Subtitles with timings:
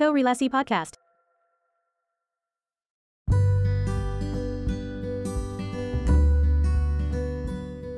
[0.00, 0.96] Korelasi Podcast.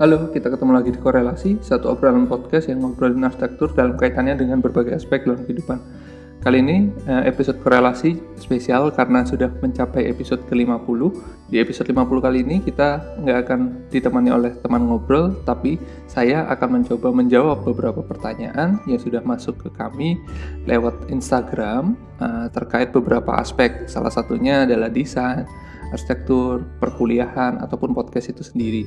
[0.02, 4.58] Halo, kita ketemu lagi di Korelasi, satu obrolan podcast yang ngobrolin arsitektur dalam kaitannya dengan
[4.58, 5.78] berbagai aspek dalam kehidupan.
[6.42, 11.14] Kali ini eh, episode korelasi spesial karena sudah mencapai episode ke-50.
[11.46, 13.60] Di episode 50 kali ini kita nggak akan
[13.94, 15.78] ditemani oleh teman ngobrol, tapi
[16.10, 20.18] saya akan mencoba menjawab beberapa pertanyaan yang sudah masuk ke kami
[20.66, 23.86] lewat Instagram uh, terkait beberapa aspek.
[23.86, 25.46] Salah satunya adalah desain,
[25.94, 28.82] arsitektur, perkuliahan, ataupun podcast itu sendiri.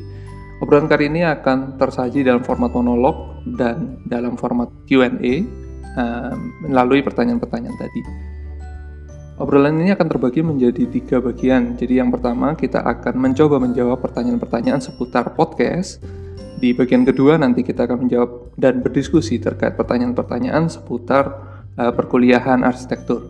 [0.60, 5.64] Obrolan kali ini akan tersaji dalam format monolog dan dalam format Q&A
[6.66, 8.02] melalui pertanyaan-pertanyaan tadi.
[9.36, 11.76] Obrolan ini akan terbagi menjadi tiga bagian.
[11.76, 16.00] Jadi yang pertama kita akan mencoba menjawab pertanyaan-pertanyaan seputar podcast.
[16.56, 21.36] Di bagian kedua nanti kita akan menjawab dan berdiskusi terkait pertanyaan-pertanyaan seputar
[21.76, 23.28] uh, perkuliahan arsitektur.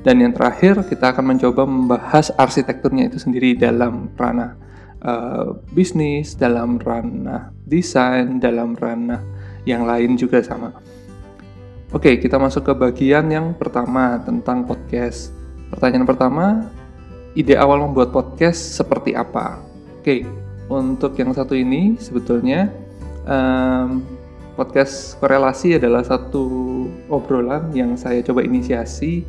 [0.00, 4.56] Dan yang terakhir kita akan mencoba membahas arsitekturnya itu sendiri dalam ranah
[5.04, 9.20] uh, bisnis, dalam ranah desain, dalam ranah
[9.68, 10.72] yang lain juga sama.
[11.94, 15.30] Oke, kita masuk ke bagian yang pertama tentang podcast.
[15.70, 16.66] Pertanyaan pertama,
[17.38, 19.62] ide awal membuat podcast seperti apa?
[20.02, 20.26] Oke,
[20.66, 22.66] untuk yang satu ini sebetulnya
[23.30, 24.02] um,
[24.58, 26.42] podcast korelasi adalah satu
[27.14, 29.22] obrolan yang saya coba inisiasi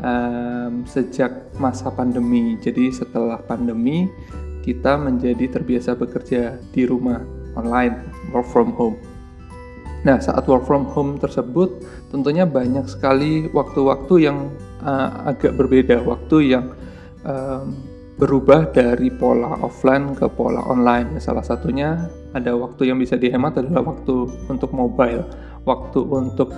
[0.00, 2.56] um, sejak masa pandemi.
[2.64, 4.08] Jadi setelah pandemi
[4.64, 7.20] kita menjadi terbiasa bekerja di rumah
[7.60, 8.96] online, work from home.
[10.06, 11.82] Nah, saat work from home tersebut,
[12.16, 14.48] tentunya banyak sekali waktu-waktu yang
[14.80, 16.72] uh, agak berbeda, waktu yang
[17.28, 17.76] um,
[18.16, 21.20] berubah dari pola offline ke pola online.
[21.20, 25.28] Salah satunya ada waktu yang bisa dihemat adalah waktu untuk mobile,
[25.68, 26.56] waktu untuk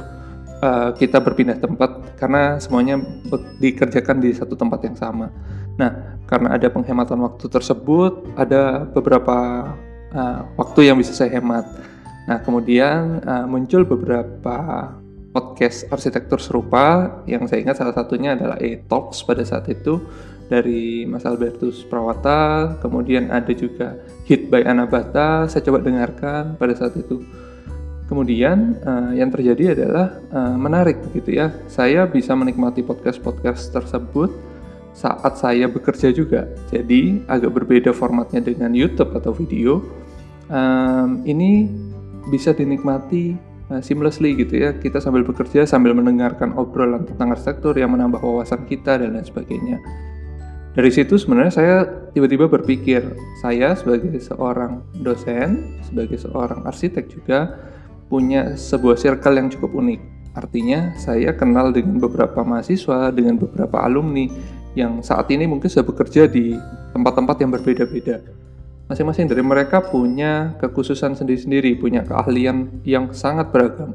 [0.62, 3.02] uh, kita berpindah tempat karena semuanya
[3.58, 5.26] dikerjakan di satu tempat yang sama.
[5.74, 9.66] Nah, karena ada penghematan waktu tersebut, ada beberapa
[10.14, 11.66] uh, waktu yang bisa saya hemat
[12.28, 14.92] Nah, kemudian uh, muncul beberapa
[15.32, 20.00] podcast arsitektur serupa yang saya ingat salah satunya adalah E-Talks pada saat itu
[20.48, 26.96] dari Mas Albertus Prawata, kemudian ada juga Hit by Anabata, saya coba dengarkan pada saat
[26.96, 27.20] itu.
[28.08, 31.52] Kemudian uh, yang terjadi adalah uh, menarik begitu ya.
[31.68, 34.32] Saya bisa menikmati podcast-podcast tersebut
[34.96, 36.48] saat saya bekerja juga.
[36.72, 39.84] Jadi agak berbeda formatnya dengan YouTube atau video.
[40.48, 41.68] Um, ini
[42.32, 44.76] bisa dinikmati uh, seamlessly gitu ya.
[44.76, 49.78] Kita sambil bekerja sambil mendengarkan obrolan tentang arsitektur yang menambah wawasan kita dan lain sebagainya.
[50.78, 51.76] Dari situ sebenarnya saya
[52.14, 53.02] tiba-tiba berpikir
[53.42, 57.58] saya sebagai seorang dosen sebagai seorang arsitek juga
[58.06, 60.00] punya sebuah circle yang cukup unik.
[60.38, 64.30] Artinya saya kenal dengan beberapa mahasiswa dengan beberapa alumni
[64.78, 66.54] yang saat ini mungkin sudah bekerja di
[66.94, 68.22] tempat-tempat yang berbeda-beda
[68.88, 73.92] masing-masing dari mereka punya kekhususan sendiri-sendiri, punya keahlian yang sangat beragam.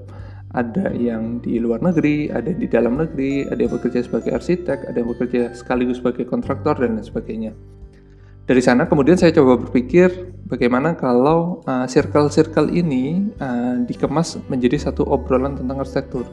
[0.53, 4.85] Ada yang di luar negeri, ada yang di dalam negeri, ada yang bekerja sebagai arsitek,
[4.85, 7.51] ada yang bekerja sekaligus sebagai kontraktor, dan lain sebagainya.
[8.43, 15.07] Dari sana kemudian saya coba berpikir bagaimana kalau uh, circle-circle ini uh, dikemas menjadi satu
[15.09, 16.29] obrolan tentang arsitektur.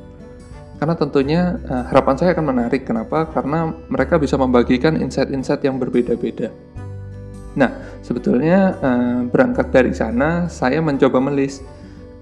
[0.76, 2.84] Karena tentunya uh, harapan saya akan menarik.
[2.84, 3.30] Kenapa?
[3.30, 6.50] Karena mereka bisa membagikan insight-insight yang berbeda-beda.
[7.58, 7.70] Nah,
[8.04, 11.62] sebetulnya uh, berangkat dari sana saya mencoba melis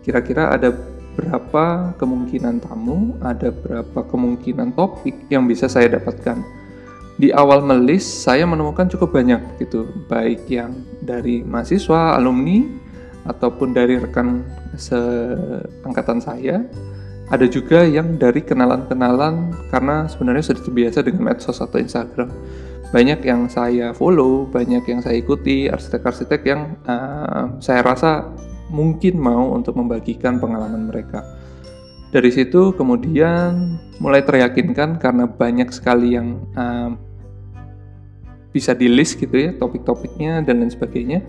[0.01, 0.73] kira-kira ada
[1.19, 6.39] berapa kemungkinan tamu, ada berapa kemungkinan topik yang bisa saya dapatkan.
[7.19, 12.63] Di awal melis saya menemukan cukup banyak gitu, baik yang dari mahasiswa, alumni
[13.27, 14.47] ataupun dari rekan
[14.79, 16.63] seangkatan saya.
[17.29, 22.33] Ada juga yang dari kenalan-kenalan karena sebenarnya sudah terbiasa dengan medsos atau Instagram
[22.89, 28.33] banyak yang saya follow, banyak yang saya ikuti, arsitek-arsitek yang uh, saya rasa
[28.73, 31.25] mungkin mau untuk membagikan pengalaman mereka.
[32.09, 36.97] Dari situ kemudian mulai teryakinkan karena banyak sekali yang uh,
[38.49, 41.21] bisa di list gitu ya topik-topiknya dan lain sebagainya.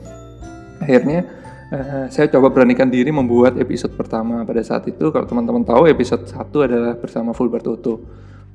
[0.80, 1.28] Akhirnya
[1.76, 5.12] uh, saya coba beranikan diri membuat episode pertama pada saat itu.
[5.12, 8.00] Kalau teman-teman tahu episode 1 adalah bersama Fulbert Toto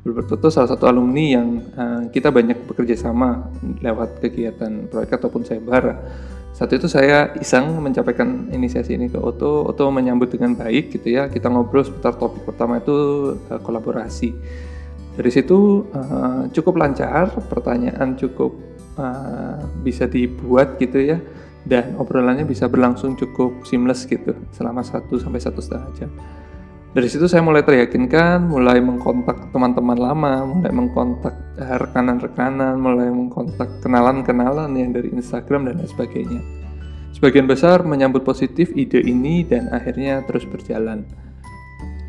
[0.05, 3.49] Gilbert Toto salah satu alumni yang uh, kita banyak bekerja sama
[3.81, 5.97] lewat kegiatan proyek ataupun sayembara.
[6.53, 9.65] Saat itu saya iseng mencapaikan inisiasi ini ke Oto.
[9.65, 11.33] Oto menyambut dengan baik gitu ya.
[11.33, 12.95] Kita ngobrol seputar topik pertama itu
[13.49, 14.37] uh, kolaborasi.
[15.17, 18.61] Dari situ uh, cukup lancar, pertanyaan cukup
[19.01, 21.17] uh, bisa dibuat gitu ya.
[21.65, 26.13] Dan obrolannya bisa berlangsung cukup seamless gitu selama satu sampai satu setengah jam.
[26.95, 33.83] Dari situ saya mulai teryakinkan, mulai mengkontak teman-teman lama, mulai mengkontak eh, rekanan-rekanan, mulai mengkontak
[33.83, 36.39] kenalan-kenalan yang dari Instagram dan lain sebagainya.
[37.11, 41.03] Sebagian besar menyambut positif ide ini dan akhirnya terus berjalan.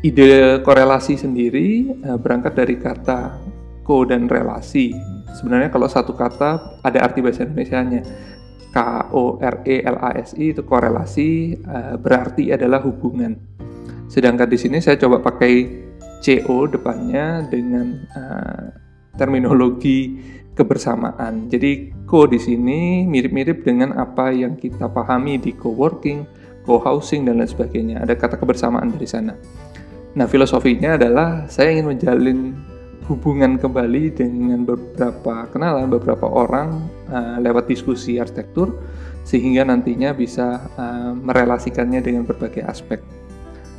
[0.06, 3.42] Ide korelasi sendiri eh, berangkat dari kata
[3.82, 4.94] ko dan relasi.
[5.34, 8.06] Sebenarnya kalau satu kata ada arti bahasa Indonesia-nya.
[8.70, 8.78] K
[9.10, 13.56] O R E L A S I itu korelasi eh, berarti adalah hubungan
[14.06, 15.84] Sedangkan di sini saya coba pakai
[16.22, 18.64] CO depannya dengan uh,
[19.14, 20.18] terminologi
[20.56, 21.52] kebersamaan.
[21.52, 26.24] Jadi co di sini mirip-mirip dengan apa yang kita pahami di co-working,
[26.64, 27.96] co-housing dan lain sebagainya.
[28.00, 29.36] Ada kata kebersamaan dari sana.
[30.16, 32.38] Nah, filosofinya adalah saya ingin menjalin
[33.06, 38.74] hubungan kembali dengan beberapa kenalan, beberapa orang uh, lewat diskusi arsitektur
[39.22, 42.98] sehingga nantinya bisa uh, merelasikannya dengan berbagai aspek.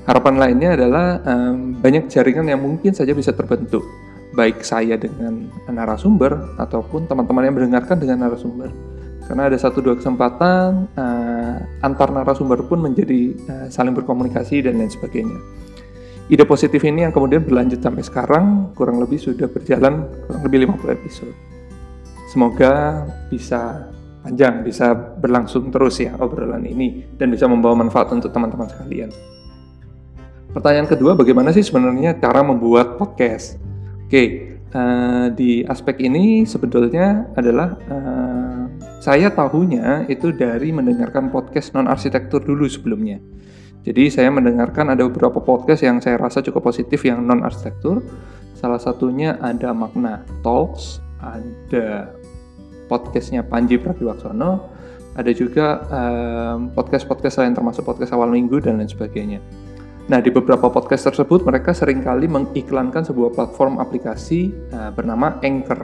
[0.08, 3.84] Harapan lainnya adalah um, banyak jaringan yang mungkin saja bisa terbentuk,
[4.32, 8.72] baik saya dengan narasumber ataupun teman-teman yang mendengarkan dengan narasumber.
[9.28, 14.88] Karena ada satu dua kesempatan uh, antar narasumber pun menjadi uh, saling berkomunikasi dan lain
[14.88, 15.36] sebagainya.
[16.32, 21.04] Ide positif ini yang kemudian berlanjut sampai sekarang kurang lebih sudah berjalan kurang lebih 50
[21.04, 21.36] episode.
[22.32, 23.92] Semoga bisa
[24.24, 29.12] panjang, bisa berlangsung terus ya obrolan ini dan bisa membawa manfaat untuk teman-teman sekalian.
[30.58, 33.62] Pertanyaan kedua, bagaimana sih sebenarnya cara membuat podcast?
[34.10, 38.66] Oke, uh, di aspek ini sebetulnya adalah uh,
[38.98, 43.22] saya tahunya itu dari mendengarkan podcast non arsitektur dulu sebelumnya.
[43.86, 48.02] Jadi saya mendengarkan ada beberapa podcast yang saya rasa cukup positif yang non arsitektur.
[48.58, 52.18] Salah satunya ada Makna Talks, ada
[52.90, 54.74] podcastnya Panji Pragiwaksono,
[55.14, 59.67] ada juga um, podcast-podcast lain termasuk podcast awal minggu dan lain sebagainya.
[60.08, 65.84] Nah, di beberapa podcast tersebut mereka sering kali mengiklankan sebuah platform aplikasi uh, bernama Anchor.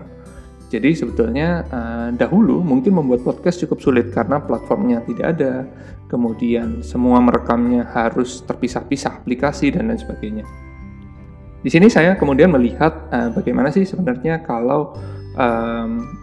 [0.72, 5.68] Jadi sebetulnya uh, dahulu mungkin membuat podcast cukup sulit karena platformnya tidak ada,
[6.08, 10.48] kemudian semua merekamnya harus terpisah-pisah aplikasi dan lain sebagainya.
[11.60, 14.96] Di sini saya kemudian melihat uh, bagaimana sih sebenarnya kalau
[15.36, 16.23] um,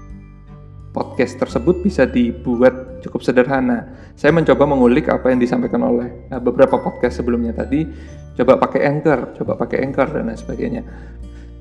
[0.90, 3.86] podcast tersebut bisa dibuat cukup sederhana.
[4.18, 7.86] Saya mencoba mengulik apa yang disampaikan oleh uh, beberapa podcast sebelumnya tadi,
[8.34, 10.82] coba pakai Anchor, coba pakai Anchor dan lain sebagainya.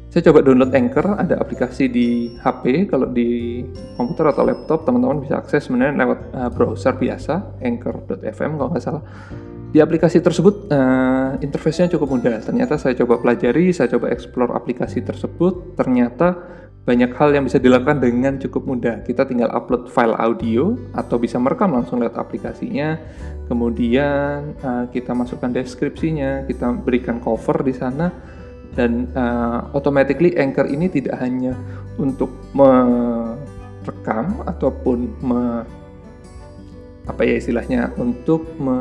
[0.09, 3.61] Saya coba download Anchor, ada aplikasi di HP, kalau di
[3.93, 9.05] komputer atau laptop teman-teman bisa akses sebenarnya lewat uh, browser biasa, anchor.fm kalau nggak salah.
[9.69, 12.41] Di aplikasi tersebut uh, interface-nya cukup mudah.
[12.41, 16.41] Ternyata saya coba pelajari, saya coba explore aplikasi tersebut, ternyata
[16.89, 19.05] banyak hal yang bisa dilakukan dengan cukup mudah.
[19.05, 22.97] Kita tinggal upload file audio atau bisa merekam langsung lewat aplikasinya.
[23.45, 28.09] Kemudian uh, kita masukkan deskripsinya, kita berikan cover di sana
[28.73, 31.53] dan uh, automatically Anchor ini tidak hanya
[32.01, 35.41] untuk merekam ataupun me,
[37.05, 38.77] apa ya istilahnya untuk me,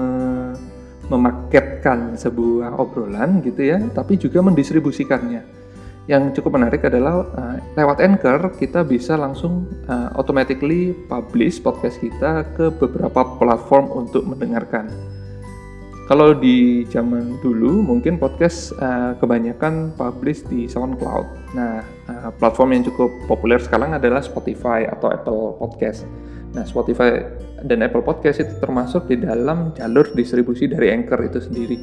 [1.12, 5.57] memaketkan sebuah obrolan gitu ya, tapi juga mendistribusikannya
[6.08, 12.48] yang cukup menarik adalah uh, lewat Anchor kita bisa langsung uh, automatically publish podcast kita
[12.56, 14.88] ke beberapa platform untuk mendengarkan.
[16.08, 21.52] Kalau di zaman dulu mungkin podcast uh, kebanyakan publish di SoundCloud.
[21.52, 26.08] Nah, uh, platform yang cukup populer sekarang adalah Spotify atau Apple Podcast.
[26.56, 27.20] Nah, Spotify
[27.68, 31.76] dan Apple Podcast itu termasuk di dalam jalur distribusi dari Anchor itu sendiri.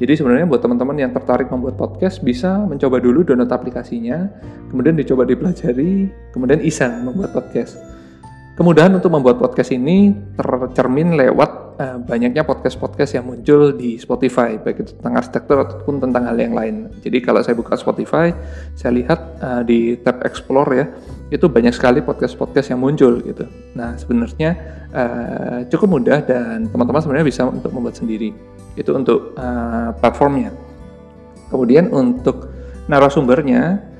[0.00, 4.24] Jadi sebenarnya buat teman-teman yang tertarik membuat podcast bisa mencoba dulu download aplikasinya,
[4.72, 7.76] kemudian dicoba dipelajari, kemudian iseng membuat podcast.
[8.56, 14.86] Kemudahan untuk membuat podcast ini tercermin lewat uh, banyaknya podcast-podcast yang muncul di Spotify, baik
[14.86, 16.86] itu tentang arsitektur ataupun tentang hal yang lain.
[17.02, 18.30] Jadi kalau saya buka Spotify,
[18.78, 20.86] saya lihat uh, di tab Explore ya,
[21.34, 23.44] itu banyak sekali podcast-podcast yang muncul gitu.
[23.74, 24.50] Nah sebenarnya
[24.94, 28.30] uh, cukup mudah dan teman-teman sebenarnya bisa untuk membuat sendiri.
[28.78, 30.54] Itu untuk uh, platformnya.
[31.50, 32.48] Kemudian untuk
[32.88, 33.92] narasumbernya,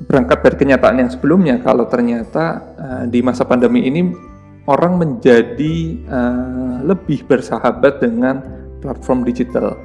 [0.00, 2.44] berangkat dari kenyataan yang sebelumnya kalau ternyata
[2.78, 4.29] uh, di masa pandemi ini
[4.68, 5.76] orang menjadi
[6.08, 8.44] uh, lebih bersahabat dengan
[8.84, 9.76] platform digital,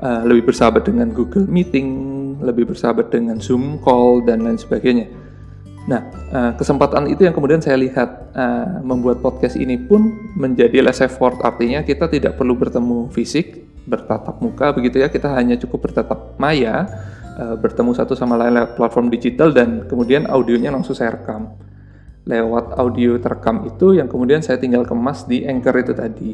[0.00, 1.88] uh, lebih bersahabat dengan Google Meeting,
[2.44, 5.08] lebih bersahabat dengan Zoom call dan lain sebagainya.
[5.86, 6.02] Nah,
[6.34, 11.38] uh, kesempatan itu yang kemudian saya lihat uh, membuat podcast ini pun menjadi less effort,
[11.46, 16.90] artinya kita tidak perlu bertemu fisik, bertatap muka begitu ya, kita hanya cukup bertatap maya
[17.38, 21.54] uh, bertemu satu sama lain lewat platform digital dan kemudian audionya langsung saya rekam
[22.26, 26.30] lewat audio terekam itu yang kemudian saya tinggal kemas di Anchor itu tadi.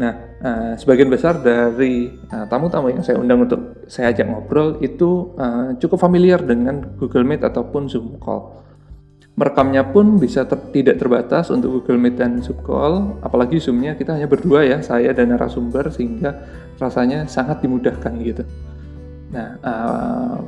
[0.00, 5.36] Nah, uh, sebagian besar dari uh, tamu-tamu yang saya undang untuk saya ajak ngobrol itu
[5.36, 8.64] uh, cukup familiar dengan Google Meet ataupun Zoom Call.
[9.36, 14.16] Merekamnya pun bisa ter tidak terbatas untuk Google Meet dan Zoom Call, apalagi Zoom-nya kita
[14.16, 16.48] hanya berdua ya, saya dan narasumber sehingga
[16.80, 18.44] rasanya sangat dimudahkan gitu.
[19.30, 19.62] Nah,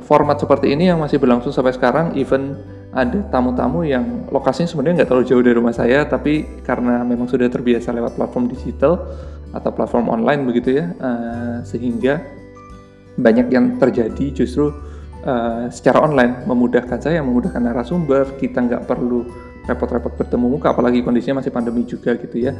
[0.03, 2.59] format seperti ini yang masih berlangsung sampai sekarang, even
[2.93, 7.49] ada tamu-tamu yang lokasinya sebenarnya nggak terlalu jauh dari rumah saya, tapi karena memang sudah
[7.49, 9.01] terbiasa lewat platform digital
[9.53, 12.21] atau platform online begitu ya, uh, sehingga
[13.17, 14.73] banyak yang terjadi justru
[15.25, 19.25] uh, secara online memudahkan saya, memudahkan narasumber, kita nggak perlu
[19.63, 22.51] repot-repot bertemu muka, apalagi kondisinya masih pandemi juga gitu ya.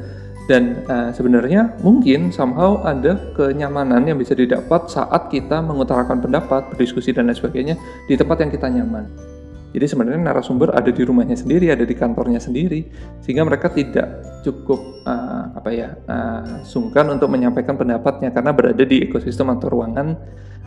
[0.44, 7.16] Dan uh, sebenarnya mungkin somehow ada kenyamanan yang bisa didapat saat kita mengutarakan pendapat, berdiskusi
[7.16, 7.76] dan lain sebagainya
[8.08, 9.33] di tempat yang kita nyaman.
[9.74, 12.86] Jadi sebenarnya narasumber ada di rumahnya sendiri, ada di kantornya sendiri,
[13.26, 19.02] sehingga mereka tidak cukup uh, apa ya uh, sungkan untuk menyampaikan pendapatnya karena berada di
[19.02, 20.14] ekosistem atau ruangan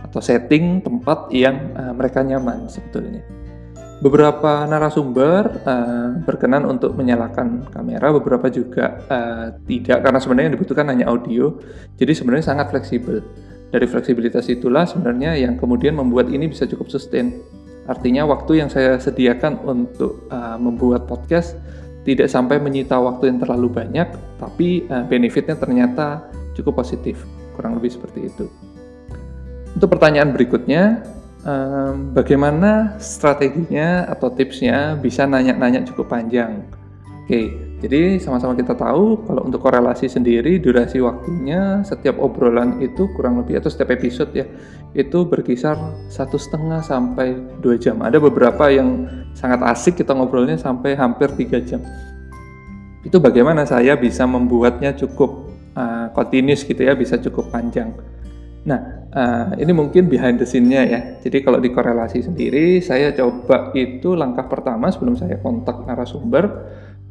[0.03, 3.23] atau setting tempat yang uh, mereka nyaman sebetulnya.
[4.03, 10.87] Beberapa narasumber uh, berkenan untuk menyalakan kamera, beberapa juga uh, tidak karena sebenarnya yang dibutuhkan
[10.91, 11.57] hanya audio.
[11.95, 13.23] Jadi sebenarnya sangat fleksibel.
[13.71, 17.41] Dari fleksibilitas itulah sebenarnya yang kemudian membuat ini bisa cukup sustain
[17.87, 21.55] Artinya waktu yang saya sediakan untuk uh, membuat podcast
[22.07, 27.23] tidak sampai menyita waktu yang terlalu banyak, tapi uh, benefitnya ternyata cukup positif,
[27.59, 28.47] kurang lebih seperti itu.
[29.75, 31.03] Untuk pertanyaan berikutnya,
[31.47, 36.65] um, bagaimana strateginya atau tipsnya bisa nanya-nanya cukup panjang?
[37.27, 37.51] Oke,
[37.83, 43.59] jadi sama-sama kita tahu kalau untuk korelasi sendiri durasi waktunya setiap obrolan itu kurang lebih
[43.59, 44.47] atau setiap episode ya
[44.97, 45.77] itu berkisar
[46.09, 48.01] satu setengah sampai dua jam.
[48.01, 49.05] Ada beberapa yang
[49.37, 51.85] sangat asik kita ngobrolnya sampai hampir tiga jam.
[53.05, 56.09] Itu bagaimana saya bisa membuatnya cukup uh,
[56.41, 57.93] gitu ya, bisa cukup panjang.
[58.67, 58.81] Nah,
[59.15, 61.01] uh, ini mungkin behind the scene-nya ya.
[61.23, 66.45] Jadi kalau di korelasi sendiri, saya coba itu langkah pertama sebelum saya kontak narasumber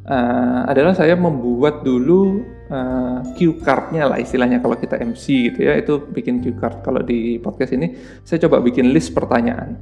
[0.04, 5.78] uh, adalah saya membuat dulu uh, cue card-nya lah istilahnya kalau kita MC gitu ya
[5.78, 6.82] itu bikin cue card.
[6.82, 9.78] Kalau di podcast ini saya coba bikin list pertanyaan.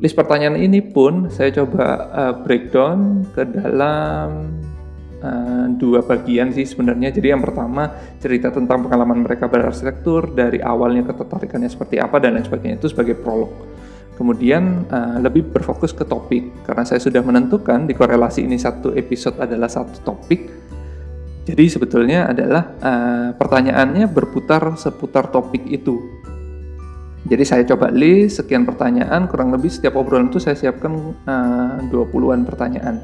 [0.00, 4.48] List pertanyaan ini pun saya coba uh, breakdown ke dalam
[5.20, 7.12] uh, dua bagian sih sebenarnya.
[7.12, 12.48] Jadi yang pertama cerita tentang pengalaman mereka berarsitektur dari awalnya ketertarikannya seperti apa dan lain
[12.48, 13.52] sebagainya itu sebagai prolog.
[14.16, 19.40] Kemudian uh, lebih berfokus ke topik karena saya sudah menentukan di korelasi ini satu episode
[19.40, 20.59] adalah satu topik
[21.50, 25.98] jadi sebetulnya adalah uh, pertanyaannya berputar seputar topik itu.
[27.26, 30.94] Jadi saya coba list sekian pertanyaan kurang lebih setiap obrolan itu saya siapkan
[31.26, 33.02] uh, 20-an pertanyaan.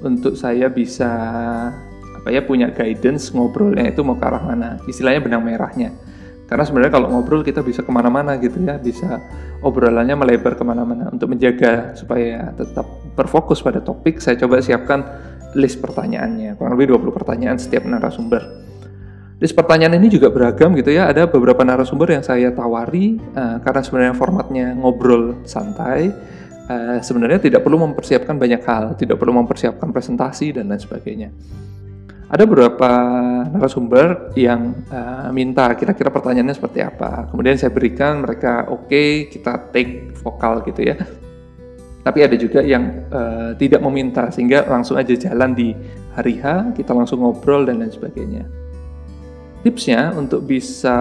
[0.00, 1.12] Untuk saya bisa
[2.16, 4.80] apa ya punya guidance ngobrolnya itu mau ke arah mana.
[4.88, 5.92] Istilahnya benang merahnya.
[6.48, 9.20] Karena sebenarnya kalau ngobrol kita bisa ke mana-mana gitu ya, bisa
[9.60, 11.08] obrolannya melebar ke mana-mana.
[11.08, 12.84] Untuk menjaga supaya tetap
[13.16, 15.00] berfokus pada topik, saya coba siapkan
[15.54, 18.42] list pertanyaannya, kurang lebih 20 pertanyaan setiap narasumber.
[19.42, 23.80] List pertanyaan ini juga beragam gitu ya, ada beberapa narasumber yang saya tawari, uh, karena
[23.82, 26.14] sebenarnya formatnya ngobrol santai,
[26.70, 31.30] uh, sebenarnya tidak perlu mempersiapkan banyak hal, tidak perlu mempersiapkan presentasi dan lain sebagainya
[32.32, 32.90] ada beberapa
[33.52, 37.28] narasumber yang uh, minta kira-kira pertanyaannya seperti apa.
[37.28, 40.96] Kemudian saya berikan mereka oke, okay, kita take vokal gitu ya.
[42.02, 45.70] Tapi ada juga yang uh, tidak meminta sehingga langsung aja jalan di
[46.18, 48.42] hari H, kita langsung ngobrol dan lain sebagainya.
[49.62, 50.98] Tipsnya untuk bisa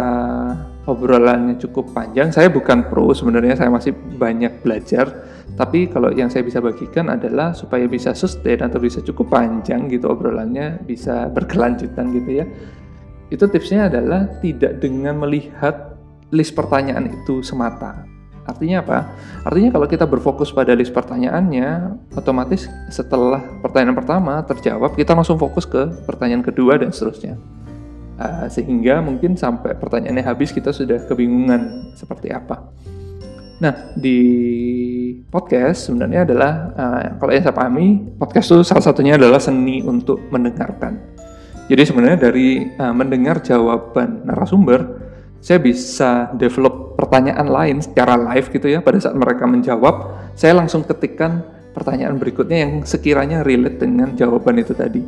[0.85, 5.09] obrolannya cukup panjang, saya bukan pro sebenarnya saya masih banyak belajar
[5.61, 10.07] tapi kalau yang saya bisa bagikan adalah supaya bisa sustain atau bisa cukup panjang gitu
[10.07, 12.45] obrolannya, bisa berkelanjutan gitu ya.
[13.31, 15.99] Itu tipsnya adalah tidak dengan melihat
[16.31, 18.07] list pertanyaan itu semata.
[18.41, 18.97] Artinya apa?
[19.45, 25.69] Artinya kalau kita berfokus pada list pertanyaannya, otomatis setelah pertanyaan pertama terjawab, kita langsung fokus
[25.69, 27.37] ke pertanyaan kedua dan seterusnya.
[28.21, 32.69] Uh, sehingga mungkin sampai pertanyaannya habis kita sudah kebingungan seperti apa.
[33.61, 34.19] Nah, di
[35.29, 40.17] podcast sebenarnya adalah uh, kalau yang saya pahami, podcast itu salah satunya adalah seni untuk
[40.33, 40.97] mendengarkan.
[41.69, 45.10] Jadi sebenarnya dari uh, mendengar jawaban narasumber,
[45.41, 48.79] saya bisa develop pertanyaan lain secara live gitu ya.
[48.79, 51.41] Pada saat mereka menjawab, saya langsung ketikkan
[51.73, 55.01] pertanyaan berikutnya yang sekiranya relate dengan jawaban itu tadi.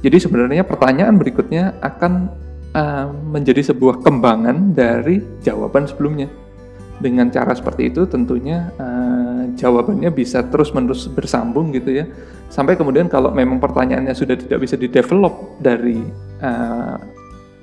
[0.00, 2.12] Jadi sebenarnya pertanyaan berikutnya akan
[2.72, 6.30] uh, menjadi sebuah kembangan dari jawaban sebelumnya
[6.98, 12.10] dengan cara seperti itu tentunya uh, jawabannya bisa terus-menerus bersambung gitu ya
[12.50, 16.02] sampai kemudian kalau memang pertanyaannya sudah tidak bisa didevelop dari
[16.42, 16.98] uh,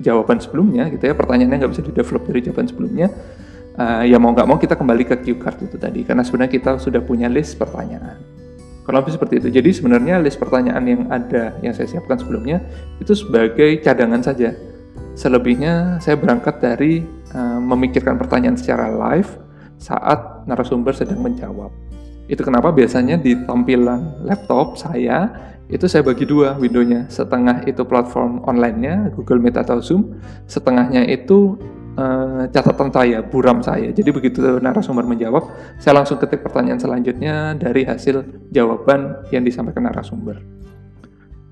[0.00, 1.14] jawaban sebelumnya gitu ya.
[1.16, 3.08] Pertanyaannya nggak bisa di develop dari jawaban sebelumnya.
[3.76, 6.70] Uh, ya mau nggak mau kita kembali ke cue card itu tadi karena sebenarnya kita
[6.80, 8.16] sudah punya list pertanyaan.
[8.86, 9.48] Kalau lebih seperti itu.
[9.50, 12.62] Jadi sebenarnya list pertanyaan yang ada yang saya siapkan sebelumnya
[13.02, 14.54] itu sebagai cadangan saja.
[15.18, 19.28] Selebihnya saya berangkat dari uh, memikirkan pertanyaan secara live
[19.76, 21.68] saat narasumber sedang menjawab.
[22.26, 22.74] Itu kenapa?
[22.74, 25.30] Biasanya di tampilan laptop saya
[25.66, 27.10] itu saya bagi dua windownya.
[27.10, 30.14] Setengah itu platform online-nya Google Meet atau Zoom.
[30.46, 31.58] Setengahnya itu
[31.98, 33.90] uh, catatan saya buram saya.
[33.90, 35.50] Jadi begitu narasumber menjawab
[35.82, 38.22] saya langsung ketik pertanyaan selanjutnya dari hasil
[38.54, 40.38] jawaban yang disampaikan narasumber.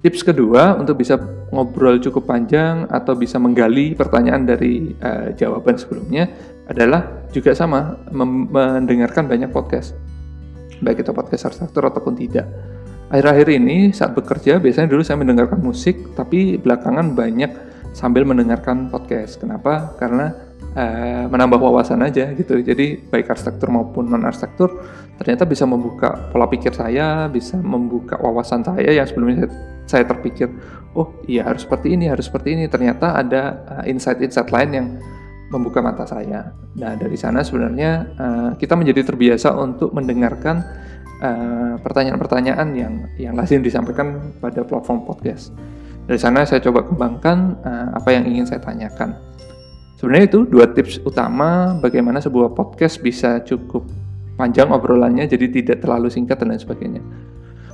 [0.05, 1.17] Tips kedua untuk bisa
[1.49, 6.29] ngobrol cukup panjang atau bisa menggali pertanyaan dari uh, jawaban sebelumnya
[6.69, 9.97] adalah juga sama mendengarkan banyak podcast.
[10.85, 12.45] Baik itu podcast arsitektur ataupun tidak
[13.15, 17.47] Akhir-akhir ini saat bekerja biasanya dulu saya mendengarkan musik, tapi belakangan banyak
[17.95, 19.39] sambil mendengarkan podcast.
[19.39, 19.95] Kenapa?
[20.03, 20.35] Karena
[20.75, 22.59] uh, menambah wawasan aja gitu.
[22.59, 24.83] Jadi baik arsitektur maupun non arsitektur
[25.15, 29.51] ternyata bisa membuka pola pikir saya, bisa membuka wawasan saya yang sebelumnya saya,
[29.87, 30.51] saya terpikir,
[30.99, 32.67] oh iya harus seperti ini, harus seperti ini.
[32.67, 33.43] Ternyata ada
[33.79, 34.87] uh, insight-insight lain yang
[35.55, 36.51] membuka mata saya.
[36.75, 40.94] Nah dari sana sebenarnya uh, kita menjadi terbiasa untuk mendengarkan Eh,
[41.81, 45.55] pertanyaan-pertanyaan uh, yang yang lazim disampaikan pada platform podcast.
[46.05, 49.17] Dari sana saya coba kembangkan uh, apa yang ingin saya tanyakan.
[49.97, 53.89] Sebenarnya itu dua tips utama bagaimana sebuah podcast bisa cukup
[54.37, 57.03] panjang obrolannya jadi tidak terlalu singkat dan lain sebagainya.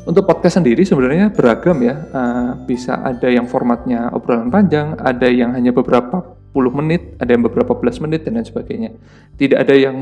[0.06, 5.52] Untuk podcast sendiri sebenarnya beragam ya, uh, bisa ada yang formatnya obrolan panjang, ada yang
[5.52, 8.90] hanya beberapa puluh menit, ada yang beberapa belas menit dan lain sebagainya.
[9.36, 9.96] Tidak ada yang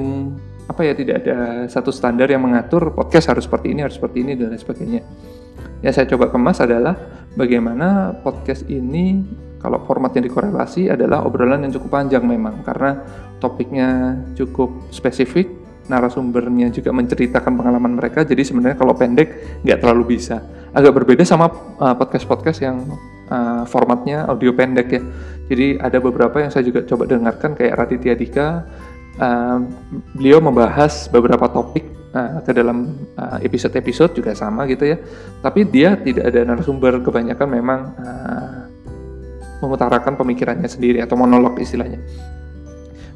[0.68, 4.36] apa ya tidak ada satu standar yang mengatur podcast harus seperti ini harus seperti ini
[4.36, 5.02] dan lain sebagainya.
[5.80, 6.94] Yang saya coba kemas adalah
[7.32, 9.24] bagaimana podcast ini
[9.58, 13.00] kalau format yang dikorelasi adalah obrolan yang cukup panjang memang karena
[13.42, 15.50] topiknya cukup spesifik
[15.88, 20.44] narasumbernya juga menceritakan pengalaman mereka jadi sebenarnya kalau pendek nggak terlalu bisa.
[20.76, 21.48] Agak berbeda sama
[21.80, 22.84] uh, podcast-podcast yang
[23.32, 25.02] uh, formatnya audio pendek ya.
[25.48, 28.48] Jadi ada beberapa yang saya juga coba dengarkan kayak Raditya Dika
[30.14, 32.94] beliau membahas beberapa topik uh, ke dalam
[33.42, 34.96] episode-episode uh, juga sama gitu ya.
[35.42, 38.58] Tapi dia tidak ada narasumber kebanyakan memang uh,
[39.58, 41.98] mengutarakan pemikirannya sendiri atau monolog istilahnya.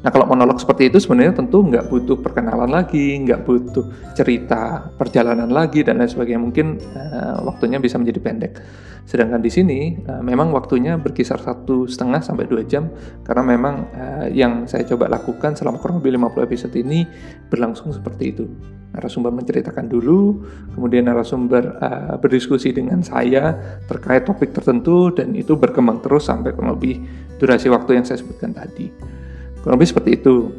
[0.03, 5.47] Nah kalau monolog seperti itu sebenarnya tentu nggak butuh perkenalan lagi, nggak butuh cerita perjalanan
[5.47, 6.43] lagi dan lain sebagainya.
[6.43, 8.59] Mungkin uh, waktunya bisa menjadi pendek.
[9.07, 12.91] Sedangkan di sini uh, memang waktunya berkisar satu setengah sampai dua jam
[13.23, 17.07] karena memang uh, yang saya coba lakukan selama kurang lebih 50 episode ini
[17.47, 18.45] berlangsung seperti itu.
[18.93, 20.43] Narasumber menceritakan dulu,
[20.75, 23.55] kemudian narasumber uh, berdiskusi dengan saya
[23.87, 26.99] terkait topik tertentu dan itu berkembang terus sampai kurang lebih
[27.39, 29.22] durasi waktu yang saya sebutkan tadi.
[29.63, 30.51] Kurang lebih seperti itu.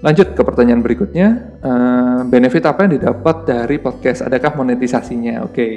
[0.00, 1.28] Lanjut ke pertanyaan berikutnya,
[1.60, 4.24] uh, benefit apa yang didapat dari podcast?
[4.24, 5.42] Adakah monetisasinya?
[5.42, 5.72] Oke, okay.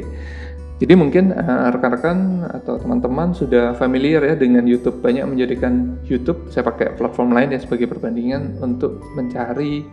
[0.77, 5.01] jadi mungkin uh, rekan-rekan atau teman-teman sudah familiar ya dengan YouTube.
[5.01, 9.89] Banyak menjadikan YouTube, saya pakai platform lain ya sebagai perbandingan untuk mencari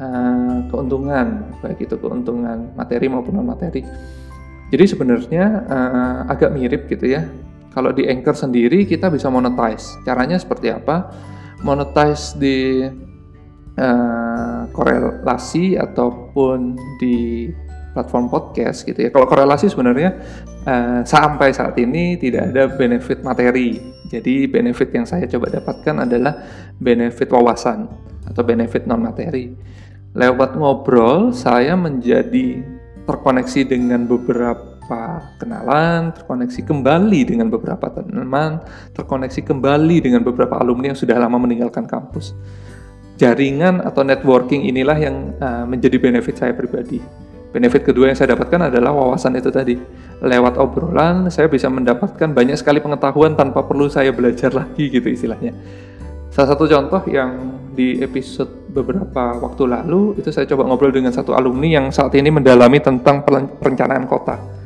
[0.00, 3.84] uh, keuntungan, baik itu keuntungan materi maupun non materi.
[4.72, 7.28] Jadi sebenarnya uh, agak mirip gitu ya.
[7.76, 10.00] Kalau di Anchor sendiri kita bisa monetize.
[10.02, 11.12] Caranya seperti apa?
[11.60, 12.84] Monetize di
[13.76, 17.48] uh, korelasi ataupun di
[17.92, 19.10] platform podcast gitu ya.
[19.10, 20.14] Kalau korelasi sebenarnya
[20.64, 23.80] uh, sampai saat ini tidak ada benefit materi.
[24.10, 26.34] Jadi benefit yang saya coba dapatkan adalah
[26.78, 27.86] benefit wawasan
[28.26, 29.54] atau benefit non materi.
[30.14, 32.62] Lewat ngobrol saya menjadi
[33.06, 38.58] terkoneksi dengan beberapa beberapa kenalan, terkoneksi kembali dengan beberapa teman,
[38.90, 42.34] terkoneksi kembali dengan beberapa alumni yang sudah lama meninggalkan kampus.
[43.14, 46.98] Jaringan atau networking inilah yang uh, menjadi benefit saya pribadi.
[47.54, 49.78] Benefit kedua yang saya dapatkan adalah wawasan itu tadi.
[50.26, 55.54] Lewat obrolan, saya bisa mendapatkan banyak sekali pengetahuan tanpa perlu saya belajar lagi gitu istilahnya.
[56.34, 61.34] Salah satu contoh yang di episode beberapa waktu lalu itu saya coba ngobrol dengan satu
[61.34, 63.22] alumni yang saat ini mendalami tentang
[63.58, 64.59] perencanaan kota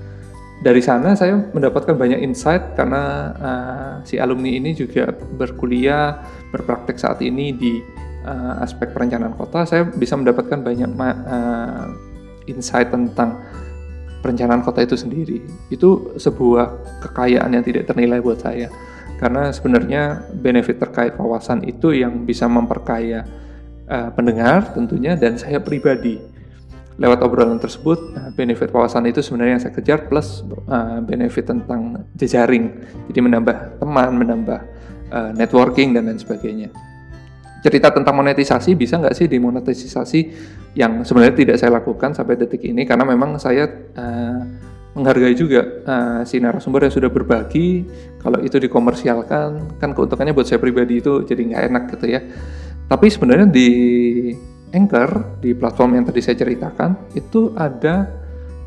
[0.64, 3.02] dari sana saya mendapatkan banyak insight karena
[3.36, 7.84] uh, si alumni ini juga berkuliah berpraktek saat ini di
[8.24, 9.68] uh, aspek perencanaan kota.
[9.68, 11.92] Saya bisa mendapatkan banyak uh,
[12.48, 13.44] insight tentang
[14.24, 15.44] perencanaan kota itu sendiri.
[15.68, 18.72] Itu sebuah kekayaan yang tidak ternilai buat saya.
[19.20, 23.28] Karena sebenarnya benefit terkait wawasan itu yang bisa memperkaya
[23.84, 26.33] uh, pendengar tentunya dan saya pribadi
[26.94, 32.06] lewat obrolan tersebut uh, benefit wawasan itu sebenarnya yang saya kejar plus uh, benefit tentang
[32.14, 32.70] jejaring.
[33.10, 34.60] Jadi menambah teman menambah
[35.10, 36.70] uh, networking dan lain sebagainya.
[37.64, 40.20] Cerita tentang monetisasi bisa nggak sih dimonetisasi
[40.76, 42.84] yang sebenarnya tidak saya lakukan sampai detik ini?
[42.84, 43.64] Karena memang saya
[44.92, 45.64] menghargai juga
[46.28, 47.88] si narasumber yang sudah berbagi.
[48.20, 52.20] Kalau itu dikomersialkan kan keuntungannya buat saya pribadi itu jadi nggak enak gitu ya.
[52.84, 53.70] Tapi sebenarnya di
[54.74, 58.10] Anchor di platform yang tadi saya ceritakan itu ada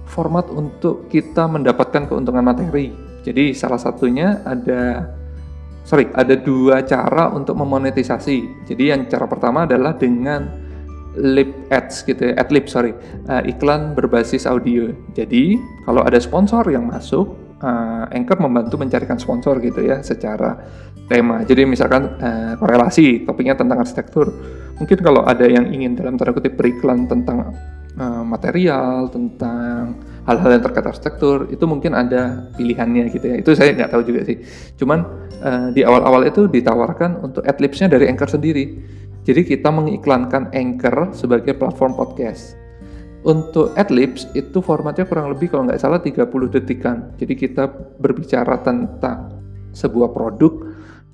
[0.08, 2.96] format untuk kita mendapatkan keuntungan materi.
[3.28, 5.12] Jadi salah satunya ada
[5.84, 8.65] sorry ada dua cara untuk memonetisasi.
[8.72, 10.48] Jadi yang cara pertama adalah dengan
[11.17, 12.93] lip ads gitu ya, ad lib sorry,
[13.28, 14.93] uh, iklan berbasis audio.
[15.17, 20.58] Jadi kalau ada sponsor yang masuk, uh, Anchor membantu mencarikan sponsor gitu ya secara
[21.08, 21.43] tema.
[21.48, 24.28] Jadi misalkan uh, korelasi topiknya tentang arsitektur
[24.78, 27.54] mungkin kalau ada yang ingin dalam tanda kutip beriklan tentang
[27.98, 29.98] uh, material, tentang
[30.30, 33.36] hal-hal yang terkait arsitektur, itu mungkin ada pilihannya gitu ya.
[33.41, 34.38] Itu saya nggak tahu juga sih.
[34.78, 35.00] Cuman
[35.41, 38.65] uh, di awal-awal itu ditawarkan untuk adlibsnya dari Anchor sendiri.
[39.28, 42.67] Jadi kita mengiklankan Anchor sebagai platform podcast.
[43.28, 47.12] Untuk adlibs itu formatnya kurang lebih kalau nggak salah 30 detikan.
[47.20, 47.68] Jadi kita
[48.00, 49.36] berbicara tentang
[49.76, 50.63] sebuah produk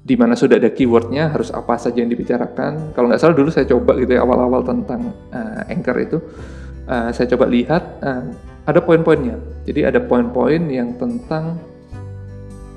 [0.03, 2.93] di mana sudah ada keywordnya harus apa saja yang dibicarakan.
[2.93, 6.17] Kalau nggak salah dulu saya coba gitu ya awal-awal tentang uh, anchor itu.
[6.85, 8.29] Uh, saya coba lihat uh,
[8.69, 9.41] ada poin-poinnya.
[9.65, 11.57] Jadi ada poin-poin yang tentang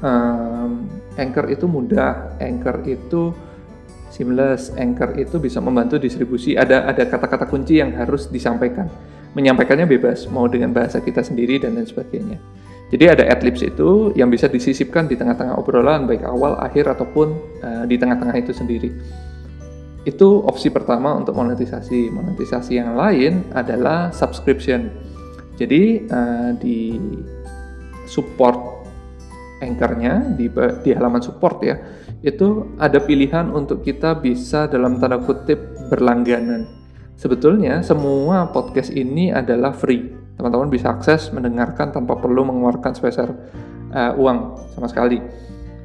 [0.01, 0.88] um,
[1.20, 3.37] anchor itu mudah anchor itu
[4.09, 6.57] seamless anchor itu bisa membantu distribusi.
[6.57, 8.88] Ada ada kata-kata kunci yang harus disampaikan
[9.37, 12.40] menyampaikannya bebas mau dengan bahasa kita sendiri dan lain sebagainya
[12.87, 17.83] jadi ada adlibs itu yang bisa disisipkan di tengah-tengah obrolan baik awal, akhir ataupun uh,
[17.83, 18.94] di tengah-tengah itu sendiri.
[20.07, 22.14] Itu opsi pertama untuk monetisasi.
[22.14, 24.87] Monetisasi yang lain adalah subscription.
[25.59, 26.94] Jadi uh, di
[28.07, 28.87] support
[29.59, 30.46] anchornya di,
[30.87, 31.75] di halaman support ya
[32.22, 35.59] itu ada pilihan untuk kita bisa dalam tanda kutip
[35.90, 36.86] berlangganan.
[37.16, 40.12] Sebetulnya semua podcast ini adalah free.
[40.37, 43.33] Teman-teman bisa akses mendengarkan tanpa perlu mengeluarkan sebesar
[43.96, 45.18] uh, uang sama sekali.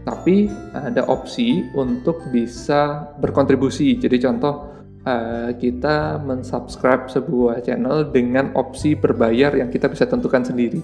[0.04, 3.96] Tapi ada opsi untuk bisa berkontribusi.
[3.96, 4.76] Jadi contoh
[5.08, 10.84] uh, kita mensubscribe sebuah channel dengan opsi berbayar yang kita bisa tentukan sendiri.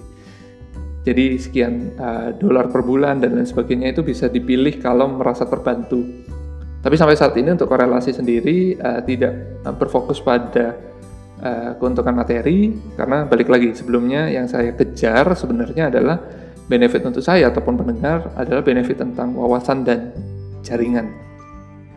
[1.04, 6.04] Jadi sekian uh, dolar per bulan dan lain sebagainya itu bisa dipilih kalau merasa terbantu
[6.78, 10.78] tapi sampai saat ini untuk korelasi sendiri uh, tidak uh, berfokus pada
[11.42, 16.16] uh, keuntungan materi karena balik lagi sebelumnya yang saya kejar sebenarnya adalah
[16.70, 20.12] benefit untuk saya ataupun pendengar adalah benefit tentang wawasan dan
[20.62, 21.10] jaringan.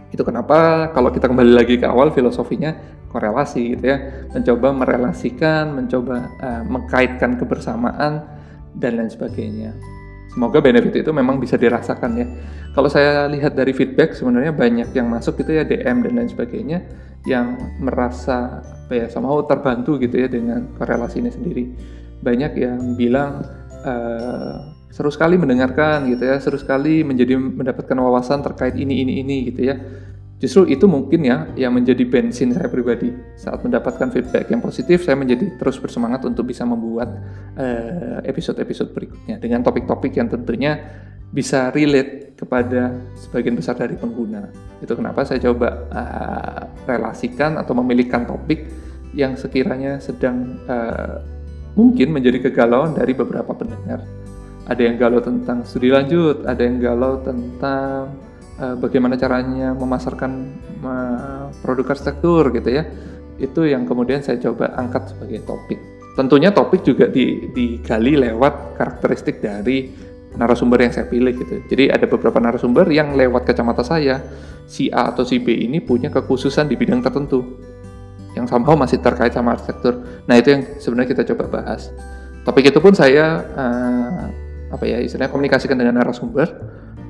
[0.10, 2.74] Itu kenapa kalau kita kembali lagi ke awal filosofinya
[3.12, 3.98] korelasi gitu ya,
[4.32, 8.24] mencoba merelasikan, mencoba uh, mengkaitkan kebersamaan
[8.72, 9.76] dan lain sebagainya.
[10.32, 12.28] Semoga benefit itu memang bisa dirasakan ya.
[12.72, 16.80] Kalau saya lihat dari feedback sebenarnya banyak yang masuk gitu ya DM dan lain sebagainya
[17.28, 21.64] yang merasa apa ya sama terbantu gitu ya dengan korelasi ini sendiri.
[22.24, 23.44] Banyak yang bilang
[23.84, 29.52] uh, seru sekali mendengarkan gitu ya, seru sekali menjadi mendapatkan wawasan terkait ini ini ini
[29.52, 29.76] gitu ya.
[30.42, 35.14] Justru itu mungkin ya yang menjadi bensin saya pribadi saat mendapatkan feedback yang positif saya
[35.14, 37.14] menjadi terus bersemangat untuk bisa membuat
[37.54, 40.82] eh, episode-episode uh, berikutnya dengan topik-topik yang tentunya
[41.30, 42.90] bisa relate kepada
[43.22, 44.50] sebagian besar dari pengguna.
[44.82, 48.66] Itu kenapa saya coba uh, relasikan atau memilihkan topik
[49.14, 51.22] yang sekiranya sedang uh,
[51.78, 54.02] mungkin menjadi kegalauan dari beberapa pendengar.
[54.66, 58.10] Ada yang galau tentang studi lanjut, ada yang galau tentang
[58.62, 60.32] uh, bagaimana caranya memasarkan
[60.86, 62.86] uh, produk arsitektur gitu ya
[63.42, 65.82] itu yang kemudian saya coba angkat sebagai topik.
[66.14, 69.90] Tentunya topik juga di, digali lewat karakteristik dari
[70.38, 71.66] narasumber yang saya pilih gitu.
[71.66, 74.22] Jadi ada beberapa narasumber yang lewat kacamata saya
[74.70, 77.44] si A atau si B ini punya kekhususan di bidang tertentu
[78.38, 80.24] yang somehow masih terkait sama arsitektur.
[80.30, 81.92] Nah itu yang sebenarnya kita coba bahas.
[82.48, 84.24] Topik itu pun saya uh,
[84.72, 86.48] apa ya istilahnya komunikasikan dengan narasumber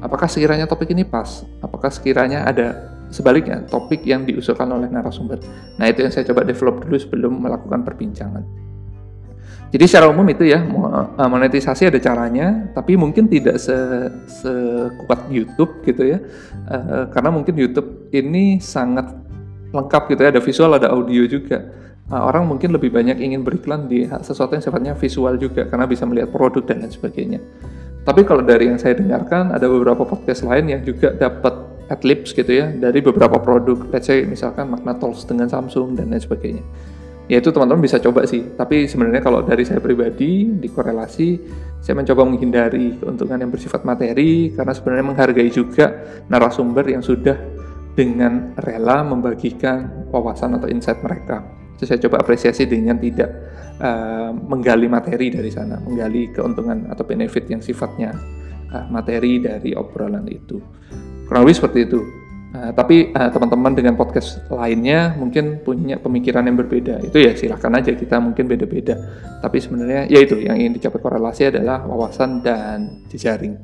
[0.01, 1.45] apakah sekiranya topik ini pas?
[1.61, 5.39] Apakah sekiranya ada sebaliknya topik yang diusulkan oleh narasumber?
[5.77, 8.43] Nah itu yang saya coba develop dulu sebelum melakukan perbincangan.
[9.71, 13.75] Jadi secara umum itu ya eh, monetisasi ada caranya, tapi mungkin tidak se
[14.27, 16.19] sekuat YouTube gitu ya,
[16.67, 19.15] uh, karena mungkin YouTube ini sangat
[19.71, 21.63] lengkap gitu ya, ada visual, ada audio juga.
[22.11, 26.03] Uh, orang mungkin lebih banyak ingin beriklan di sesuatu yang sifatnya visual juga, karena bisa
[26.03, 27.39] melihat produk dan lain sebagainya.
[28.01, 31.53] Tapi kalau dari yang saya dengarkan ada beberapa podcast lain yang juga dapat
[31.91, 33.77] adlibs gitu ya dari beberapa produk.
[33.93, 36.65] Let's say misalkan Magna Talks dengan Samsung dan lain sebagainya.
[37.31, 41.39] ya itu teman-teman bisa coba sih tapi sebenarnya kalau dari saya pribadi di korelasi
[41.79, 45.95] saya mencoba menghindari keuntungan yang bersifat materi karena sebenarnya menghargai juga
[46.27, 47.39] narasumber yang sudah
[47.95, 51.39] dengan rela membagikan wawasan atau insight mereka
[51.79, 53.50] itu saya coba apresiasi dengan tidak
[53.81, 58.13] uh, menggali materi dari sana menggali keuntungan atau benefit yang sifatnya
[58.69, 60.61] uh, materi dari obrolan itu
[61.25, 61.99] kurang lebih seperti itu
[62.51, 66.99] Uh, tapi uh, teman-teman dengan podcast lainnya mungkin punya pemikiran yang berbeda.
[66.99, 68.99] Itu ya silahkan aja kita mungkin beda-beda.
[69.39, 73.55] Tapi sebenarnya ya itu yang ingin dicapai korelasi adalah wawasan dan jejaring.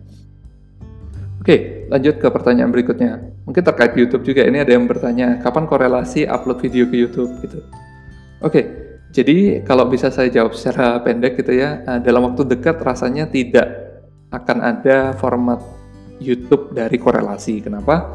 [1.44, 3.28] Oke, lanjut ke pertanyaan berikutnya.
[3.44, 4.48] Mungkin terkait YouTube juga.
[4.48, 7.60] Ini ada yang bertanya, kapan korelasi upload video ke YouTube gitu.
[8.40, 13.28] Oke, jadi kalau bisa saya jawab secara pendek gitu ya, uh, dalam waktu dekat rasanya
[13.32, 13.68] tidak
[14.36, 15.64] akan ada format
[16.20, 17.64] YouTube dari korelasi.
[17.64, 18.12] Kenapa?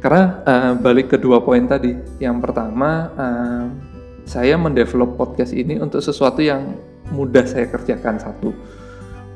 [0.00, 1.92] Karena uh, balik ke dua poin tadi.
[2.16, 3.64] Yang pertama, uh,
[4.24, 6.72] saya mendevelop podcast ini untuk sesuatu yang
[7.12, 8.56] mudah saya kerjakan satu.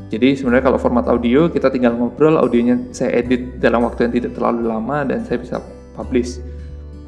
[0.09, 4.33] Jadi sebenarnya kalau format audio kita tinggal ngobrol, audionya saya edit dalam waktu yang tidak
[4.38, 5.59] terlalu lama dan saya bisa
[5.98, 6.38] publish.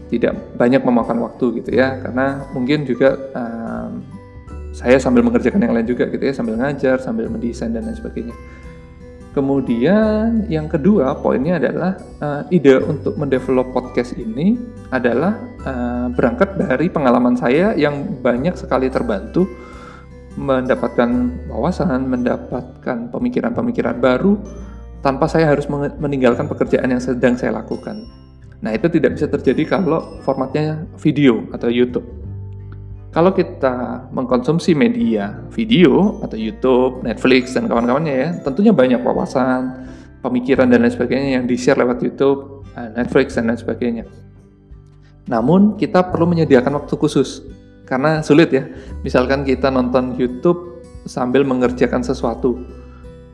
[0.06, 4.06] Tidak banyak memakan waktu gitu ya, karena mungkin juga um,
[4.70, 8.36] saya sambil mengerjakan yang lain juga gitu ya, sambil ngajar, sambil mendesain dan lain sebagainya.
[9.36, 11.92] Kemudian yang kedua poinnya adalah
[12.24, 14.56] uh, ide untuk mendevelop podcast ini
[14.88, 19.44] adalah uh, berangkat dari pengalaman saya yang banyak sekali terbantu
[20.40, 21.08] mendapatkan
[21.52, 24.40] wawasan, mendapatkan pemikiran-pemikiran baru
[25.04, 25.68] tanpa saya harus
[26.00, 28.25] meninggalkan pekerjaan yang sedang saya lakukan.
[28.64, 32.04] Nah, itu tidak bisa terjadi kalau formatnya video atau YouTube.
[33.12, 39.88] Kalau kita mengkonsumsi media video atau YouTube, Netflix dan kawan-kawannya ya, tentunya banyak wawasan,
[40.20, 44.04] pemikiran dan lain sebagainya yang di-share lewat YouTube, eh, Netflix dan lain sebagainya.
[45.32, 47.40] Namun kita perlu menyediakan waktu khusus
[47.88, 48.68] karena sulit ya.
[49.00, 52.58] Misalkan kita nonton YouTube sambil mengerjakan sesuatu.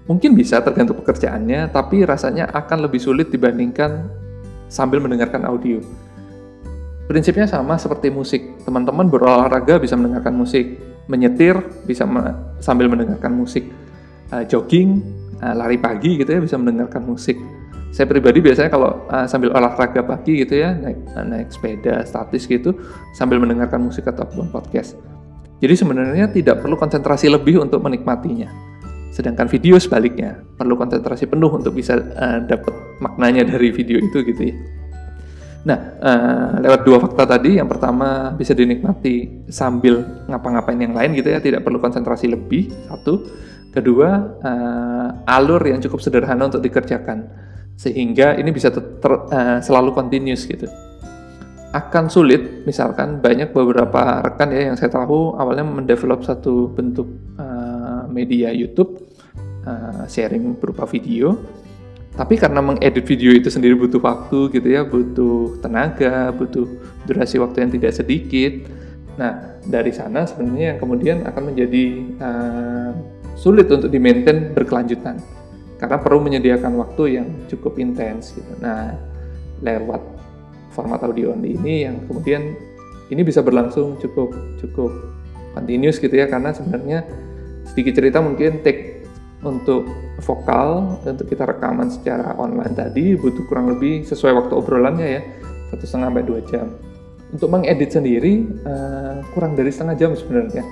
[0.06, 4.10] Mungkin bisa tergantung pekerjaannya, tapi rasanya akan lebih sulit dibandingkan
[4.72, 5.84] sambil mendengarkan audio.
[7.04, 8.64] Prinsipnya sama seperti musik.
[8.64, 13.68] Teman-teman berolahraga bisa mendengarkan musik, menyetir bisa me sambil mendengarkan musik,
[14.32, 15.04] uh, jogging,
[15.44, 17.36] uh, lari pagi gitu ya bisa mendengarkan musik.
[17.92, 22.48] Saya pribadi biasanya kalau uh, sambil olahraga pagi gitu ya naik uh, naik sepeda statis
[22.48, 22.72] gitu
[23.12, 24.96] sambil mendengarkan musik ataupun podcast.
[25.60, 28.72] Jadi sebenarnya tidak perlu konsentrasi lebih untuk menikmatinya.
[29.12, 34.42] Sedangkan video sebaliknya perlu konsentrasi penuh untuk bisa uh, dapat maknanya dari video itu gitu
[34.48, 34.56] ya.
[35.62, 41.30] Nah, uh, lewat dua fakta tadi, yang pertama bisa dinikmati sambil ngapa-ngapain yang lain gitu
[41.30, 43.22] ya, tidak perlu konsentrasi lebih, satu.
[43.70, 44.08] Kedua,
[44.42, 47.24] uh, alur yang cukup sederhana untuk dikerjakan,
[47.78, 50.66] sehingga ini bisa ter, uh, selalu continuous gitu.
[51.72, 57.08] Akan sulit, misalkan banyak beberapa rekan ya yang saya tahu awalnya mendevelop satu bentuk
[57.40, 59.01] uh, media YouTube,
[59.66, 61.38] uh, sharing berupa video,
[62.12, 66.68] tapi karena mengedit video itu sendiri butuh waktu gitu ya, butuh tenaga, butuh
[67.08, 68.52] durasi waktu yang tidak sedikit.
[69.16, 71.84] Nah, dari sana sebenarnya yang kemudian akan menjadi
[72.20, 72.90] uh,
[73.36, 75.20] sulit untuk di-maintain berkelanjutan.
[75.80, 78.52] Karena perlu menyediakan waktu yang cukup intens gitu.
[78.60, 78.94] Nah,
[79.64, 80.02] lewat
[80.72, 82.56] format audio only ini yang kemudian
[83.12, 84.90] ini bisa berlangsung cukup cukup
[85.52, 87.04] continuous gitu ya karena sebenarnya
[87.68, 89.01] sedikit cerita mungkin take
[89.42, 89.90] untuk
[90.22, 95.22] vokal untuk kita rekaman secara online tadi butuh kurang lebih sesuai waktu obrolannya ya
[95.74, 96.66] satu setengah sampai dua jam.
[97.32, 100.62] Untuk mengedit sendiri uh, kurang dari setengah jam sebenarnya.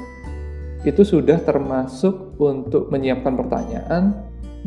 [0.84, 4.16] Itu sudah termasuk untuk menyiapkan pertanyaan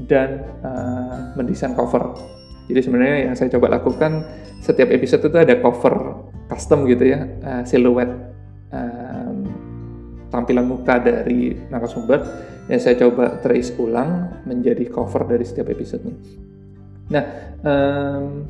[0.10, 2.18] dan uh, mendesain cover.
[2.66, 4.26] Jadi sebenarnya yang saya coba lakukan
[4.58, 8.10] setiap episode itu ada cover custom gitu ya uh, siluet
[10.34, 12.26] tampilan muka dari narasumber
[12.74, 16.18] yang saya coba trace ulang menjadi cover dari setiap episodenya.
[17.14, 17.24] Nah,
[17.62, 18.50] um,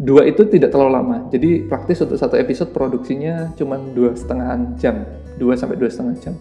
[0.00, 1.16] dua itu tidak terlalu lama.
[1.28, 5.04] Jadi praktis untuk satu episode produksinya cuma dua setengah jam,
[5.36, 6.34] dua sampai dua setengah jam.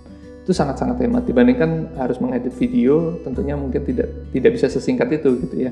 [0.47, 3.19] Itu sangat-sangat hemat dibandingkan harus mengedit video.
[3.27, 5.71] Tentunya mungkin tidak tidak bisa sesingkat itu gitu ya.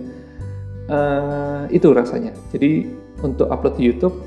[0.92, 2.36] Uh, itu rasanya.
[2.52, 2.92] Jadi
[3.24, 4.20] untuk upload di YouTube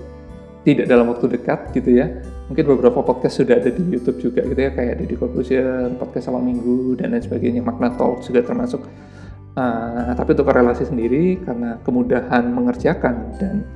[0.65, 2.09] tidak dalam waktu dekat gitu ya
[2.51, 6.43] mungkin beberapa podcast sudah ada di YouTube juga gitu ya kayak di Corporation, podcast awal
[6.43, 8.83] minggu dan lain sebagainya, Magna Talk juga termasuk.
[9.55, 13.67] Uh, tapi untuk korelasi sendiri karena kemudahan mengerjakan dan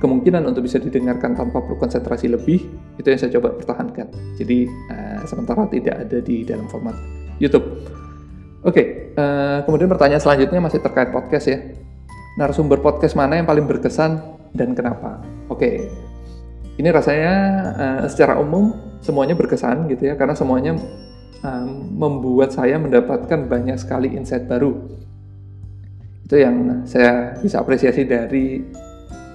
[0.00, 4.08] kemungkinan untuk bisa didengarkan tanpa perlu konsentrasi lebih itu yang saya coba pertahankan.
[4.40, 6.96] Jadi uh, sementara tidak ada di dalam format
[7.36, 7.84] YouTube.
[8.64, 8.86] Oke, okay,
[9.20, 11.58] uh, kemudian pertanyaan selanjutnya masih terkait podcast ya.
[12.40, 14.24] Narasumber podcast mana yang paling berkesan
[14.56, 15.20] dan kenapa?
[15.52, 15.74] Oke, okay,
[16.80, 17.34] ini rasanya
[17.76, 20.78] uh, secara umum semuanya berkesan gitu ya karena semuanya
[21.44, 24.72] um, membuat saya mendapatkan banyak sekali insight baru.
[26.24, 28.62] Itu yang saya bisa apresiasi dari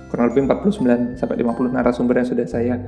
[0.10, 2.80] kurang lebih 49 sampai 50 narasumber yang sudah saya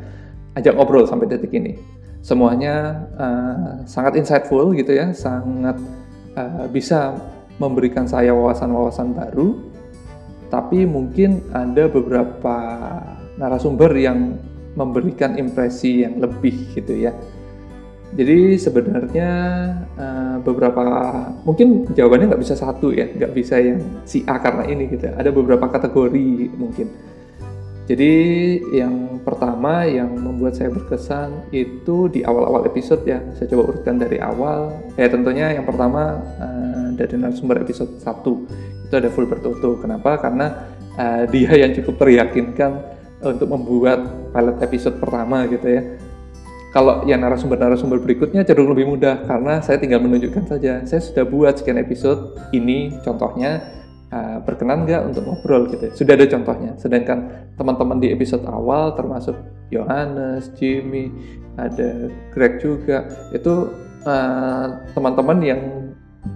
[0.56, 1.78] ajak ngobrol sampai detik ini.
[2.26, 5.78] Semuanya uh, sangat insightful gitu ya sangat
[6.36, 7.16] uh, bisa
[7.60, 9.56] memberikan saya wawasan-wawasan baru.
[10.50, 12.58] Tapi mungkin ada beberapa
[13.40, 14.36] narasumber yang
[14.76, 17.16] memberikan impresi yang lebih gitu ya.
[18.10, 19.30] Jadi sebenarnya
[19.94, 20.82] uh, beberapa
[21.46, 25.14] mungkin jawabannya nggak bisa satu ya, nggak bisa yang si A karena ini gitu.
[25.14, 26.90] Ada beberapa kategori mungkin.
[27.90, 28.14] Jadi
[28.70, 33.22] yang pertama yang membuat saya berkesan itu di awal-awal episode ya.
[33.38, 34.74] Saya coba urutkan dari awal.
[34.94, 39.82] Ya tentunya yang pertama uh, dari narasumber episode 1 itu ada full bertutur.
[39.82, 40.18] Kenapa?
[40.18, 45.82] Karena uh, dia yang cukup teryakinkan untuk membuat pilot episode pertama gitu ya.
[46.70, 50.86] Kalau yang narasumber-narasumber berikutnya cenderung lebih mudah karena saya tinggal menunjukkan saja.
[50.86, 53.66] Saya sudah buat sekian episode ini contohnya
[54.14, 55.90] uh, berkenan nggak untuk ngobrol gitu.
[55.90, 55.94] Ya.
[55.98, 56.72] Sudah ada contohnya.
[56.78, 59.34] Sedangkan teman-teman di episode awal termasuk
[59.74, 61.10] Yohanes, Jimmy,
[61.58, 63.74] ada Greg juga itu
[64.06, 65.62] uh, teman-teman yang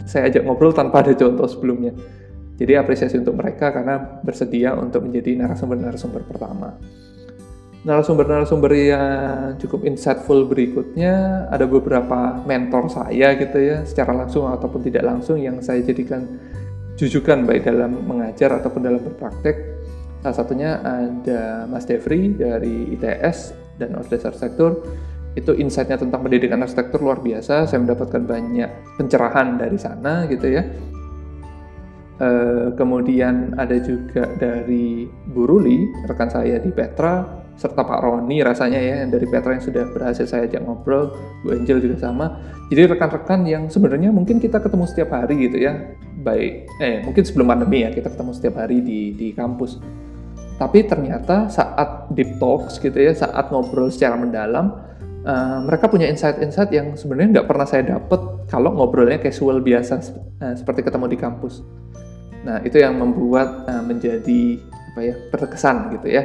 [0.09, 1.93] saya ajak ngobrol tanpa ada contoh sebelumnya.
[2.63, 6.79] Jadi apresiasi untuk mereka karena bersedia untuk menjadi narasumber-narasumber pertama.
[7.83, 15.03] Narasumber-narasumber yang cukup insightful berikutnya ada beberapa mentor saya gitu ya, secara langsung ataupun tidak
[15.03, 16.23] langsung yang saya jadikan
[16.95, 19.59] jujukan baik dalam mengajar ataupun dalam berpraktek.
[20.23, 24.87] Salah satunya ada Mas Devri dari ITS dan Ordes Arsitektur.
[25.35, 27.67] Itu insightnya tentang pendidikan arsitektur luar biasa.
[27.67, 30.63] Saya mendapatkan banyak pencerahan dari sana gitu ya
[32.23, 39.03] Uh, kemudian ada juga dari Buruli, rekan saya di Petra, serta Pak Roni rasanya ya,
[39.03, 41.11] yang dari Petra yang sudah berhasil saya ajak ngobrol,
[41.43, 42.39] Bu Angel juga sama.
[42.71, 47.51] Jadi rekan-rekan yang sebenarnya mungkin kita ketemu setiap hari gitu ya, baik, eh mungkin sebelum
[47.51, 49.83] pandemi ya, kita ketemu setiap hari di, di kampus.
[50.55, 54.79] Tapi ternyata saat deep talks gitu ya, saat ngobrol secara mendalam,
[55.27, 59.99] uh, mereka punya insight-insight yang sebenarnya nggak pernah saya dapat kalau ngobrolnya casual biasa,
[60.39, 61.83] uh, seperti ketemu di kampus.
[62.43, 64.59] Nah, itu yang membuat uh, menjadi
[64.93, 66.23] apa ya, berkesan gitu ya.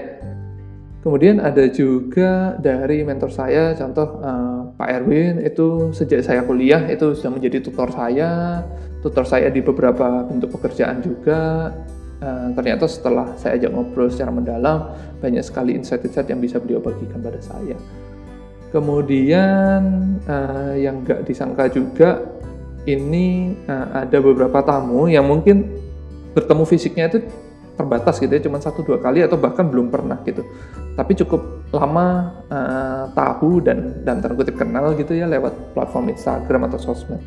[0.99, 7.15] Kemudian ada juga dari mentor saya, contoh uh, Pak Erwin itu sejak saya kuliah itu
[7.15, 8.61] sudah menjadi tutor saya,
[9.01, 11.71] tutor saya di beberapa bentuk pekerjaan juga.
[12.19, 14.91] Uh, ternyata setelah saya ajak ngobrol secara mendalam,
[15.23, 17.79] banyak sekali insight-insight yang bisa beliau bagikan pada saya.
[18.75, 19.81] Kemudian
[20.27, 22.27] uh, yang nggak disangka juga
[22.91, 25.88] ini uh, ada beberapa tamu yang mungkin
[26.37, 27.19] bertemu fisiknya itu
[27.79, 30.43] terbatas gitu ya, cuma satu dua kali atau bahkan belum pernah gitu.
[30.99, 36.79] Tapi cukup lama uh, tahu dan dan terkutip kenal gitu ya lewat platform Instagram atau
[36.91, 37.23] sosmed.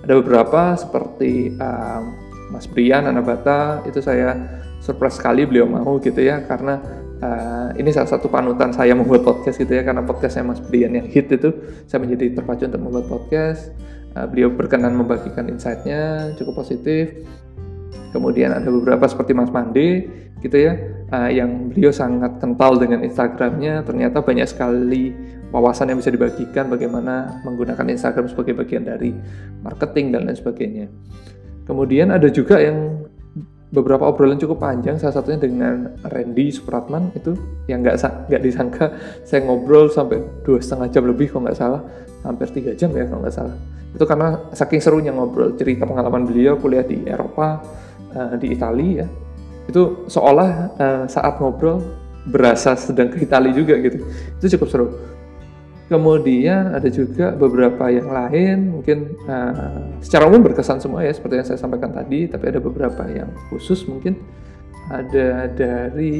[0.00, 2.00] Ada beberapa seperti uh,
[2.48, 4.34] Mas Brian Anabata itu saya
[4.80, 6.80] surprise sekali beliau mau gitu ya karena
[7.20, 11.06] uh, ini salah satu panutan saya membuat podcast gitu ya karena podcastnya Mas Brian yang
[11.06, 11.52] hit itu
[11.84, 13.70] saya menjadi terpacu untuk membuat podcast.
[14.10, 17.22] Uh, beliau berkenan membagikan insightnya cukup positif
[18.10, 20.10] Kemudian ada beberapa seperti Mas Mande
[20.42, 20.74] gitu ya,
[21.14, 23.86] uh, yang beliau sangat kental dengan Instagramnya.
[23.86, 25.14] Ternyata banyak sekali
[25.54, 29.14] wawasan yang bisa dibagikan bagaimana menggunakan Instagram sebagai bagian dari
[29.62, 30.86] marketing dan lain sebagainya.
[31.66, 33.06] Kemudian ada juga yang
[33.70, 37.38] beberapa obrolan cukup panjang, salah satunya dengan Randy Supratman itu
[37.70, 38.90] yang nggak nggak disangka
[39.22, 41.82] saya ngobrol sampai dua setengah jam lebih kalau nggak salah,
[42.26, 43.54] hampir tiga jam ya kalau nggak salah.
[43.94, 47.62] Itu karena saking serunya ngobrol cerita pengalaman beliau kuliah di Eropa,
[48.14, 49.06] uh, di Italia ya.
[49.70, 51.82] Itu seolah uh, saat ngobrol
[52.26, 54.02] berasa sedang ke Italia juga gitu.
[54.38, 54.88] Itu cukup seru.
[55.90, 61.46] Kemudian ada juga beberapa yang lain mungkin uh, secara umum berkesan semua ya seperti yang
[61.50, 64.18] saya sampaikan tadi tapi ada beberapa yang khusus mungkin.
[64.90, 66.18] Ada dari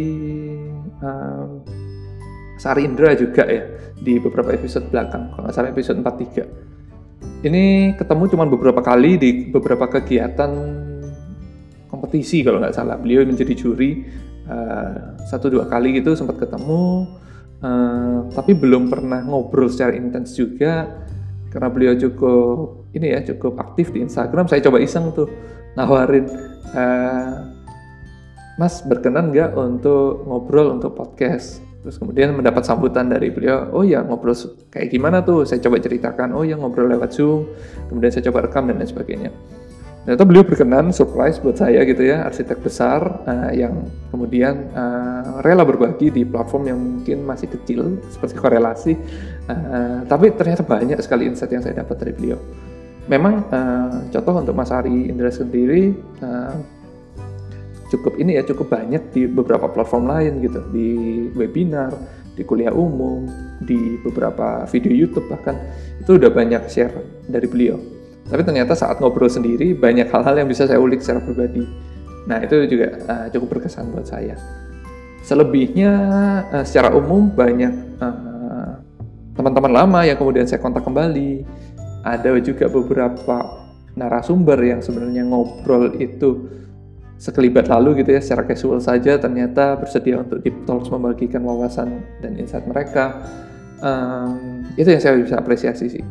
[1.03, 1.66] um,
[2.61, 3.66] Sari Indra juga ya
[4.00, 9.31] di beberapa episode belakang kalau nggak salah episode 43 ini ketemu cuma beberapa kali di
[9.48, 10.50] beberapa kegiatan
[12.01, 12.96] kompetisi kalau nggak salah.
[12.96, 14.09] Beliau menjadi juri
[14.48, 17.05] uh, satu dua kali gitu sempat ketemu
[17.61, 20.88] uh, tapi belum pernah ngobrol secara intens juga
[21.53, 24.48] karena beliau cukup ini ya cukup aktif di Instagram.
[24.48, 25.29] Saya coba iseng tuh
[25.77, 26.25] nawarin
[26.73, 27.53] uh,
[28.57, 31.61] Mas berkenan nggak untuk ngobrol untuk podcast?
[31.81, 34.37] Terus kemudian mendapat sambutan dari beliau oh ya ngobrol
[34.73, 35.44] kayak gimana tuh?
[35.44, 37.48] Saya coba ceritakan oh ya ngobrol lewat zoom.
[37.88, 39.33] Kemudian saya coba rekam dan lain sebagainya
[40.05, 45.61] ternyata beliau berkenan surprise buat saya gitu ya arsitek besar uh, yang kemudian uh, rela
[45.61, 48.92] berbagi di platform yang mungkin masih kecil seperti korelasi.
[49.44, 52.40] Uh, tapi ternyata banyak sekali insight yang saya dapat dari beliau.
[53.13, 55.92] Memang uh, contoh untuk Mas Ari Indra sendiri
[56.25, 56.57] uh,
[57.92, 60.65] cukup ini ya cukup banyak di beberapa platform lain gitu.
[60.73, 60.88] Di
[61.37, 61.92] webinar
[62.40, 63.29] di kuliah umum
[63.61, 65.61] di beberapa video YouTube bahkan.
[66.01, 66.96] Itu udah banyak share
[67.29, 68.00] dari beliau
[68.31, 71.66] tapi ternyata saat ngobrol sendiri banyak hal-hal yang bisa saya ulik secara pribadi.
[72.31, 74.38] Nah itu juga uh, cukup berkesan buat saya.
[75.26, 75.92] Selebihnya
[76.54, 78.31] uh, secara umum banyak teman
[79.35, 81.42] teman-teman lama yang kemudian saya kontak kembali.
[82.00, 83.66] Ada juga beberapa
[83.98, 86.48] narasumber yang sebenarnya ngobrol itu
[87.20, 92.40] sekelibat lalu gitu ya secara casual saja ternyata bersedia untuk deep talks membagikan wawasan dan
[92.40, 93.20] insight mereka.
[93.81, 96.04] Um, itu yang saya bisa apresiasi sih.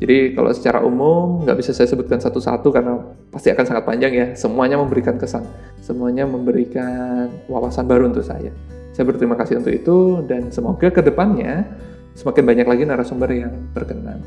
[0.00, 2.96] Jadi kalau secara umum nggak bisa saya sebutkan satu-satu karena
[3.28, 4.26] pasti akan sangat panjang ya.
[4.32, 5.44] Semuanya memberikan kesan,
[5.84, 8.48] semuanya memberikan wawasan baru untuk saya.
[8.96, 11.68] Saya berterima kasih untuk itu dan semoga ke depannya
[12.16, 14.24] semakin banyak lagi narasumber yang berkenan.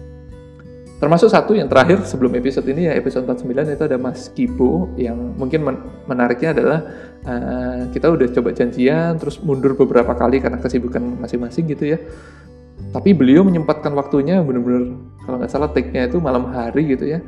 [1.02, 5.36] Termasuk satu yang terakhir sebelum episode ini ya episode 49 itu ada Mas Kipo yang
[5.36, 5.68] mungkin
[6.08, 6.80] menariknya adalah
[7.28, 12.00] uh, kita udah coba janjian terus mundur beberapa kali karena kesibukan masing-masing gitu ya
[12.92, 17.20] tapi beliau menyempatkan waktunya benar-benar kalau nggak salah take-nya itu malam hari gitu ya.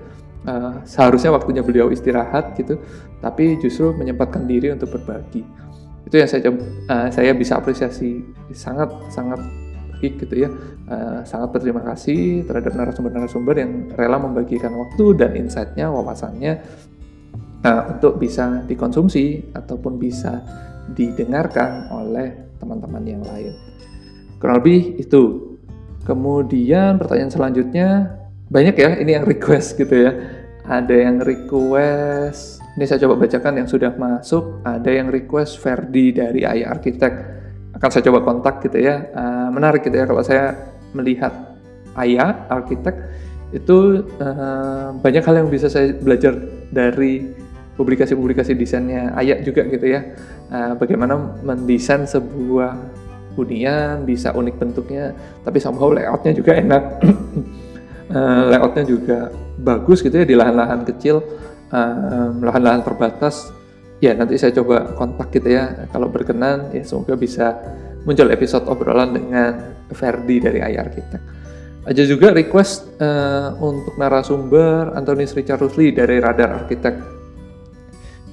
[0.45, 2.77] Uh, seharusnya waktunya beliau istirahat gitu
[3.17, 5.41] tapi justru menyempatkan diri untuk berbagi.
[6.05, 6.53] Itu yang saya
[6.91, 8.21] uh, saya bisa apresiasi.
[8.53, 9.41] Sangat sangat
[9.95, 10.49] baik gitu ya.
[10.85, 16.61] Uh, sangat berterima kasih terhadap narasumber-narasumber yang rela membagikan waktu dan insight-nya wawasannya
[17.65, 20.45] uh, untuk bisa dikonsumsi ataupun bisa
[20.93, 23.64] didengarkan oleh teman-teman yang lain
[24.39, 25.55] kurang lebih itu
[26.05, 28.13] Kemudian pertanyaan selanjutnya
[28.53, 30.13] banyak ya ini yang request gitu ya.
[30.65, 34.61] Ada yang request, ini saya coba bacakan yang sudah masuk.
[34.65, 37.17] Ada yang request Ferdi dari AI Architect.
[37.73, 39.09] Akan saya coba kontak gitu ya.
[39.13, 40.53] Uh, menarik gitu ya kalau saya
[40.93, 41.33] melihat
[41.97, 42.97] Aya Architect
[43.53, 46.37] itu uh, banyak hal yang bisa saya belajar
[46.69, 47.33] dari
[47.77, 50.05] publikasi-publikasi desainnya Aya juga gitu ya.
[50.53, 53.04] Uh, bagaimana mendesain sebuah
[53.35, 55.11] hunian, bisa unik bentuknya,
[55.43, 56.83] tapi somehow layoutnya juga enak.
[58.11, 59.19] uh, layoutnya juga
[59.59, 61.23] bagus gitu ya di lahan-lahan kecil,
[62.41, 63.51] lahan-lahan uh, terbatas.
[64.03, 67.55] Ya nanti saya coba kontak gitu ya, kalau berkenan ya semoga bisa
[68.03, 71.23] muncul episode obrolan dengan Ferdi dari AI Architect.
[71.85, 77.14] Ada juga request uh, untuk narasumber Antonis Richard Rusli dari Radar Architect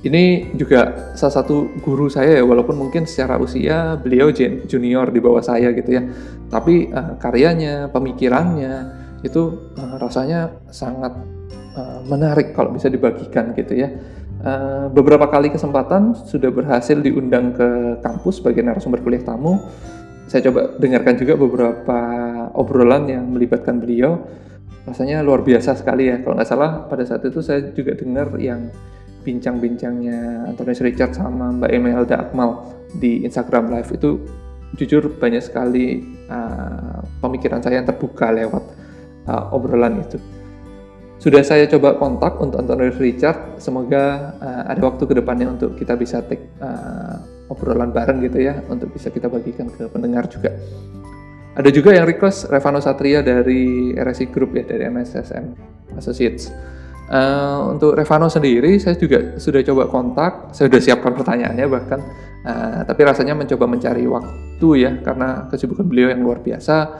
[0.03, 4.35] ini juga salah satu guru saya ya walaupun mungkin secara usia beliau
[4.67, 6.03] junior di bawah saya gitu ya.
[6.51, 11.15] Tapi uh, karyanya pemikirannya itu uh, rasanya sangat
[11.79, 13.95] uh, menarik kalau bisa dibagikan gitu ya.
[14.43, 19.63] Uh, beberapa kali kesempatan sudah berhasil diundang ke kampus sebagai narasumber kuliah tamu.
[20.27, 21.99] Saya coba dengarkan juga beberapa
[22.59, 24.19] obrolan yang melibatkan beliau.
[24.83, 26.19] Rasanya luar biasa sekali ya.
[26.27, 28.67] Kalau nggak salah pada saat itu saya juga dengar yang
[29.23, 34.21] bincang-bincangnya Antonius Richard sama Mbak Emelda Akmal di Instagram Live itu
[34.77, 38.65] jujur banyak sekali uh, pemikiran saya yang terbuka lewat
[39.29, 40.19] uh, obrolan itu.
[41.23, 45.95] Sudah saya coba kontak untuk Antonius Richard, semoga uh, ada waktu ke depannya untuk kita
[45.95, 50.51] bisa take uh, obrolan bareng gitu ya, untuk bisa kita bagikan ke pendengar juga.
[51.53, 55.45] Ada juga yang request Revano Satria dari RSI Group ya, dari MSSM
[56.01, 56.49] Associates
[57.13, 62.01] Uh, untuk Revano sendiri, saya juga sudah coba kontak, saya sudah siapkan pertanyaannya bahkan,
[62.41, 66.97] uh, tapi rasanya mencoba mencari waktu ya, karena kesibukan beliau yang luar biasa.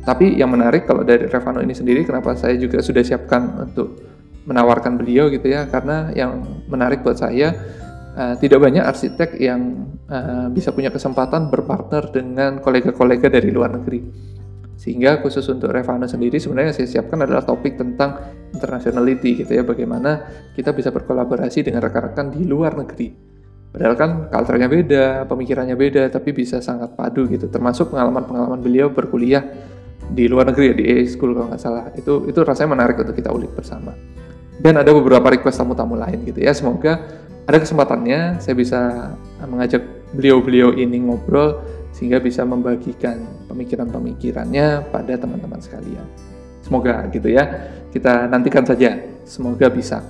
[0.00, 4.00] Tapi yang menarik kalau dari Revano ini sendiri, kenapa saya juga sudah siapkan untuk
[4.48, 7.52] menawarkan beliau gitu ya, karena yang menarik buat saya,
[8.16, 14.00] uh, tidak banyak arsitek yang uh, bisa punya kesempatan berpartner dengan kolega-kolega dari luar negeri.
[14.80, 20.28] Sehingga khusus untuk Revano sendiri sebenarnya saya siapkan adalah topik tentang internationality gitu ya, bagaimana
[20.52, 23.32] kita bisa berkolaborasi dengan rekan-rekan di luar negeri.
[23.70, 27.48] Padahal kan culture-nya beda, pemikirannya beda, tapi bisa sangat padu gitu.
[27.48, 29.46] Termasuk pengalaman-pengalaman beliau berkuliah
[30.10, 31.86] di luar negeri ya, di A School kalau nggak salah.
[31.94, 33.94] Itu itu rasanya menarik untuk kita ulik bersama.
[34.60, 36.52] Dan ada beberapa request tamu-tamu lain gitu ya.
[36.52, 37.00] Semoga
[37.46, 39.14] ada kesempatannya saya bisa
[39.46, 41.62] mengajak beliau-beliau ini ngobrol
[41.94, 46.04] sehingga bisa membagikan pemikiran-pemikirannya pada teman-teman sekalian.
[46.60, 47.70] Semoga gitu ya.
[47.90, 48.96] Kita nantikan saja.
[49.26, 50.02] Semoga bisa.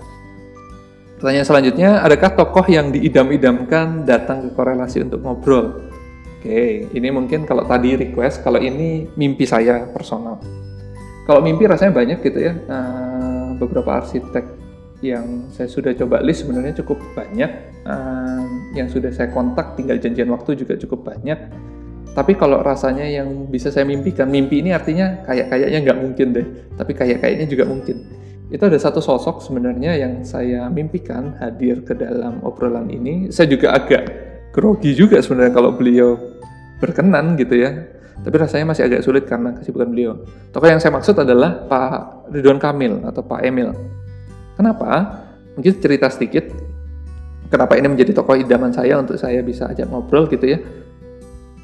[1.21, 5.93] Pertanyaan selanjutnya, adakah tokoh yang diidam-idamkan datang ke korelasi untuk ngobrol?
[6.41, 10.41] Oke, ini mungkin kalau tadi request, kalau ini mimpi saya personal.
[11.29, 12.57] Kalau mimpi rasanya banyak gitu ya.
[12.65, 14.49] Uh, beberapa arsitek
[15.05, 17.49] yang saya sudah coba list sebenarnya cukup banyak
[17.89, 21.37] um, yang sudah saya kontak tinggal janjian waktu juga cukup banyak
[22.15, 26.47] tapi kalau rasanya yang bisa saya mimpikan mimpi ini artinya kayak kayaknya nggak mungkin deh
[26.75, 27.97] tapi kayak kayaknya juga mungkin
[28.51, 33.79] itu ada satu sosok sebenarnya yang saya mimpikan hadir ke dalam obrolan ini saya juga
[33.79, 34.05] agak
[34.51, 36.19] grogi juga sebenarnya kalau beliau
[36.83, 40.13] berkenan gitu ya tapi rasanya masih agak sulit karena kesibukan beliau.
[40.53, 43.73] Tokoh yang saya maksud adalah Pak Ridwan Kamil atau Pak Emil.
[44.61, 45.25] Kenapa?
[45.57, 46.53] Mungkin cerita sedikit
[47.49, 50.61] kenapa ini menjadi tokoh idaman saya untuk saya bisa ajak ngobrol gitu ya.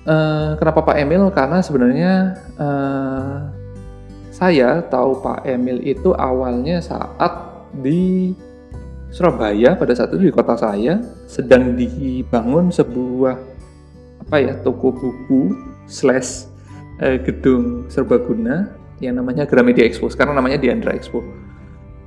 [0.06, 1.26] Uh, kenapa Pak Emil?
[1.34, 3.50] Karena sebenarnya uh,
[4.30, 8.30] saya tahu Pak Emil itu awalnya saat di
[9.10, 13.34] Surabaya pada saat itu di kota saya sedang dibangun sebuah
[14.26, 15.54] apa ya toko buku
[15.90, 16.46] slash
[17.02, 18.70] uh, gedung serbaguna
[19.02, 20.06] yang namanya Gramedia Expo.
[20.06, 21.20] Sekarang namanya Diandra Expo.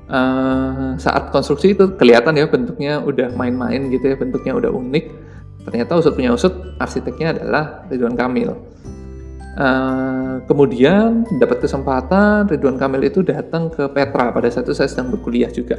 [0.10, 5.06] Uh, saat konstruksi itu kelihatan ya bentuknya udah main-main gitu ya, bentuknya udah unik.
[5.70, 6.52] Ternyata usut punya usut,
[6.82, 8.58] arsiteknya adalah Ridwan Kamil.
[9.60, 15.14] Uh, kemudian dapat kesempatan Ridwan Kamil itu datang ke Petra pada saat itu saya sedang
[15.14, 15.78] berkuliah juga.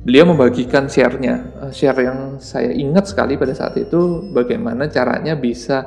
[0.00, 5.84] Beliau membagikan share-nya, share yang saya ingat sekali pada saat itu bagaimana caranya bisa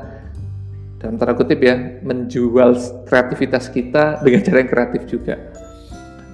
[1.01, 2.77] dalam tanda kutip ya menjual
[3.09, 5.35] kreativitas kita dengan cara yang kreatif juga.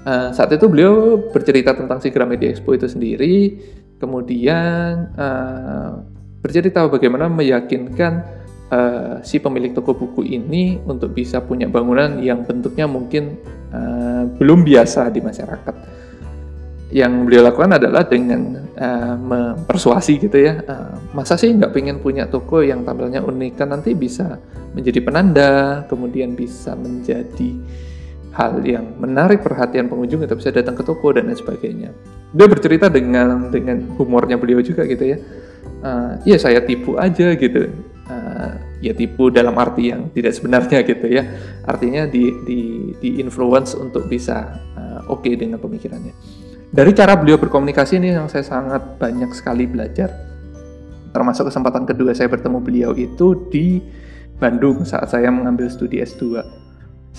[0.03, 3.55] Uh, saat itu beliau bercerita tentang si Gramedia Expo itu sendiri,
[3.95, 8.23] kemudian uh, bercerita bagaimana meyakinkan
[8.71, 13.35] uh, si pemilik toko buku ini untuk bisa punya bangunan yang bentuknya mungkin
[13.75, 15.75] uh, belum biasa di masyarakat.
[16.89, 22.25] Yang beliau lakukan adalah dengan uh, mempersuasi gitu ya uh, masa sih nggak pengen punya
[22.25, 23.53] toko yang tampilnya unik?
[23.59, 24.41] Kan nanti bisa
[24.73, 27.53] menjadi penanda kemudian bisa menjadi
[28.33, 31.89] hal yang menarik perhatian pengunjung atau bisa datang ke toko dan lain sebagainya.
[32.33, 35.17] Dia bercerita dengan dengan humornya beliau juga gitu ya
[35.83, 37.71] uh, ya saya tipu aja gitu
[38.07, 41.23] uh, ya tipu dalam arti yang tidak sebenarnya gitu ya
[41.67, 42.59] artinya di di
[42.99, 46.15] di influence untuk bisa uh, oke okay dengan pemikirannya
[46.69, 50.13] dari cara beliau berkomunikasi ini yang saya sangat banyak sekali belajar.
[51.09, 53.81] Termasuk kesempatan kedua saya bertemu beliau itu di
[54.37, 56.37] Bandung saat saya mengambil studi S2.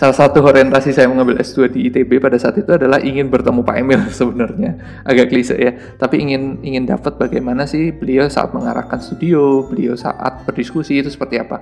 [0.01, 3.76] Salah satu orientasi saya mengambil S2 di ITB pada saat itu adalah ingin bertemu Pak
[3.76, 5.05] Emil sebenarnya.
[5.05, 10.48] Agak klise ya, tapi ingin ingin dapat bagaimana sih beliau saat mengarahkan studio, beliau saat
[10.48, 11.61] berdiskusi itu seperti apa.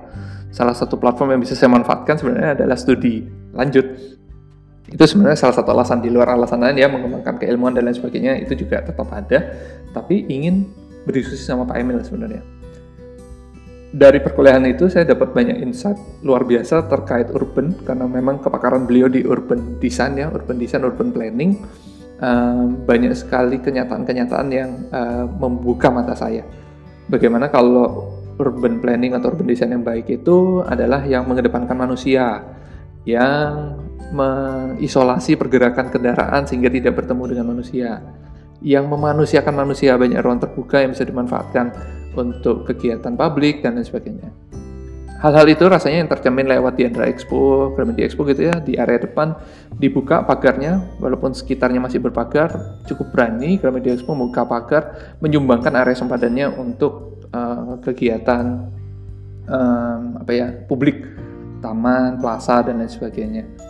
[0.55, 3.85] Salah satu platform yang bisa saya manfaatkan sebenarnya adalah studi lanjut
[4.89, 8.41] itu sebenarnya salah satu alasan di luar alasan lain ya mengembangkan keilmuan dan lain sebagainya
[8.41, 9.53] itu juga tetap ada
[9.93, 10.65] tapi ingin
[11.05, 12.41] berdiskusi sama Pak Emil sebenarnya
[13.89, 19.09] dari perkuliahan itu saya dapat banyak insight luar biasa terkait urban karena memang kepakaran beliau
[19.09, 21.57] di urban design ya urban design urban planning
[22.21, 26.45] um, banyak sekali kenyataan-kenyataan yang uh, membuka mata saya
[27.09, 32.45] bagaimana kalau urban planning atau urban design yang baik itu adalah yang mengedepankan manusia
[33.09, 33.77] yang
[34.09, 38.01] mengisolasi pergerakan kendaraan sehingga tidak bertemu dengan manusia.
[38.59, 44.29] Yang memanusiakan manusia banyak ruang terbuka yang bisa dimanfaatkan untuk kegiatan publik dan lain sebagainya.
[45.19, 49.03] Hal-hal itu rasanya yang tercermin lewat di Andra Expo, Gramedia Expo gitu ya, di area
[49.03, 49.35] depan.
[49.75, 56.55] Dibuka pagarnya, walaupun sekitarnya masih berpagar, cukup berani Gramedia Expo membuka pagar, menyumbangkan area sempadannya
[56.55, 58.71] untuk uh, kegiatan
[59.43, 61.03] um, apa ya publik,
[61.59, 63.68] taman, plaza dan lain sebagainya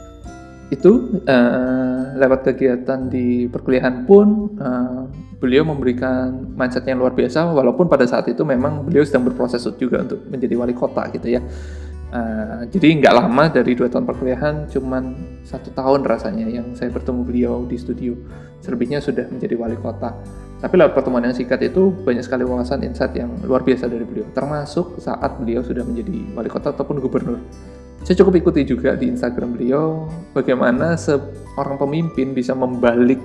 [0.70, 5.10] itu uh, lewat kegiatan di perkuliahan pun uh,
[5.42, 10.06] beliau memberikan mindset yang luar biasa walaupun pada saat itu memang beliau sedang berproses juga
[10.06, 11.42] untuk menjadi wali kota gitu ya.
[12.10, 15.14] Uh, jadi nggak lama dari dua tahun perkuliahan cuman
[15.46, 18.14] satu tahun rasanya yang saya bertemu beliau di studio.
[18.62, 20.14] Selebihnya sudah menjadi wali kota.
[20.60, 24.28] Tapi lewat pertemuan yang singkat itu banyak sekali wawasan insight yang luar biasa dari beliau.
[24.36, 27.40] Termasuk saat beliau sudah menjadi wali kota ataupun gubernur
[28.04, 33.20] saya cukup ikuti juga di Instagram beliau bagaimana seorang pemimpin bisa membalik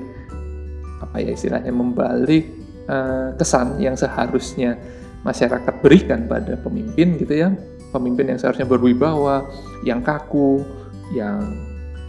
[1.01, 2.51] apa ya istilahnya membalik
[2.91, 4.77] uh, kesan yang seharusnya
[5.25, 7.49] masyarakat berikan pada pemimpin gitu ya.
[7.95, 9.47] Pemimpin yang seharusnya berwibawa
[9.87, 10.67] yang kaku
[11.15, 11.39] yang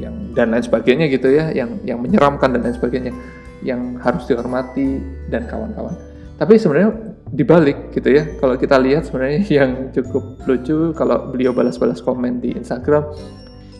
[0.01, 3.13] yang dan lain sebagainya gitu ya yang yang menyeramkan dan lain sebagainya
[3.63, 4.99] yang harus dihormati
[5.31, 5.95] dan kawan-kawan.
[6.35, 8.23] Tapi sebenarnya dibalik gitu ya.
[8.39, 13.11] Kalau kita lihat sebenarnya yang cukup lucu kalau beliau balas-balas komen di Instagram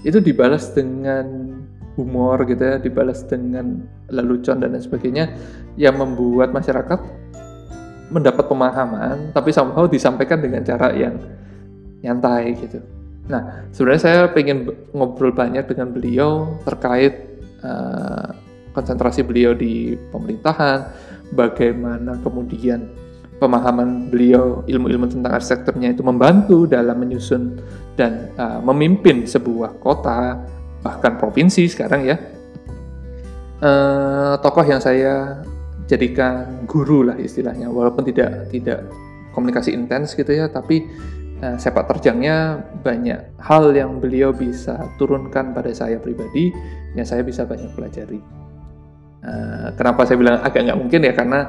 [0.06, 1.56] itu dibalas dengan
[1.96, 3.82] humor gitu ya, dibalas dengan
[4.12, 5.32] lelucon dan lain sebagainya
[5.80, 7.00] yang membuat masyarakat
[8.12, 11.18] mendapat pemahaman tapi somehow disampaikan dengan cara yang
[12.04, 12.84] nyantai gitu.
[13.26, 18.30] Nah, sebenarnya saya pengen ngobrol banyak dengan beliau terkait uh,
[18.78, 20.86] konsentrasi beliau di pemerintahan,
[21.34, 22.86] bagaimana kemudian
[23.40, 27.60] pemahaman beliau ilmu-ilmu tentang arsitekturnya itu membantu dalam menyusun
[28.00, 30.40] dan uh, memimpin sebuah kota
[30.80, 32.18] bahkan provinsi sekarang ya.
[33.60, 35.42] Uh, tokoh yang saya
[35.88, 38.84] jadikan guru lah istilahnya walaupun tidak tidak
[39.32, 40.86] komunikasi intens gitu ya tapi
[41.40, 46.52] uh, sepak terjangnya banyak hal yang beliau bisa turunkan pada saya pribadi
[46.96, 48.20] yang saya bisa banyak pelajari.
[49.26, 51.40] Uh, kenapa saya bilang agak nggak mungkin ya karena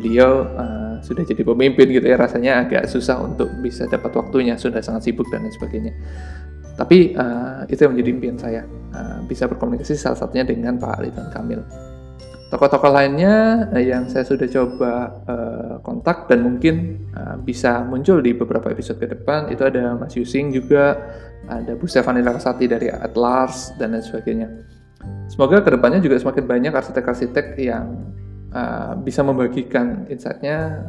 [0.00, 4.78] beliau uh, sudah jadi pemimpin gitu ya rasanya agak susah untuk bisa dapat waktunya sudah
[4.78, 5.92] sangat sibuk dan lain sebagainya.
[6.72, 8.62] Tapi uh, itu yang menjadi impian saya
[8.96, 11.60] uh, bisa berkomunikasi salah satunya dengan Pak Ridwan Kamil.
[12.48, 14.92] Tokoh-tokoh lainnya uh, yang saya sudah coba
[15.28, 20.16] uh, kontak dan mungkin uh, bisa muncul di beberapa episode ke depan itu ada Mas
[20.16, 20.96] Yusing juga
[21.50, 24.48] ada Bu Stefani Larasati dari Atlas dan lain sebagainya.
[25.28, 27.98] Semoga ke depannya juga semakin banyak arsitek-arsitek yang
[28.52, 30.88] uh, bisa membagikan insightnya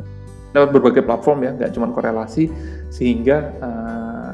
[0.54, 2.46] lewat berbagai platform ya, nggak cuma korelasi,
[2.94, 4.34] sehingga uh,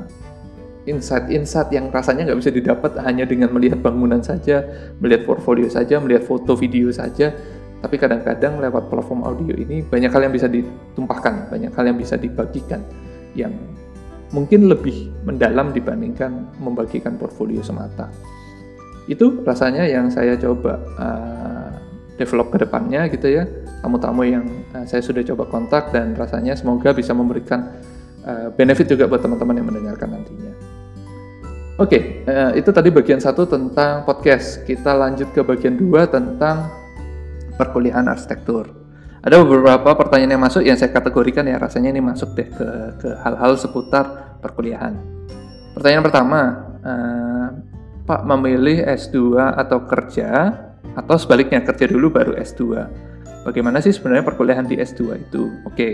[0.83, 4.67] insight-insight yang rasanya nggak bisa didapat hanya dengan melihat bangunan saja,
[4.99, 7.31] melihat portfolio saja, melihat foto video saja,
[7.79, 12.19] tapi kadang-kadang lewat platform audio ini banyak hal yang bisa ditumpahkan, banyak hal yang bisa
[12.19, 12.83] dibagikan,
[13.31, 13.55] yang
[14.35, 18.11] mungkin lebih mendalam dibandingkan membagikan portfolio semata.
[19.07, 21.71] Itu rasanya yang saya coba uh,
[22.19, 23.47] develop ke depannya gitu ya
[23.79, 24.45] tamu-tamu yang
[24.75, 27.79] uh, saya sudah coba kontak dan rasanya semoga bisa memberikan
[28.27, 30.53] uh, benefit juga buat teman-teman yang mendengarkan nantinya.
[31.79, 34.67] Oke, okay, uh, itu tadi bagian satu tentang podcast.
[34.67, 36.67] Kita lanjut ke bagian dua tentang
[37.55, 38.67] perkuliahan arsitektur.
[39.23, 42.67] Ada beberapa pertanyaan yang masuk yang saya kategorikan ya rasanya ini masuk deh ke
[42.99, 44.95] ke hal-hal seputar perkuliahan.
[45.75, 46.39] Pertanyaan pertama,
[46.83, 47.47] uh,
[48.03, 50.51] Pak memilih S2 atau kerja
[50.95, 52.63] atau sebaliknya kerja dulu baru S2.
[53.47, 55.47] Bagaimana sih sebenarnya perkuliahan di S2 itu?
[55.63, 55.73] Oke.
[55.73, 55.93] Okay.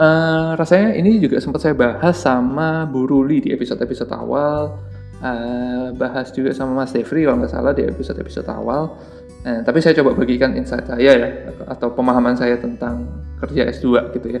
[0.00, 4.80] eh, rasanya ini juga sempat saya bahas sama Bu Ruli di episode-episode awal,
[5.20, 8.96] uh, bahas juga sama Mas Devri kalau nggak salah di episode-episode awal.
[9.44, 11.28] Uh, tapi saya coba bagikan insight saya ya,
[11.68, 13.08] atau pemahaman saya tentang
[13.44, 14.40] kerja S2 gitu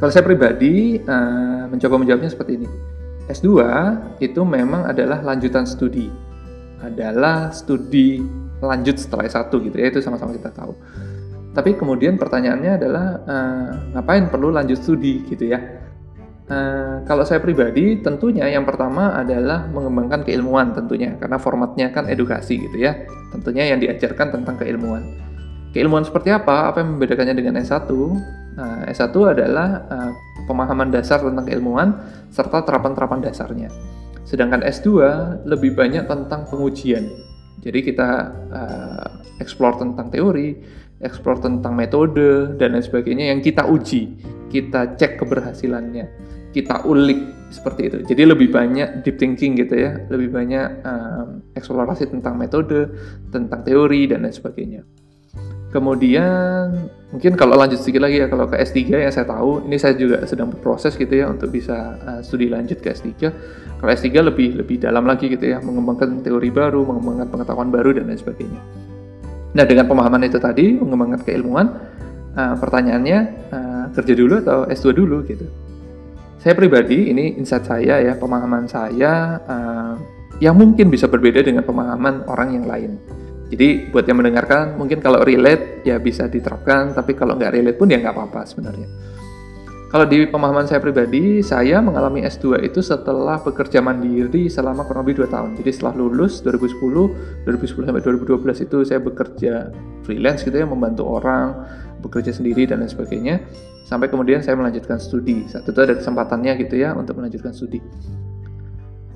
[0.00, 2.68] Kalau saya pribadi uh, mencoba menjawabnya seperti ini.
[3.30, 3.48] S2
[4.20, 6.29] itu memang adalah lanjutan studi
[6.80, 8.20] adalah studi
[8.60, 10.72] lanjut setelah S1 gitu ya itu sama-sama kita tahu.
[11.50, 15.58] Tapi kemudian pertanyaannya adalah uh, ngapain perlu lanjut studi gitu ya?
[16.50, 22.58] Uh, kalau saya pribadi tentunya yang pertama adalah mengembangkan keilmuan tentunya karena formatnya kan edukasi
[22.58, 22.94] gitu ya.
[23.34, 25.02] Tentunya yang diajarkan tentang keilmuan.
[25.70, 26.70] Keilmuan seperti apa?
[26.70, 27.86] Apa yang membedakannya dengan S1?
[28.58, 30.10] Nah, S1 adalah uh,
[30.50, 31.94] pemahaman dasar tentang keilmuan
[32.34, 33.70] serta terapan-terapan dasarnya.
[34.24, 34.88] Sedangkan S2
[35.48, 37.08] lebih banyak tentang pengujian.
[37.60, 39.06] Jadi kita uh,
[39.40, 40.56] explore tentang teori,
[41.04, 44.16] explore tentang metode dan lain sebagainya yang kita uji,
[44.48, 46.06] kita cek keberhasilannya,
[46.56, 47.20] kita ulik
[47.52, 47.98] seperti itu.
[48.06, 52.94] Jadi lebih banyak deep thinking gitu ya, lebih banyak um, eksplorasi tentang metode,
[53.28, 54.82] tentang teori dan lain sebagainya.
[55.70, 59.94] Kemudian mungkin kalau lanjut sedikit lagi ya kalau ke S3 yang saya tahu ini saya
[59.94, 63.30] juga sedang berproses gitu ya untuk bisa uh, studi lanjut ke S3.
[63.78, 68.12] Kalau S3 lebih lebih dalam lagi gitu ya, mengembangkan teori baru, mengembangkan pengetahuan baru dan
[68.12, 68.60] lain sebagainya.
[69.56, 71.66] Nah, dengan pemahaman itu tadi, mengembangkan keilmuan,
[72.36, 73.18] uh, pertanyaannya
[73.50, 75.48] uh, kerja dulu atau S2 dulu gitu.
[76.44, 79.94] Saya pribadi ini insight saya ya, pemahaman saya uh,
[80.44, 83.00] yang mungkin bisa berbeda dengan pemahaman orang yang lain.
[83.50, 87.90] Jadi buat yang mendengarkan mungkin kalau relate ya bisa diterapkan, tapi kalau nggak relate pun
[87.90, 88.86] ya nggak apa-apa sebenarnya.
[89.90, 95.26] Kalau di pemahaman saya pribadi, saya mengalami S2 itu setelah bekerja mandiri selama kurang lebih
[95.26, 95.50] 2 tahun.
[95.58, 99.74] Jadi setelah lulus 2010, 2010 sampai 2012 itu saya bekerja
[100.06, 101.66] freelance gitu ya, membantu orang,
[102.06, 103.42] bekerja sendiri dan lain sebagainya.
[103.82, 105.50] Sampai kemudian saya melanjutkan studi.
[105.50, 107.82] Saat itu ada kesempatannya gitu ya untuk melanjutkan studi.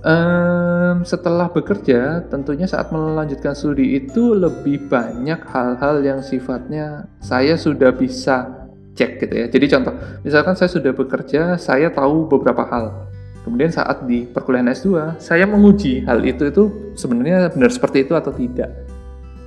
[0.05, 7.89] Um, setelah bekerja, tentunya saat melanjutkan studi itu lebih banyak hal-hal yang sifatnya saya sudah
[7.89, 9.47] bisa cek gitu ya.
[9.49, 13.09] Jadi contoh, misalkan saya sudah bekerja, saya tahu beberapa hal.
[13.49, 18.33] Kemudian saat di perkuliahan S2, saya menguji hal itu itu sebenarnya benar seperti itu atau
[18.33, 18.73] tidak.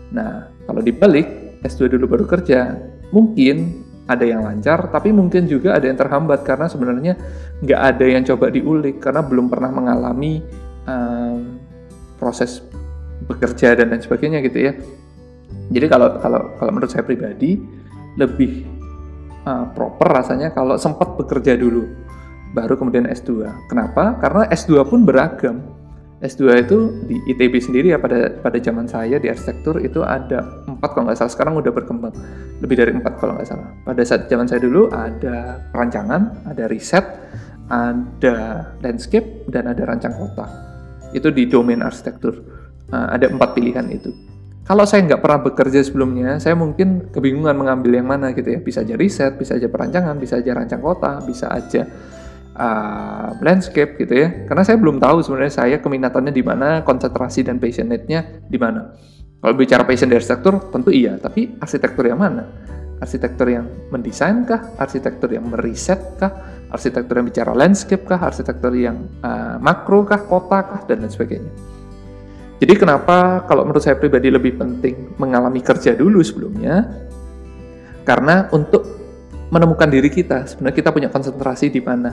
[0.10, 2.82] Nah, kalau dibalik, S2 dulu baru kerja,
[3.14, 7.14] mungkin ada yang lancar, tapi mungkin juga ada yang terhambat karena sebenarnya
[7.60, 10.40] nggak ada yang coba diulik karena belum pernah mengalami
[10.88, 11.60] um,
[12.16, 12.64] proses
[13.28, 14.74] bekerja dan lain sebagainya gitu ya.
[15.68, 17.60] Jadi kalau kalau kalau menurut saya pribadi
[18.16, 18.64] lebih
[19.44, 21.84] uh, proper rasanya kalau sempat bekerja dulu
[22.56, 23.44] baru kemudian S2.
[23.68, 24.16] Kenapa?
[24.24, 25.77] Karena S2 pun beragam.
[26.18, 30.90] S2 itu di ITB sendiri ya pada pada zaman saya di arsitektur itu ada empat
[30.98, 31.30] kalau nggak salah.
[31.30, 32.14] Sekarang udah berkembang.
[32.58, 33.70] Lebih dari empat kalau nggak salah.
[33.86, 37.06] Pada saat zaman saya dulu ada perancangan ada riset
[37.70, 38.38] ada
[38.82, 40.50] landscape dan ada rancang kota.
[41.14, 42.34] Itu di domain arsitektur.
[42.90, 44.10] Uh, ada empat pilihan itu.
[44.66, 48.60] Kalau saya nggak pernah bekerja sebelumnya saya mungkin kebingungan mengambil yang mana gitu ya.
[48.66, 51.86] Bisa aja riset bisa aja perancangan bisa aja rancang kota bisa aja
[52.58, 54.28] uh, landscape gitu ya.
[54.50, 58.98] Karena saya belum tahu sebenarnya saya keminatannya di mana, konsentrasi dan passionate-nya di mana.
[59.38, 62.44] Kalau bicara passion di arsitektur, tentu iya, tapi arsitektur yang mana?
[62.98, 64.74] Arsitektur yang mendesain kah?
[64.82, 66.34] Arsitektur yang meriset kah?
[66.74, 68.18] Arsitektur yang bicara landscape kah?
[68.18, 70.26] Arsitektur yang uh, makro kah?
[70.26, 70.82] Kota kah?
[70.90, 71.54] Dan lain sebagainya.
[72.58, 76.90] Jadi kenapa kalau menurut saya pribadi lebih penting mengalami kerja dulu sebelumnya?
[78.02, 78.82] Karena untuk
[79.54, 82.10] menemukan diri kita, sebenarnya kita punya konsentrasi di mana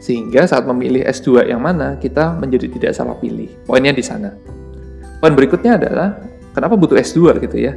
[0.00, 3.52] sehingga saat memilih S2 yang mana, kita menjadi tidak salah pilih.
[3.68, 4.32] Poinnya di sana.
[5.20, 6.16] Poin berikutnya adalah,
[6.56, 7.76] kenapa butuh S2 gitu ya?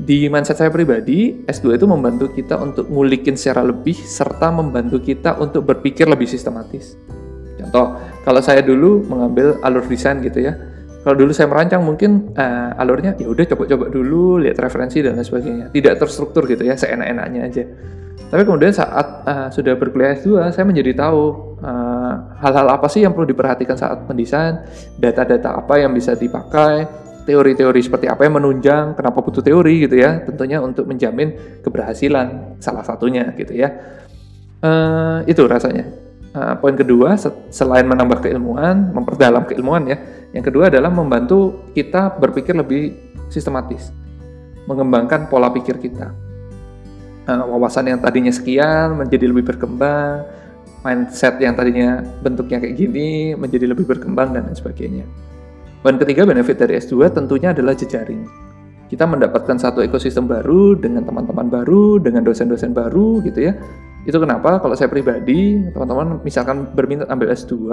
[0.00, 5.36] Di mindset saya pribadi, S2 itu membantu kita untuk ngulikin secara lebih, serta membantu kita
[5.36, 6.96] untuk berpikir lebih sistematis.
[7.60, 10.56] Contoh, kalau saya dulu mengambil alur desain gitu ya,
[11.02, 15.26] kalau dulu saya merancang mungkin uh, alurnya ya udah coba-coba dulu lihat referensi dan lain
[15.26, 17.64] sebagainya tidak terstruktur gitu ya seenak-enaknya aja
[18.32, 23.04] tapi kemudian saat uh, sudah berkuliah S2, saya menjadi tahu eh, hal-hal uh, apa sih
[23.04, 24.64] yang perlu diperhatikan saat mendesain,
[24.96, 26.88] data-data apa yang bisa dipakai,
[27.28, 32.80] teori-teori seperti apa yang menunjang, kenapa butuh teori gitu ya, tentunya untuk menjamin keberhasilan salah
[32.80, 33.68] satunya gitu ya.
[34.64, 35.92] Uh, itu rasanya.
[36.32, 37.20] Uh, poin kedua,
[37.52, 40.00] selain menambah keilmuan, memperdalam keilmuan ya,
[40.32, 42.96] yang kedua adalah membantu kita berpikir lebih
[43.28, 43.92] sistematis,
[44.68, 46.32] mengembangkan pola pikir kita
[47.28, 50.26] uh, wawasan yang tadinya sekian menjadi lebih berkembang,
[50.82, 55.04] mindset yang tadinya bentuknya kayak gini menjadi lebih berkembang dan lain sebagainya.
[55.82, 58.22] Poin ketiga benefit dari S2 tentunya adalah jejaring.
[58.86, 63.56] Kita mendapatkan satu ekosistem baru dengan teman-teman baru, dengan dosen-dosen baru gitu ya.
[64.04, 67.72] Itu kenapa kalau saya pribadi, teman-teman misalkan berminat ambil S2,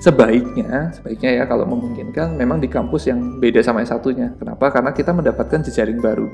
[0.00, 4.40] sebaiknya, sebaiknya ya kalau memungkinkan memang di kampus yang beda sama S1-nya.
[4.40, 4.72] Kenapa?
[4.72, 6.26] Karena kita mendapatkan jejaring baru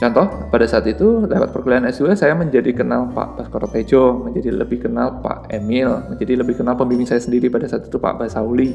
[0.00, 4.88] Contoh, pada saat itu lewat perkuliahan S2 saya menjadi kenal Pak Baskoro Tejo, menjadi lebih
[4.88, 8.72] kenal Pak Emil, menjadi lebih kenal pembimbing saya sendiri pada saat itu Pak Basauli.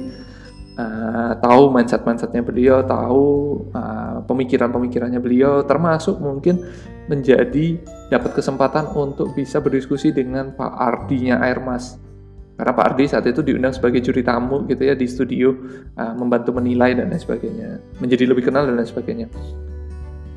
[0.76, 3.26] Uh, tahu mindset-mindsetnya beliau, tahu
[3.74, 6.62] uh, pemikiran-pemikirannya beliau, termasuk mungkin
[7.10, 7.82] menjadi
[8.14, 12.05] dapat kesempatan untuk bisa berdiskusi dengan Pak Ardi-nya Airmas.
[12.56, 15.52] Karena Pak Ardi saat itu diundang sebagai juri tamu gitu ya di studio,
[16.00, 19.28] uh, membantu menilai dan lain sebagainya, menjadi lebih kenal dan lain sebagainya.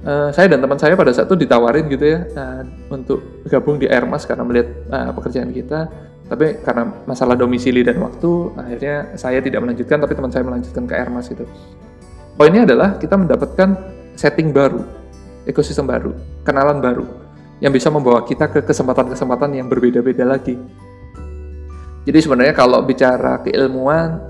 [0.03, 3.87] Uh, saya dan teman saya pada saat itu ditawarin gitu ya uh, untuk gabung di
[3.91, 5.87] Airmas karena melihat uh, pekerjaan kita.
[6.29, 10.95] Tapi karena masalah domisili dan waktu akhirnya saya tidak melanjutkan tapi teman saya melanjutkan ke
[10.99, 11.47] Airmas itu.
[12.35, 13.69] Poinnya adalah kita mendapatkan
[14.19, 14.83] setting baru
[15.49, 16.13] ekosistem baru
[16.45, 17.07] kenalan baru
[17.59, 20.55] yang bisa membawa kita ke kesempatan-kesempatan yang berbeda-beda lagi
[22.09, 24.25] jadi sebenarnya kalau bicara keilmuan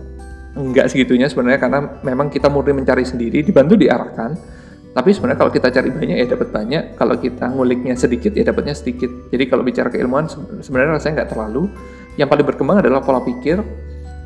[0.58, 4.58] enggak segitunya sebenarnya karena memang kita murni mencari sendiri dibantu diarahkan
[4.98, 8.74] tapi sebenarnya kalau kita cari banyak ya dapat banyak, kalau kita nguliknya sedikit ya dapatnya
[8.74, 9.30] sedikit.
[9.30, 10.26] Jadi kalau bicara keilmuan
[10.58, 11.70] sebenarnya rasanya nggak terlalu.
[12.18, 13.62] Yang paling berkembang adalah pola pikir,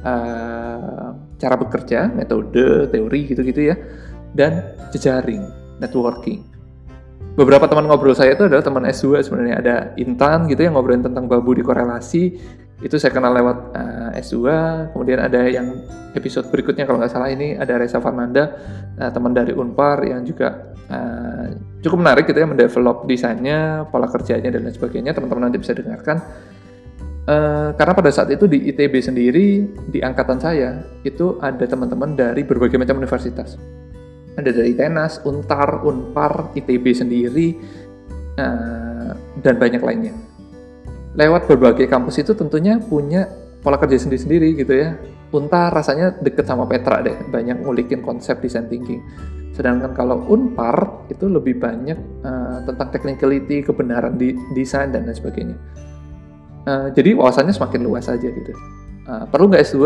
[0.01, 3.77] uh, cara bekerja, metode, teori gitu-gitu ya,
[4.33, 5.45] dan jejaring,
[5.77, 6.41] networking.
[7.37, 11.29] Beberapa teman ngobrol saya itu adalah teman S2 sebenarnya ada Intan gitu yang ngobrolin tentang
[11.29, 12.37] babu di korelasi
[12.83, 14.37] itu saya kenal lewat uh, eh, S2
[14.91, 15.71] kemudian ada yang
[16.19, 18.59] episode berikutnya kalau nggak salah ini ada Reza Farnanda
[18.99, 21.47] uh, teman dari Unpar yang juga uh,
[21.83, 25.13] cukup menarik gitu ya mendevelop desainnya pola kerjanya dan lain sebagainya.
[25.15, 26.19] Teman-teman nanti bisa dengarkan.
[27.23, 29.63] Uh, karena pada saat itu di ITB sendiri
[29.95, 33.55] di angkatan saya itu ada teman-teman dari berbagai macam universitas.
[34.35, 37.55] Ada dari Tenas, Untar, Unpar, ITB sendiri
[38.43, 40.32] uh, dan banyak lainnya
[41.13, 43.29] lewat berbagai kampus itu tentunya punya
[43.61, 44.97] pola kerja sendiri-sendiri gitu ya.
[45.33, 49.01] Untar rasanya deket sama Petra deh, banyak ngulikin konsep design thinking.
[49.57, 55.57] Sedangkan kalau Unpar itu lebih banyak uh, tentang technicality, kebenaran di desain dan lain sebagainya.
[56.69, 58.53] Uh, jadi wawasannya semakin luas aja gitu.
[59.09, 59.85] Uh, perlu nggak S2?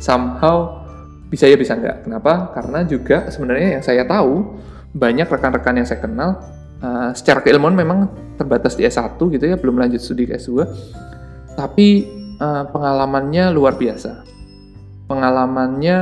[0.00, 0.88] Somehow
[1.28, 2.08] bisa ya bisa nggak.
[2.08, 2.52] Kenapa?
[2.56, 4.56] Karena juga sebenarnya yang saya tahu
[4.96, 6.40] banyak rekan-rekan yang saya kenal
[6.82, 10.64] uh, secara keilmuan memang terbatas di S1 gitu ya, belum lanjut studi ke S2.
[11.58, 11.88] Tapi
[12.38, 14.22] uh, pengalamannya luar biasa.
[15.08, 15.98] Pengalamannya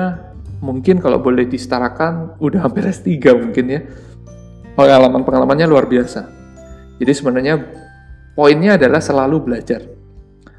[0.60, 3.80] mungkin kalau boleh disetarakan udah hampir S3 mungkin ya.
[4.76, 6.28] Pengalaman-pengalamannya luar biasa.
[7.00, 7.54] Jadi sebenarnya
[8.36, 9.80] poinnya adalah selalu belajar.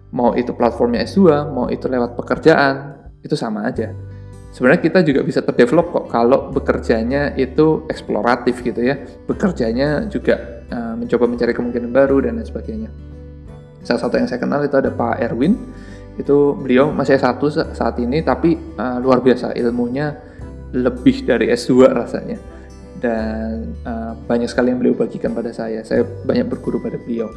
[0.09, 3.93] Mau itu platformnya S2, mau itu lewat pekerjaan, itu sama aja
[4.51, 8.99] sebenarnya kita juga bisa terdevelop kok kalau bekerjanya itu eksploratif gitu ya.
[9.27, 12.89] Bekerjanya juga uh, mencoba mencari kemungkinan baru dan lain sebagainya.
[13.83, 15.55] Salah satu yang saya kenal itu ada Pak Erwin.
[16.17, 20.17] Itu beliau masih satu saat ini tapi uh, luar biasa ilmunya
[20.75, 22.37] lebih dari S2 rasanya.
[22.97, 25.85] Dan uh, banyak sekali yang beliau bagikan pada saya.
[25.85, 27.29] Saya banyak berguru pada beliau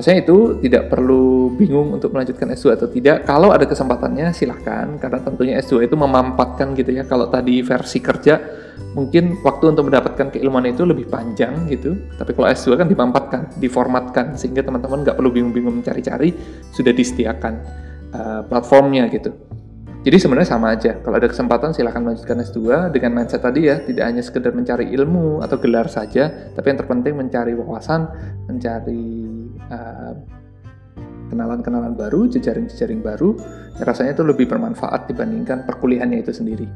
[0.00, 3.28] Rasanya itu tidak perlu bingung untuk melanjutkan S2 atau tidak.
[3.28, 7.04] Kalau ada kesempatannya silahkan, karena tentunya S2 itu memampatkan gitu ya.
[7.04, 8.40] Kalau tadi versi kerja,
[8.96, 12.00] mungkin waktu untuk mendapatkan keilmuan itu lebih panjang gitu.
[12.16, 16.32] Tapi kalau S2 kan dimampatkan, diformatkan, sehingga teman-teman nggak perlu bingung-bingung mencari-cari,
[16.72, 17.60] sudah disediakan
[18.16, 19.36] uh, platformnya gitu.
[20.00, 20.96] Jadi sebenarnya sama aja.
[20.96, 25.44] Kalau ada kesempatan silahkan melanjutkan S2 dengan mindset tadi ya, tidak hanya sekedar mencari ilmu
[25.44, 28.08] atau gelar saja, tapi yang terpenting mencari wawasan,
[28.48, 29.28] mencari
[31.30, 33.38] kenalan-kenalan baru, jejaring-jejaring baru,
[33.78, 36.66] rasanya itu lebih bermanfaat dibandingkan perkuliahannya itu sendiri.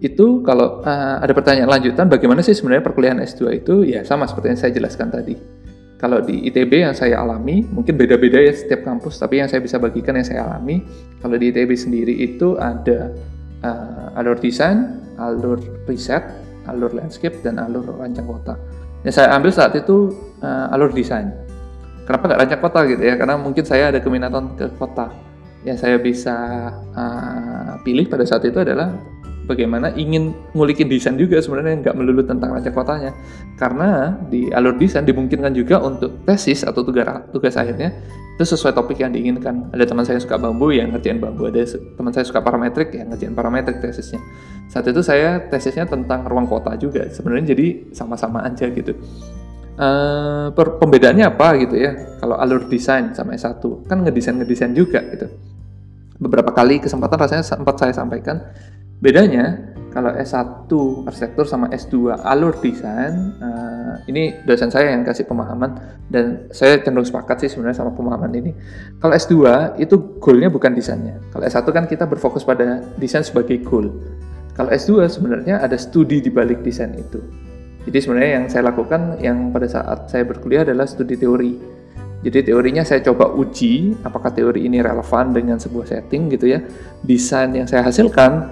[0.00, 3.74] Itu kalau uh, ada pertanyaan lanjutan, bagaimana sih sebenarnya perkuliahan S2 itu?
[3.84, 5.60] Ya sama seperti yang saya jelaskan tadi
[6.00, 9.76] kalau di ITB yang saya alami, mungkin beda-beda ya setiap kampus, tapi yang saya bisa
[9.76, 10.80] bagikan yang saya alami,
[11.20, 13.12] kalau di ITB sendiri itu ada
[13.60, 16.24] uh, alur desain, alur riset,
[16.64, 18.56] alur landscape, dan alur rancang kota.
[19.04, 20.08] Yang saya ambil saat itu
[20.40, 21.36] uh, alur desain.
[22.10, 23.14] Kenapa nggak rancang kota gitu ya?
[23.14, 25.14] Karena mungkin saya ada keminatan ke kota.
[25.62, 26.36] Yang saya bisa
[26.90, 28.98] uh, pilih pada saat itu adalah
[29.46, 33.14] bagaimana ingin ngulikin desain juga sebenarnya nggak melulu tentang rancang kotanya.
[33.54, 37.94] Karena di alur desain dimungkinkan juga untuk tesis atau tugas tugas akhirnya
[38.34, 39.70] itu sesuai topik yang diinginkan.
[39.70, 41.46] Ada teman saya suka bambu yang ngerjain bambu.
[41.46, 44.18] Ada teman saya suka parametrik yang ngerjain parametrik tesisnya.
[44.66, 47.06] Saat itu saya tesisnya tentang ruang kota juga.
[47.06, 48.98] Sebenarnya jadi sama-sama aja gitu
[49.80, 55.32] Uh, pembedaannya apa gitu ya kalau alur desain sama S1 kan ngedesain ngedesain juga gitu
[56.20, 58.44] beberapa kali kesempatan rasanya sempat saya sampaikan
[59.00, 59.56] Bedanya
[59.90, 60.68] kalau S1
[61.08, 65.80] arsitektur sama S2 alur desain, uh, ini dosen saya yang kasih pemahaman
[66.12, 68.52] dan saya cenderung sepakat sih sebenarnya sama pemahaman ini.
[69.00, 69.34] Kalau S2
[69.80, 71.16] itu goalnya bukan desainnya.
[71.32, 73.88] Kalau S1 kan kita berfokus pada desain sebagai goal.
[74.52, 77.24] Kalau S2 sebenarnya ada studi di balik desain itu.
[77.88, 81.52] Jadi sebenarnya yang saya lakukan yang pada saat saya berkuliah adalah studi teori.
[82.20, 86.60] Jadi teorinya saya coba uji apakah teori ini relevan dengan sebuah setting gitu ya.
[87.00, 88.44] Desain yang saya hasilkan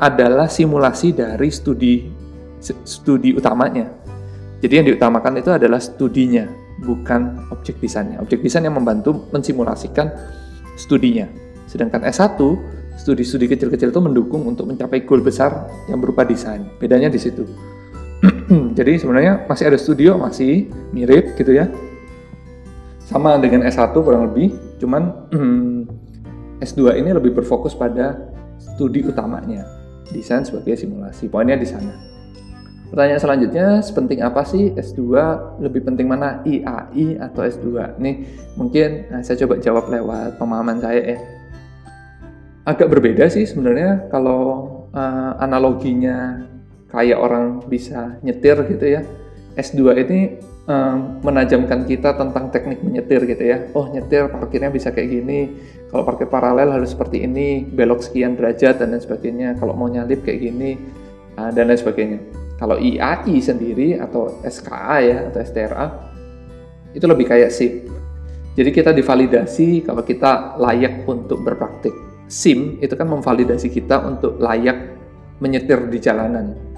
[0.00, 2.08] adalah simulasi dari studi
[2.64, 3.92] studi utamanya.
[4.60, 6.48] Jadi yang diutamakan itu adalah studinya,
[6.84, 8.20] bukan objek desainnya.
[8.20, 10.12] Objek desain yang membantu mensimulasikan
[10.76, 11.28] studinya.
[11.64, 12.36] Sedangkan S1,
[13.00, 16.68] studi-studi kecil-kecil itu mendukung untuk mencapai goal besar yang berupa desain.
[16.76, 17.48] Bedanya di situ.
[18.50, 21.70] Jadi sebenarnya masih ada studio, masih mirip gitu ya.
[23.06, 25.30] Sama dengan S1 kurang lebih, cuman
[26.58, 28.18] S2 ini lebih berfokus pada
[28.58, 29.66] studi utamanya
[30.10, 31.30] desain sebagai simulasi.
[31.30, 31.94] Poinnya di sana.
[32.90, 35.14] Pertanyaan selanjutnya, sepenting apa sih S2?
[35.62, 38.02] Lebih penting mana IAI atau S2?
[38.02, 38.26] Nih,
[38.58, 41.18] mungkin nah, saya coba jawab lewat pemahaman saya ya.
[42.66, 44.42] Agak berbeda sih sebenarnya kalau
[44.90, 46.49] uh, analoginya
[46.90, 49.02] kayak orang bisa nyetir gitu ya.
[49.58, 50.20] S2 ini
[50.70, 53.66] um, menajamkan kita tentang teknik menyetir gitu ya.
[53.74, 55.40] Oh nyetir parkirnya bisa kayak gini,
[55.90, 59.48] kalau parkir paralel harus seperti ini, belok sekian derajat dan lain sebagainya.
[59.58, 60.78] Kalau mau nyalip kayak gini
[61.34, 62.18] uh, dan lain sebagainya.
[62.60, 65.86] Kalau IAI sendiri atau SKA ya atau STRA
[66.92, 67.88] itu lebih kayak SIM.
[68.54, 71.94] Jadi kita divalidasi kalau kita layak untuk berpraktik.
[72.30, 74.94] SIM itu kan memvalidasi kita untuk layak
[75.40, 76.69] menyetir di jalanan.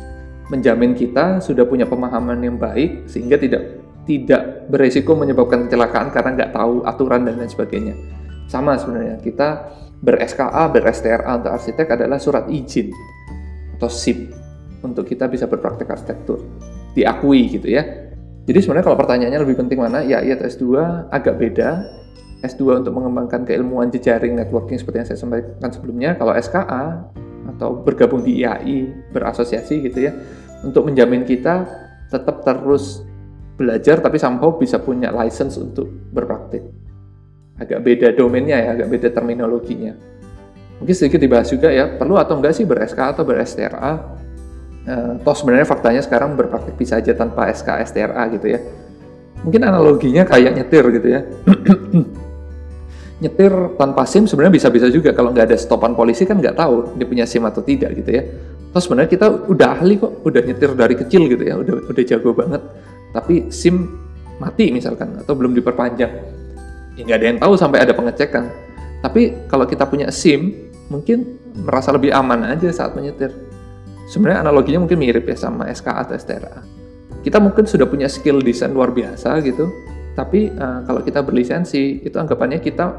[0.50, 6.50] Menjamin kita sudah punya pemahaman yang baik sehingga tidak tidak beresiko menyebabkan kecelakaan karena nggak
[6.54, 7.94] tahu aturan dan lain sebagainya.
[8.50, 9.48] Sama sebenarnya, kita
[10.02, 12.90] ber-SKA, ber-STRA untuk arsitek adalah surat izin
[13.78, 14.34] atau SIP
[14.82, 16.42] untuk kita bisa berpraktek arsitektur.
[16.92, 17.86] Diakui gitu ya.
[18.42, 20.74] Jadi sebenarnya kalau pertanyaannya lebih penting mana, ya iya S2
[21.08, 21.86] agak beda.
[22.42, 26.18] S2 untuk mengembangkan keilmuan jejaring networking seperti yang saya sampaikan sebelumnya.
[26.18, 27.06] Kalau SKA
[27.50, 30.12] atau bergabung di IAI, berasosiasi gitu ya,
[30.62, 31.66] untuk menjamin kita
[32.08, 33.02] tetap terus
[33.56, 36.82] belajar tapi somehow bisa punya license untuk berpraktik
[37.62, 39.94] agak beda domainnya ya, agak beda terminologinya.
[40.82, 43.92] Mungkin sedikit dibahas juga ya, perlu atau enggak sih ber-SK atau ber-STRA?
[44.82, 48.60] Uh, toh sebenarnya faktanya sekarang berpraktik bisa aja tanpa SK STRA gitu ya.
[49.46, 51.20] Mungkin analoginya kayak nyetir gitu ya.
[53.22, 57.06] nyetir tanpa SIM sebenarnya bisa-bisa juga kalau nggak ada stopan polisi kan nggak tahu dia
[57.06, 58.22] punya SIM atau tidak gitu ya.
[58.74, 62.34] Toh sebenarnya kita udah ahli kok, udah nyetir dari kecil gitu ya, udah udah jago
[62.34, 62.62] banget.
[63.14, 63.86] Tapi SIM
[64.42, 66.12] mati misalkan atau belum diperpanjang
[66.96, 68.44] ya nggak ada yang tahu sampai ada pengecekan.
[69.02, 73.34] Tapi kalau kita punya SIM, mungkin merasa lebih aman aja saat menyetir.
[74.06, 76.62] Sebenarnya analoginya mungkin mirip ya sama SKA atau STRA.
[77.22, 79.70] Kita mungkin sudah punya skill desain luar biasa gitu,
[80.12, 82.92] tapi uh, kalau kita berlisensi itu anggapannya kita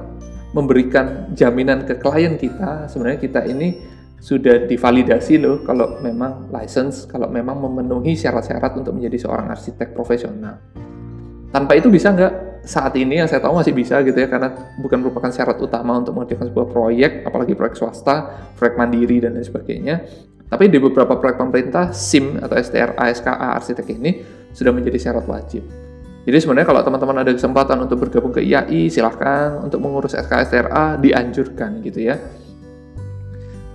[0.53, 3.93] memberikan jaminan ke klien kita sebenarnya kita ini
[4.23, 10.63] sudah divalidasi loh kalau memang license, kalau memang memenuhi syarat-syarat untuk menjadi seorang arsitek profesional.
[11.51, 12.63] Tanpa itu bisa nggak?
[12.63, 16.15] Saat ini yang saya tahu masih bisa gitu ya, karena bukan merupakan syarat utama untuk
[16.15, 20.07] mengerjakan sebuah proyek, apalagi proyek swasta, proyek mandiri, dan lain sebagainya.
[20.47, 24.23] Tapi di beberapa proyek pemerintah, SIM atau STRA, SKA, arsitek ini
[24.55, 25.82] sudah menjadi syarat wajib.
[26.23, 30.95] Jadi sebenarnya kalau teman-teman ada kesempatan untuk bergabung ke IAI, silahkan untuk mengurus SKA, STRA,
[30.95, 32.15] dianjurkan gitu ya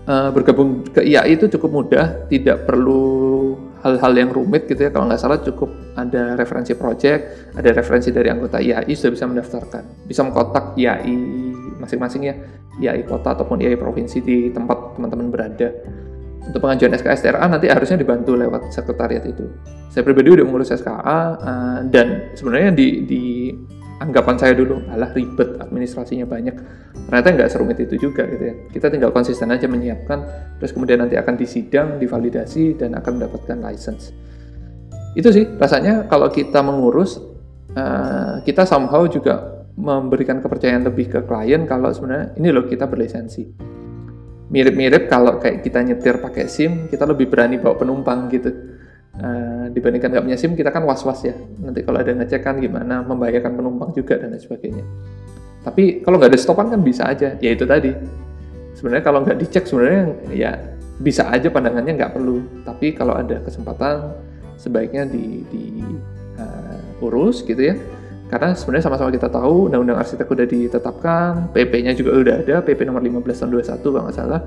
[0.09, 4.90] uh, bergabung ke IAI itu cukup mudah, tidak perlu hal-hal yang rumit gitu ya.
[4.90, 10.09] Kalau nggak salah cukup ada referensi project, ada referensi dari anggota IAI sudah bisa mendaftarkan.
[10.09, 11.14] Bisa mengkotak IAI
[11.78, 12.34] masing-masing ya,
[12.80, 15.68] IAI kota ataupun IAI provinsi di tempat teman-teman berada.
[16.49, 19.53] Untuk pengajuan SKSTRA nanti harusnya dibantu lewat sekretariat itu.
[19.92, 23.24] Saya pribadi udah mengurus SKA uh, eh, dan sebenarnya di, di
[24.01, 26.57] anggapan saya dulu, alah ribet administrasinya banyak.
[27.09, 28.55] Ternyata nggak serumit itu juga gitu ya.
[28.72, 30.24] Kita tinggal konsisten aja menyiapkan,
[30.57, 34.16] terus kemudian nanti akan disidang, divalidasi, dan akan mendapatkan license.
[35.12, 37.20] Itu sih rasanya kalau kita mengurus,
[37.76, 43.68] uh, kita somehow juga memberikan kepercayaan lebih ke klien kalau sebenarnya ini loh kita berlisensi.
[44.49, 48.49] Mirip-mirip kalau kayak kita nyetir pakai SIM, kita lebih berani bawa penumpang gitu.
[49.18, 51.34] Uh, dibandingkan nggak punya SIM kita kan was-was ya.
[51.36, 54.84] Nanti kalau ada ngecek kan gimana membahayakan penumpang juga dan lain sebagainya.
[55.66, 57.36] Tapi kalau nggak ada stopan kan bisa aja.
[57.42, 57.92] Ya itu tadi.
[58.78, 60.51] Sebenarnya kalau nggak dicek sebenarnya ya
[61.03, 62.40] bisa aja pandangannya nggak perlu.
[62.64, 64.16] Tapi kalau ada kesempatan
[64.57, 65.64] sebaiknya di, di
[66.40, 67.76] uh, urus gitu ya
[68.29, 73.01] karena sebenarnya sama-sama kita tahu undang-undang arsitek udah ditetapkan, PP-nya juga udah ada, PP nomor
[73.01, 74.41] 15 tahun 21 kalau nggak salah,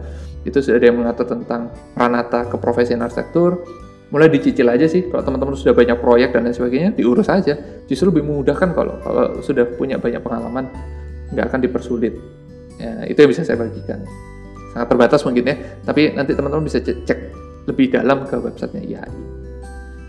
[0.46, 3.66] itu sudah ada yang mengatur tentang pranata keprofesian arsitektur,
[4.14, 7.58] mulai dicicil aja sih kalau teman-teman sudah banyak proyek dan lain sebagainya diurus aja.
[7.90, 10.70] Justru lebih memudahkan kalau kalau sudah punya banyak pengalaman
[11.34, 12.14] nggak akan dipersulit.
[12.78, 14.06] Ya, itu yang bisa saya bagikan.
[14.78, 17.20] Sangat terbatas mungkin ya tapi nanti teman-teman bisa cek
[17.66, 19.32] lebih dalam ke websitenya IAI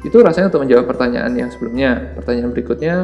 [0.02, 2.10] itu rasanya untuk menjawab pertanyaan yang sebelumnya.
[2.18, 2.94] Pertanyaan berikutnya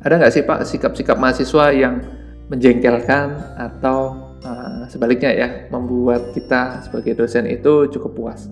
[0.00, 2.00] ada nggak sih Pak sikap-sikap mahasiswa yang
[2.48, 8.50] menjengkelkan atau uh, sebaliknya ya membuat kita sebagai dosen itu cukup puas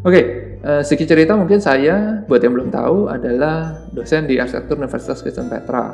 [0.00, 0.24] Oke, okay,
[0.64, 5.20] uh, eh, sedikit cerita mungkin saya, buat yang belum tahu, adalah dosen di Arsitektur Universitas
[5.20, 5.92] Kristen Petra.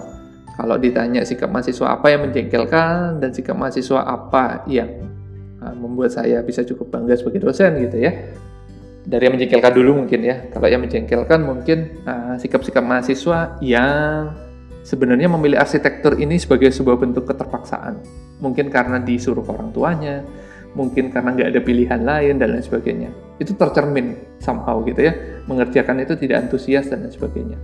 [0.55, 5.11] Kalau ditanya sikap mahasiswa apa yang menjengkelkan dan sikap mahasiswa apa yang
[5.59, 8.14] uh, membuat saya bisa cukup bangga sebagai dosen gitu ya.
[9.11, 10.55] Dari yang menjengkelkan dulu mungkin ya.
[10.55, 14.38] Kalau yang menjengkelkan mungkin uh, sikap-sikap mahasiswa yang
[14.87, 17.99] sebenarnya memilih arsitektur ini sebagai sebuah bentuk keterpaksaan.
[18.39, 20.22] Mungkin karena disuruh orang tuanya,
[20.78, 23.11] mungkin karena nggak ada pilihan lain dan lain sebagainya.
[23.43, 27.59] Itu tercermin somehow gitu ya, mengerjakan itu tidak antusias dan lain sebagainya.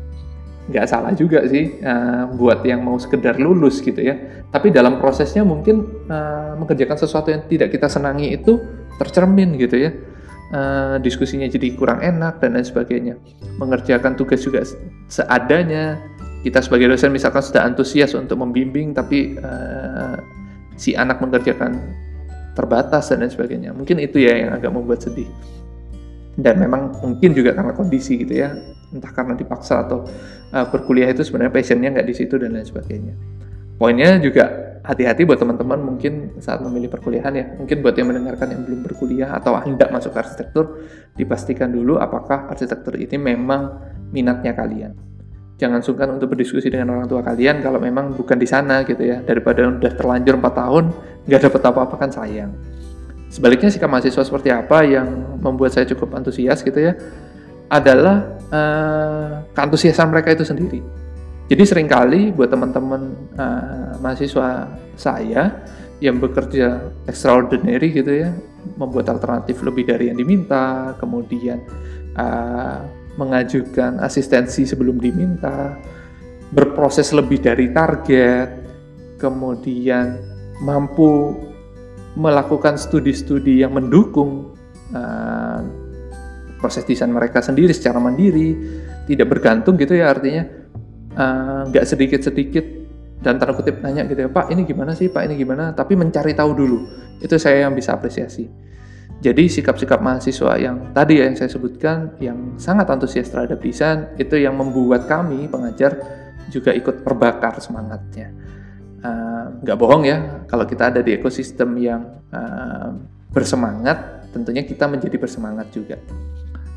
[0.66, 4.18] Nggak salah juga sih uh, buat yang mau sekedar lulus gitu ya,
[4.50, 8.58] tapi dalam prosesnya mungkin uh, mengerjakan sesuatu yang tidak kita senangi itu
[8.98, 9.90] tercermin gitu ya.
[10.52, 13.14] Uh, diskusinya jadi kurang enak dan lain sebagainya.
[13.56, 14.60] Mengerjakan tugas juga
[15.08, 15.96] seadanya.
[16.43, 20.18] Kita sebagai dosen misalkan sudah antusias untuk membimbing, tapi uh,
[20.74, 21.78] si anak mengerjakan
[22.59, 23.70] terbatas dan lain sebagainya.
[23.70, 25.30] Mungkin itu ya yang agak membuat sedih.
[26.34, 28.59] Dan memang mungkin juga karena kondisi gitu ya,
[28.90, 30.03] entah karena dipaksa atau
[30.51, 33.14] uh, berkuliah itu sebenarnya passionnya nggak di situ dan lain sebagainya.
[33.78, 34.51] Poinnya juga
[34.82, 37.47] hati-hati buat teman-teman mungkin saat memilih perkuliahan ya.
[37.55, 42.99] Mungkin buat yang mendengarkan yang belum berkuliah atau hendak masuk arsitektur, dipastikan dulu apakah arsitektur
[42.99, 43.78] ini memang
[44.11, 45.11] minatnya kalian
[45.62, 49.22] jangan sungkan untuk berdiskusi dengan orang tua kalian kalau memang bukan di sana gitu ya.
[49.22, 50.84] Daripada udah terlanjur 4 tahun
[51.30, 52.50] nggak dapat apa-apa kan sayang.
[53.30, 56.98] Sebaliknya sikap mahasiswa seperti apa yang membuat saya cukup antusias gitu ya
[57.70, 60.82] adalah uh, keantusiasan mereka itu sendiri.
[61.46, 64.66] Jadi sering kali buat teman-teman uh, mahasiswa
[64.98, 65.64] saya
[66.02, 68.34] yang bekerja extraordinary gitu ya
[68.74, 71.62] membuat alternatif lebih dari yang diminta kemudian
[72.18, 72.82] uh,
[73.20, 75.76] mengajukan asistensi sebelum diminta,
[76.52, 78.48] berproses lebih dari target,
[79.20, 80.20] kemudian
[80.64, 81.36] mampu
[82.16, 84.52] melakukan studi-studi yang mendukung
[84.92, 85.60] uh,
[86.60, 88.54] proses desain mereka sendiri secara mandiri,
[89.08, 90.44] tidak bergantung gitu ya artinya
[91.16, 92.64] uh, nggak sedikit-sedikit
[93.22, 95.06] dan tanda kutip nanya gitu ya Pak ini gimana sih?
[95.08, 95.70] Pak ini gimana?
[95.72, 96.78] Tapi mencari tahu dulu.
[97.22, 98.50] Itu saya yang bisa apresiasi
[99.22, 104.34] jadi sikap-sikap mahasiswa yang tadi ya yang saya sebutkan yang sangat antusias terhadap desain itu
[104.34, 105.94] yang membuat kami pengajar
[106.50, 108.34] juga ikut terbakar semangatnya.
[109.02, 112.02] Uh, nggak uh, bohong ya kalau kita ada di ekosistem yang
[112.34, 112.94] uh,
[113.30, 115.98] bersemangat tentunya kita menjadi bersemangat juga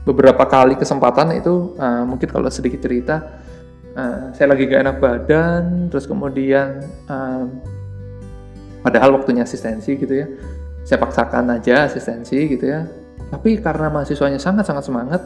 [0.06, 3.42] beberapa kali kesempatan itu uh, mungkin kalau sedikit cerita
[3.98, 7.46] uh, saya lagi gak enak badan terus kemudian uh,
[8.86, 10.28] padahal waktunya asistensi gitu ya
[10.86, 12.86] saya paksakan aja asistensi gitu ya.
[13.34, 15.22] Tapi karena mahasiswanya sangat-sangat semangat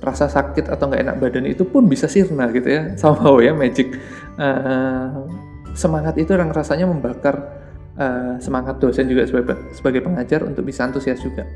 [0.00, 2.92] rasa sakit atau nggak enak badan itu pun bisa sirna gitu ya.
[3.00, 3.96] Somehow ya magic.
[4.36, 5.24] Uh,
[5.72, 7.40] semangat itu yang rasanya membakar
[7.96, 11.48] uh, semangat dosen juga sebagai, sebagai pengajar untuk bisa antusias juga.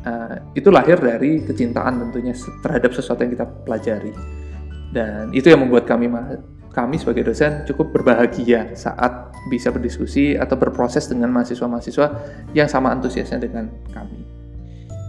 [0.00, 2.32] Uh, itu lahir dari kecintaan tentunya
[2.64, 4.12] terhadap sesuatu yang kita pelajari.
[4.90, 6.08] Dan itu yang membuat kami
[6.70, 12.06] kami sebagai dosen cukup berbahagia saat bisa berdiskusi atau berproses dengan mahasiswa-mahasiswa
[12.54, 14.22] yang sama antusiasnya dengan kami.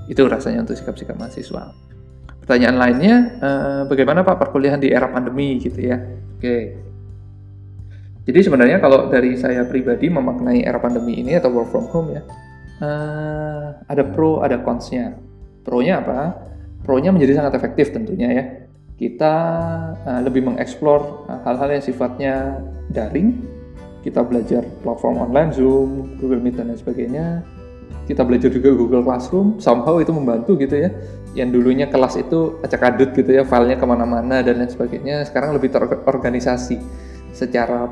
[0.09, 1.71] Itu rasanya untuk sikap-sikap mahasiswa.
[2.41, 6.01] Pertanyaan lainnya, uh, bagaimana Pak perkuliahan di era pandemi gitu ya?
[6.41, 6.73] Oke,
[8.21, 12.21] jadi sebenarnya kalau dari saya pribadi memaknai era pandemi ini atau work from home ya,
[12.85, 15.17] uh, ada pro, ada cons-nya.
[15.65, 16.37] Pro-nya apa?
[16.85, 18.43] Pro-nya menjadi sangat efektif tentunya ya.
[19.01, 19.35] Kita
[20.05, 22.61] uh, lebih mengeksplor uh, hal-hal yang sifatnya
[22.93, 23.41] daring.
[24.05, 27.25] Kita belajar platform online, Zoom, Google Meet, dan lain sebagainya.
[28.05, 30.93] Kita belajar juga Google Classroom, somehow itu membantu gitu ya.
[31.33, 35.25] Yang dulunya kelas itu acak-adut gitu ya, filenya ke mana-mana dan lain sebagainya.
[35.25, 36.77] Sekarang lebih terorganisasi
[37.33, 37.89] secara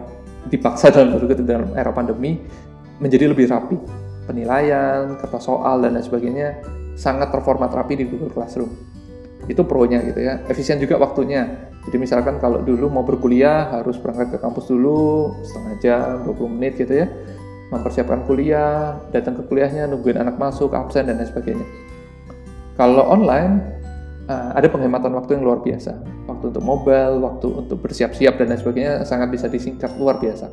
[0.53, 2.37] dipaksa dalam dalam era pandemi
[3.01, 3.81] menjadi lebih rapi.
[4.29, 6.61] Penilaian, kertas soal dan lain sebagainya
[6.93, 8.98] sangat terformat rapi di Google Classroom.
[9.49, 10.45] Itu pro-nya gitu ya.
[10.45, 11.73] Efisien juga waktunya.
[11.89, 16.77] Jadi misalkan kalau dulu mau berkuliah harus berangkat ke kampus dulu setengah jam, 20 menit
[16.77, 17.09] gitu ya.
[17.73, 21.65] Mempersiapkan kuliah, datang ke kuliahnya, nungguin anak masuk, absen dan lain sebagainya.
[22.77, 23.79] Kalau online
[24.29, 25.97] uh, ada penghematan waktu yang luar biasa.
[26.29, 30.49] Waktu untuk mobile, waktu untuk bersiap-siap dan lain sebagainya sangat bisa disingkat luar biasa.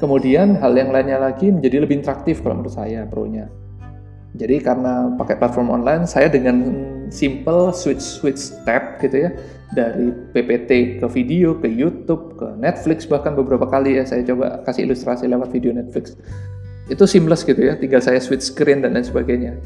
[0.00, 3.46] Kemudian hal yang lainnya lagi menjadi lebih interaktif kalau menurut saya pro-nya.
[4.34, 6.58] Jadi karena pakai platform online, saya dengan
[7.08, 9.30] simple switch switch tab gitu ya
[9.72, 14.84] dari PPT ke video, ke YouTube, ke Netflix bahkan beberapa kali ya saya coba kasih
[14.84, 16.12] ilustrasi lewat video Netflix.
[16.92, 19.56] Itu seamless gitu ya, tinggal saya switch screen dan lain sebagainya.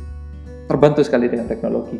[0.70, 1.98] Terbantu sekali dengan teknologi.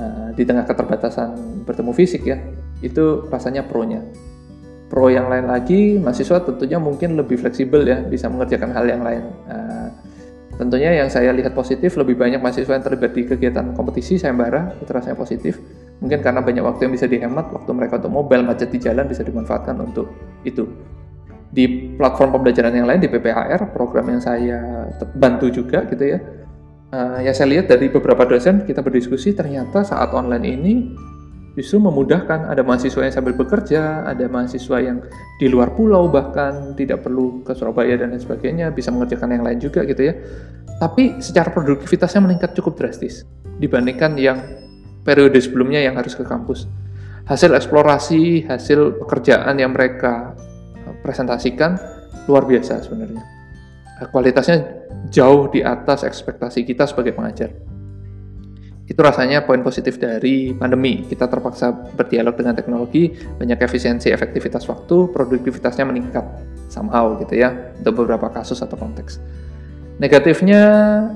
[0.00, 1.34] Eh, di tengah keterbatasan
[1.68, 2.38] bertemu fisik ya
[2.80, 4.00] itu rasanya pro-nya
[4.86, 9.28] pro yang lain lagi mahasiswa tentunya mungkin lebih fleksibel ya bisa mengerjakan hal yang lain
[9.50, 9.90] uh,
[10.60, 14.90] tentunya yang saya lihat positif lebih banyak mahasiswa yang terlibat di kegiatan kompetisi sayembara itu
[14.92, 15.56] rasanya positif.
[16.04, 19.24] Mungkin karena banyak waktu yang bisa dihemat waktu mereka untuk mobile macet di jalan bisa
[19.24, 20.12] dimanfaatkan untuk
[20.44, 20.68] itu.
[21.48, 24.84] Di platform pembelajaran yang lain di PPHR program yang saya
[25.16, 26.20] bantu juga gitu ya.
[26.90, 30.74] Uh, yang saya lihat dari beberapa dosen kita berdiskusi ternyata saat online ini
[31.60, 35.04] justru memudahkan ada mahasiswa yang sambil bekerja, ada mahasiswa yang
[35.36, 39.60] di luar pulau bahkan tidak perlu ke Surabaya dan lain sebagainya bisa mengerjakan yang lain
[39.60, 40.16] juga gitu ya.
[40.80, 43.28] Tapi secara produktivitasnya meningkat cukup drastis
[43.60, 44.40] dibandingkan yang
[45.04, 46.64] periode sebelumnya yang harus ke kampus.
[47.28, 50.32] Hasil eksplorasi, hasil pekerjaan yang mereka
[51.04, 51.76] presentasikan
[52.24, 53.20] luar biasa sebenarnya.
[54.08, 57.52] Kualitasnya jauh di atas ekspektasi kita sebagai pengajar.
[58.90, 61.06] Itu rasanya poin positif dari pandemi.
[61.06, 66.26] Kita terpaksa berdialog dengan teknologi, banyak efisiensi, efektivitas waktu, produktivitasnya meningkat
[66.66, 69.22] somehow gitu ya, untuk beberapa kasus atau konteks.
[70.02, 70.62] Negatifnya,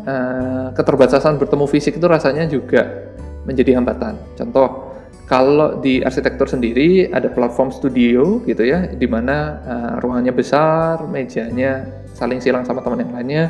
[0.07, 3.11] eh, keterbatasan bertemu fisik itu rasanya juga
[3.43, 4.22] menjadi hambatan.
[4.39, 4.95] Contoh,
[5.25, 11.89] kalau di arsitektur sendiri ada platform studio gitu ya, di mana uh, ruangannya besar, mejanya
[12.12, 13.45] saling silang sama teman yang lainnya,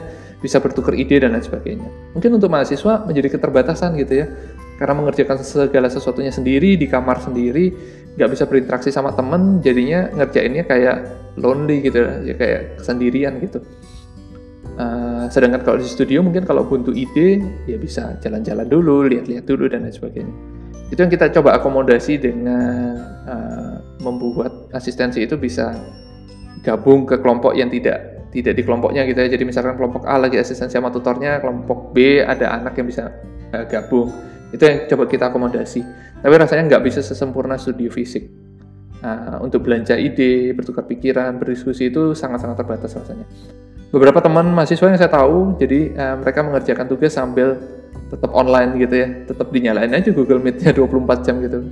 [0.44, 1.88] bisa bertukar ide dan lain sebagainya.
[2.12, 4.26] Mungkin untuk mahasiswa menjadi keterbatasan gitu ya,
[4.76, 7.72] karena mengerjakan segala sesuatunya sendiri di kamar sendiri,
[8.20, 10.96] nggak bisa berinteraksi sama temen, jadinya ngerjainnya kayak
[11.40, 13.64] lonely gitu ya, ya kayak kesendirian gitu.
[14.74, 19.64] Uh, sedangkan kalau di studio mungkin kalau buntu ide ya bisa jalan-jalan dulu, lihat-lihat dulu
[19.72, 20.34] dan lain sebagainya.
[20.92, 25.72] Itu yang kita coba akomodasi dengan uh, membuat asistensi itu bisa
[26.60, 29.28] gabung ke kelompok yang tidak tidak di kelompoknya gitu ya.
[29.30, 33.14] Jadi misalkan kelompok A lagi asistensi sama tutornya, kelompok B ada anak yang bisa
[33.54, 34.10] uh, gabung.
[34.50, 35.80] Itu yang coba kita akomodasi.
[36.18, 38.26] Tapi rasanya nggak bisa sesempurna studio fisik.
[39.04, 43.28] Nah, untuk belanja ide, bertukar pikiran, berdiskusi itu sangat-sangat terbatas rasanya.
[43.92, 47.60] Beberapa teman mahasiswa yang saya tahu, jadi uh, mereka mengerjakan tugas sambil
[48.10, 51.70] tetap online gitu ya, tetap dinyalain aja Google Meet-nya 24 jam gitu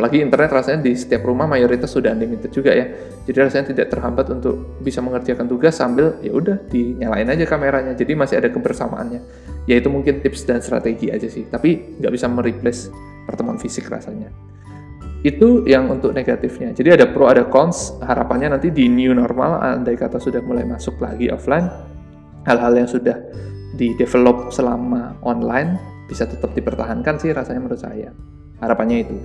[0.00, 2.88] apalagi internet rasanya di setiap rumah mayoritas sudah unlimited juga ya
[3.28, 8.16] jadi rasanya tidak terhambat untuk bisa mengerjakan tugas sambil ya udah dinyalain aja kameranya jadi
[8.16, 9.20] masih ada kebersamaannya
[9.68, 12.88] yaitu mungkin tips dan strategi aja sih tapi nggak bisa mereplace
[13.28, 14.32] pertemuan fisik rasanya
[15.20, 16.72] Itu yang untuk negatifnya.
[16.72, 18.00] Jadi ada pro ada cons.
[18.00, 21.68] Harapannya nanti di new normal, andai kata sudah mulai masuk lagi offline,
[22.48, 23.20] hal-hal yang sudah
[23.76, 25.76] di develop selama online
[26.08, 28.16] bisa tetap dipertahankan sih rasanya menurut saya.
[28.64, 29.16] Harapannya itu.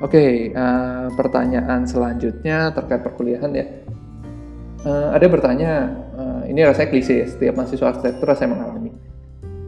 [0.00, 3.68] Oke, okay, uh, eh, pertanyaan selanjutnya terkait perkuliahan ya.
[4.80, 8.96] Uh, ada bertanya, uh, ini rasanya klise ya, setiap mahasiswa arsitektur saya mengalami.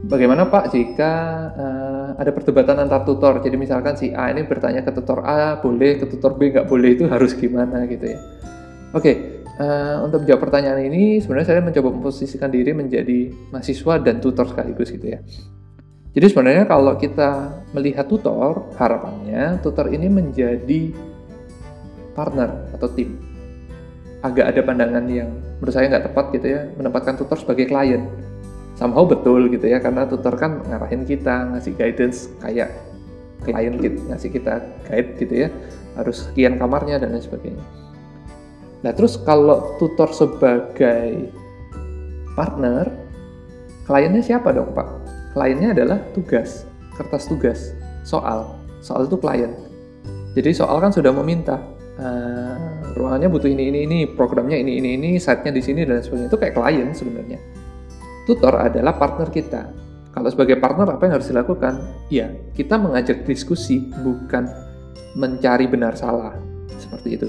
[0.08, 1.12] Bagaimana Pak jika
[1.52, 3.44] uh, ada perdebatan antar tutor?
[3.44, 6.96] Jadi misalkan si A ini bertanya ke tutor A boleh, ke tutor B nggak boleh
[6.96, 8.18] itu harus gimana gitu ya.
[8.96, 9.16] Oke, okay,
[9.60, 14.96] uh, untuk menjawab pertanyaan ini sebenarnya saya mencoba memposisikan diri menjadi mahasiswa dan tutor sekaligus
[14.96, 15.20] gitu ya.
[16.12, 20.92] Jadi sebenarnya kalau kita melihat tutor, harapannya tutor ini menjadi
[22.12, 23.16] partner atau tim.
[24.20, 28.12] Agak ada pandangan yang menurut saya nggak tepat gitu ya, menempatkan tutor sebagai klien.
[28.76, 32.76] Somehow betul gitu ya, karena tutor kan ngarahin kita, ngasih guidance kayak
[33.42, 35.48] klien gitu, ngasih kita guide gitu ya,
[35.96, 37.64] harus sekian kamarnya dan lain sebagainya.
[38.84, 41.32] Nah terus kalau tutor sebagai
[42.36, 42.92] partner,
[43.88, 45.01] kliennya siapa dong Pak?
[45.32, 47.72] Kliennya adalah tugas, kertas tugas,
[48.04, 48.56] soal.
[48.84, 49.52] Soal itu klien.
[50.32, 51.60] Jadi soal kan sudah meminta
[52.00, 52.56] uh,
[52.96, 56.28] ruangannya butuh ini ini ini, programnya ini ini ini, site-nya di sini dan sebagainya.
[56.32, 57.38] Itu kayak klien sebenarnya.
[58.28, 59.62] Tutor adalah partner kita.
[60.12, 61.72] Kalau sebagai partner apa yang harus dilakukan?
[62.12, 64.44] Ya, kita mengajak diskusi bukan
[65.16, 66.36] mencari benar salah.
[66.76, 67.28] Seperti itu.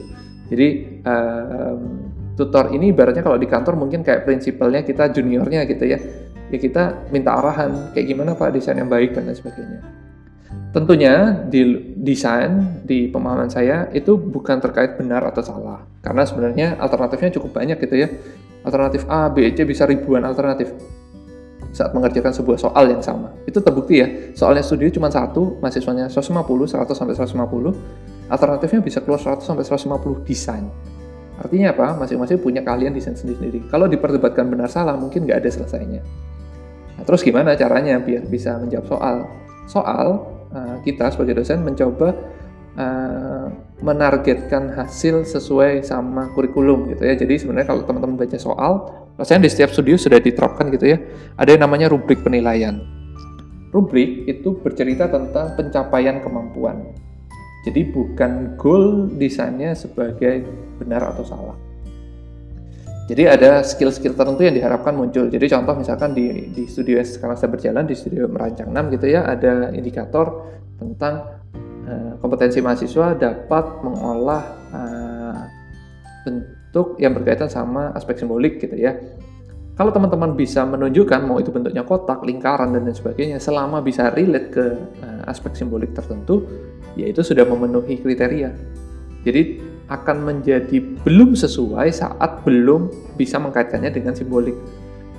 [0.52, 0.68] Jadi
[1.08, 1.80] um,
[2.36, 6.00] tutor ini ibaratnya kalau di kantor mungkin kayak prinsipalnya kita juniornya gitu ya
[6.54, 9.82] ya kita minta arahan kayak gimana Pak desain yang baik dan lain sebagainya.
[10.70, 17.34] Tentunya di desain di pemahaman saya itu bukan terkait benar atau salah karena sebenarnya alternatifnya
[17.42, 18.10] cukup banyak gitu ya.
[18.64, 20.72] Alternatif A, B, C bisa ribuan alternatif
[21.74, 23.34] saat mengerjakan sebuah soal yang sama.
[23.50, 24.08] Itu terbukti ya.
[24.38, 27.74] Soalnya studio cuma satu, mahasiswanya 150, 100 sampai 150.
[28.30, 30.64] Alternatifnya bisa keluar 100 sampai 150 desain.
[31.34, 31.98] Artinya apa?
[31.98, 33.68] Masing-masing punya kalian desain sendiri-sendiri.
[33.68, 36.02] Kalau diperdebatkan benar salah, mungkin nggak ada selesainya.
[37.04, 39.16] Nah, terus gimana caranya biar bisa menjawab soal?
[39.68, 40.08] Soal
[40.56, 42.16] uh, kita sebagai dosen mencoba
[42.80, 43.52] uh,
[43.84, 47.20] menargetkan hasil sesuai sama kurikulum gitu ya.
[47.20, 48.88] Jadi sebenarnya kalau teman-teman baca soal,
[49.20, 50.98] rasanya di setiap studio sudah diterapkan gitu ya.
[51.36, 52.80] Ada yang namanya rubrik penilaian.
[53.76, 56.88] Rubrik itu bercerita tentang pencapaian kemampuan.
[57.68, 60.48] Jadi bukan goal desainnya sebagai
[60.80, 61.73] benar atau salah.
[63.04, 65.28] Jadi ada skill-skill tertentu yang diharapkan muncul.
[65.28, 69.28] Jadi contoh misalkan di, di studio sekarang saya berjalan di studio merancang 6 gitu ya,
[69.28, 70.48] ada indikator
[70.80, 71.44] tentang
[71.84, 75.40] uh, kompetensi mahasiswa dapat mengolah uh,
[76.24, 78.96] bentuk yang berkaitan sama aspek simbolik gitu ya.
[79.74, 84.48] Kalau teman-teman bisa menunjukkan mau itu bentuknya kotak, lingkaran dan lain sebagainya, selama bisa relate
[84.48, 84.66] ke
[85.04, 86.48] uh, aspek simbolik tertentu,
[86.96, 88.54] ya itu sudah memenuhi kriteria.
[89.28, 92.88] Jadi akan menjadi belum sesuai saat belum
[93.20, 94.56] bisa mengkaitkannya dengan simbolik.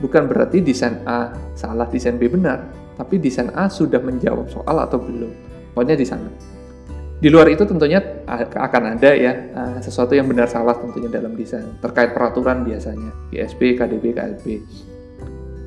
[0.01, 2.67] Bukan berarti desain A salah, desain B benar,
[2.97, 5.31] tapi desain A sudah menjawab soal atau belum.
[5.75, 6.31] Pokoknya di sana.
[7.25, 8.05] Di luar itu tentunya
[8.53, 9.33] akan ada ya
[9.81, 14.47] sesuatu yang benar salah tentunya dalam desain terkait peraturan biasanya GSP, KDB, KLB.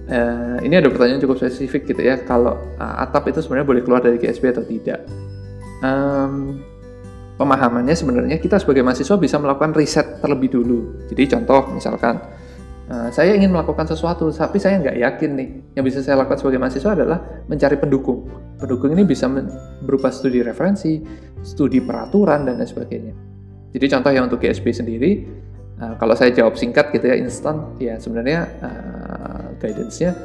[0.07, 3.99] Uh, ini ada pertanyaan cukup spesifik gitu ya kalau uh, atap itu sebenarnya boleh keluar
[3.99, 5.03] dari GSP atau tidak.
[5.83, 6.63] Um,
[7.37, 11.07] pemahamannya sebenarnya kita sebagai mahasiswa bisa melakukan riset terlebih dulu.
[11.07, 12.17] Jadi contoh misalkan
[12.89, 15.49] uh, saya ingin melakukan sesuatu, tapi saya nggak yakin nih.
[15.77, 18.25] Yang bisa saya lakukan sebagai mahasiswa adalah mencari pendukung.
[18.57, 19.29] Pendukung ini bisa
[19.85, 20.99] berupa studi referensi,
[21.45, 23.13] studi peraturan dan lain sebagainya.
[23.77, 25.11] Jadi contoh yang untuk GSP sendiri,
[25.77, 30.17] uh, kalau saya jawab singkat gitu ya instan, ya sebenarnya uh, guidance-nya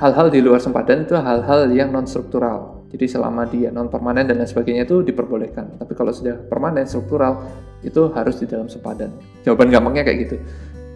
[0.00, 4.42] hal-hal di luar sempadan itu hal-hal yang non struktural jadi selama dia non permanen dan
[4.42, 5.78] lain sebagainya itu diperbolehkan.
[5.78, 7.46] Tapi kalau sudah permanen struktural
[7.86, 9.14] itu harus di dalam sepadan.
[9.46, 10.36] Jawaban gampangnya kayak gitu.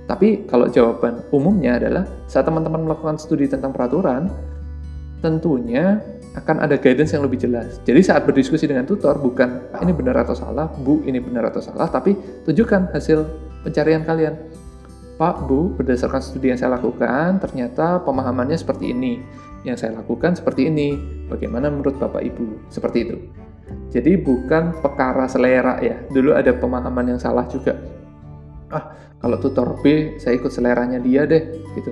[0.04, 4.28] Tapi kalau jawaban umumnya adalah saat teman-teman melakukan studi tentang peraturan,
[5.24, 6.02] tentunya
[6.34, 7.78] akan ada guidance yang lebih jelas.
[7.86, 11.86] Jadi saat berdiskusi dengan tutor bukan ini benar atau salah, Bu ini benar atau salah,
[11.88, 13.22] tapi tunjukkan hasil
[13.62, 14.34] pencarian kalian.
[15.14, 19.22] Pak, Bu, berdasarkan studi yang saya lakukan, ternyata pemahamannya seperti ini
[19.64, 20.94] yang saya lakukan seperti ini.
[21.26, 22.68] Bagaimana menurut Bapak Ibu?
[22.68, 23.16] Seperti itu.
[23.90, 25.96] Jadi bukan perkara selera ya.
[26.12, 27.80] Dulu ada pemahaman yang salah juga.
[28.68, 31.42] Ah, kalau tutor B saya ikut seleranya dia deh
[31.74, 31.90] gitu.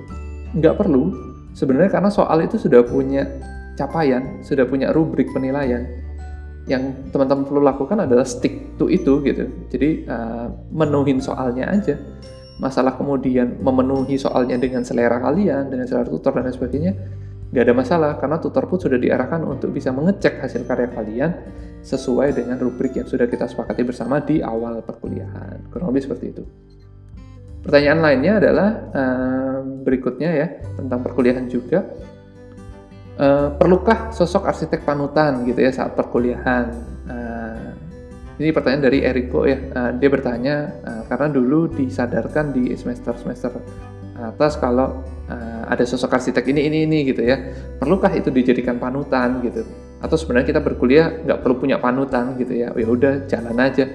[0.52, 1.10] Nggak perlu.
[1.56, 3.28] Sebenarnya karena soal itu sudah punya
[3.76, 5.84] capaian, sudah punya rubrik penilaian.
[6.68, 9.48] Yang teman-teman perlu lakukan adalah stick to itu gitu.
[9.72, 11.96] Jadi uh, menuhin soalnya aja.
[12.60, 16.92] Masalah kemudian memenuhi soalnya dengan selera kalian, dengan selera tutor dan lain sebagainya,
[17.52, 21.30] nggak ada masalah karena tutor pun sudah diarahkan untuk bisa mengecek hasil karya kalian
[21.84, 25.68] sesuai dengan rubrik yang sudah kita sepakati bersama di awal perkuliahan.
[25.68, 26.42] Kurang lebih seperti itu.
[27.60, 30.46] Pertanyaan lainnya adalah uh, berikutnya ya
[30.80, 31.84] tentang perkuliahan juga.
[33.20, 36.72] Uh, perlukah sosok arsitek panutan gitu ya saat perkuliahan?
[37.04, 37.70] Uh,
[38.40, 39.60] ini pertanyaan dari Eriko ya.
[40.00, 40.72] Dia bertanya
[41.06, 43.52] karena dulu disadarkan di semester semester
[44.18, 47.40] atas kalau uh, ada sosok arsitek ini ini ini gitu ya.
[47.80, 49.64] Perlukah itu dijadikan panutan gitu?
[50.04, 52.68] Atau sebenarnya kita berkuliah nggak perlu punya panutan gitu ya?
[52.76, 53.88] Ya udah jalan aja.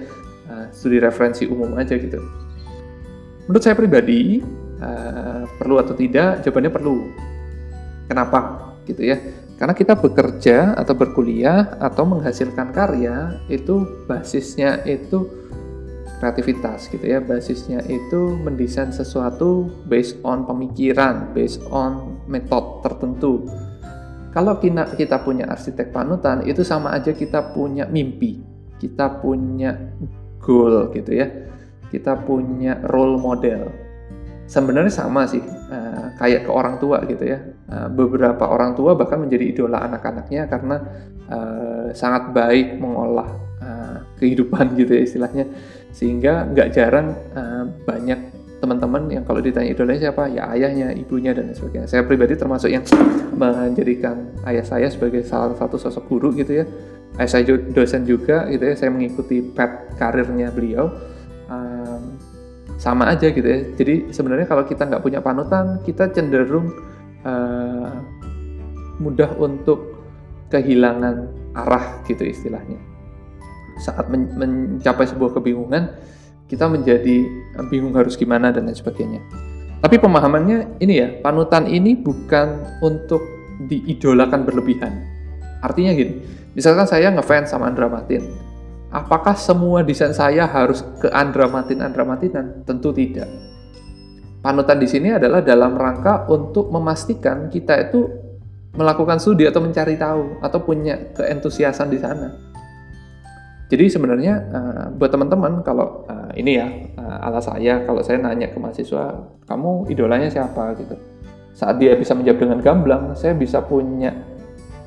[0.49, 2.17] Uh, studi referensi umum aja gitu.
[3.45, 4.41] Menurut saya pribadi
[4.81, 6.97] uh, perlu atau tidak jawabannya perlu.
[8.09, 8.73] Kenapa?
[8.89, 9.17] Gitu ya.
[9.57, 15.46] Karena kita bekerja atau berkuliah atau menghasilkan karya itu basisnya itu
[16.19, 17.21] kreativitas gitu ya.
[17.21, 23.45] Basisnya itu mendesain sesuatu based on pemikiran based on metode tertentu.
[24.35, 28.37] Kalau kita, punya arsitek panutan itu sama aja kita punya mimpi
[28.77, 29.73] kita punya
[30.37, 31.27] goal gitu ya.
[31.89, 33.73] Kita punya role model.
[34.47, 37.41] Sebenarnya sama sih uh, kayak ke orang tua gitu ya.
[37.67, 40.77] Uh, beberapa orang tua bahkan menjadi idola anak-anaknya karena
[41.27, 43.47] uh, sangat baik mengolah
[44.17, 45.45] kehidupan gitu ya istilahnya
[45.97, 51.49] sehingga nggak jarang uh, banyak teman-teman yang kalau ditanya idolanya siapa ya ayahnya ibunya dan
[51.53, 51.89] sebagainya.
[51.89, 52.85] Saya pribadi termasuk yang
[53.41, 56.65] menjadikan ayah saya sebagai salah satu sosok guru gitu ya.
[57.17, 57.43] Ayah saya
[57.73, 60.89] dosen juga gitu ya saya mengikuti path karirnya beliau.
[61.49, 62.17] Um,
[62.77, 63.65] sama aja gitu ya.
[63.73, 66.77] Jadi sebenarnya kalau kita nggak punya panutan kita cenderung
[67.25, 67.89] uh,
[69.01, 69.97] mudah untuk
[70.53, 72.96] kehilangan arah gitu istilahnya
[73.77, 75.93] saat men mencapai sebuah kebingungan
[76.47, 79.21] kita menjadi eh, bingung harus gimana dan lain sebagainya.
[79.77, 83.21] Tapi pemahamannya ini ya, panutan ini bukan untuk
[83.69, 85.05] diidolakan berlebihan.
[85.61, 86.25] Artinya gini,
[86.57, 88.25] misalkan saya ngefans sama Andra Matin,
[88.89, 92.65] apakah semua desain saya harus ke Andra Matin Andra Matinan?
[92.65, 93.29] Tentu tidak.
[94.41, 98.05] Panutan di sini adalah dalam rangka untuk memastikan kita itu
[98.77, 102.33] melakukan studi atau mencari tahu atau punya keentusiasan di sana.
[103.67, 108.47] Jadi sebenarnya uh, buat teman-teman kalau uh, ini ya uh, ala saya kalau saya nanya
[108.47, 110.71] ke mahasiswa kamu idolanya siapa?
[110.79, 110.95] Gitu.
[111.51, 114.15] Saat dia bisa menjawab dengan gamblang saya bisa punya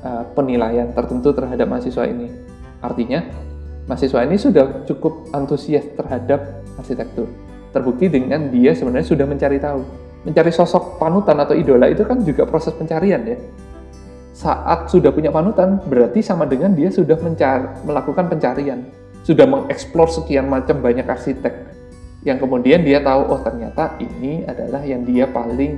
[0.01, 2.33] uh, penilaian tertentu terhadap mahasiswa ini.
[2.81, 3.21] Artinya
[3.85, 7.29] mahasiswa ini sudah cukup antusias terhadap arsitektur.
[7.69, 9.85] Terbukti dengan dia sebenarnya sudah mencari tahu.
[10.25, 13.37] Mencari sosok panutan atau idola itu kan juga proses pencarian ya
[14.41, 18.81] saat sudah punya panutan berarti sama dengan dia sudah mencari, melakukan pencarian,
[19.21, 21.69] sudah mengeksplor sekian macam banyak arsitek.
[22.25, 25.77] Yang kemudian dia tahu oh ternyata ini adalah yang dia paling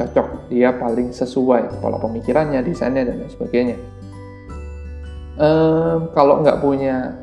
[0.00, 3.76] cocok, dia paling sesuai pola pemikirannya, desainnya dan lain sebagainya.
[5.36, 7.20] Ehm, kalau nggak punya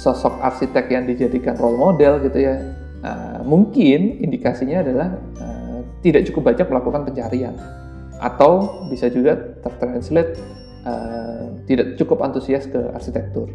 [0.00, 2.56] sosok arsitek yang dijadikan role model gitu ya,
[3.06, 5.08] uh, mungkin indikasinya adalah
[5.38, 7.54] uh, tidak cukup banyak melakukan pencarian
[8.24, 10.40] atau bisa juga tertranslate
[10.88, 13.52] uh, tidak cukup antusias ke arsitektur.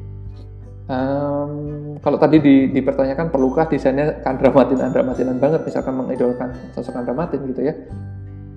[0.89, 5.65] Um, kalau tadi di, dipertanyakan perlukah desainnya kandramatin andramatinan banget?
[5.65, 7.73] Misalkan mengidolakan sosok andramatin gitu ya.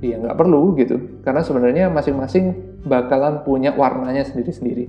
[0.05, 0.97] Iya nggak perlu gitu.
[1.24, 4.89] Karena sebenarnya masing-masing bakalan punya warnanya sendiri-sendiri.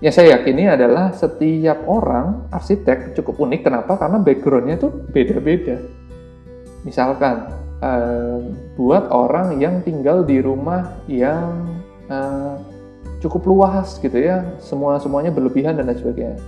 [0.00, 3.60] Yang saya yakini adalah setiap orang arsitek cukup unik.
[3.68, 4.00] Kenapa?
[4.00, 5.76] Karena backgroundnya tuh beda-beda.
[6.84, 8.38] Misalkan uh,
[8.76, 11.66] buat orang yang tinggal di rumah yang
[12.08, 12.56] uh,
[13.20, 16.38] cukup luas gitu ya, semua semuanya berlebihan dan lain sebagainya.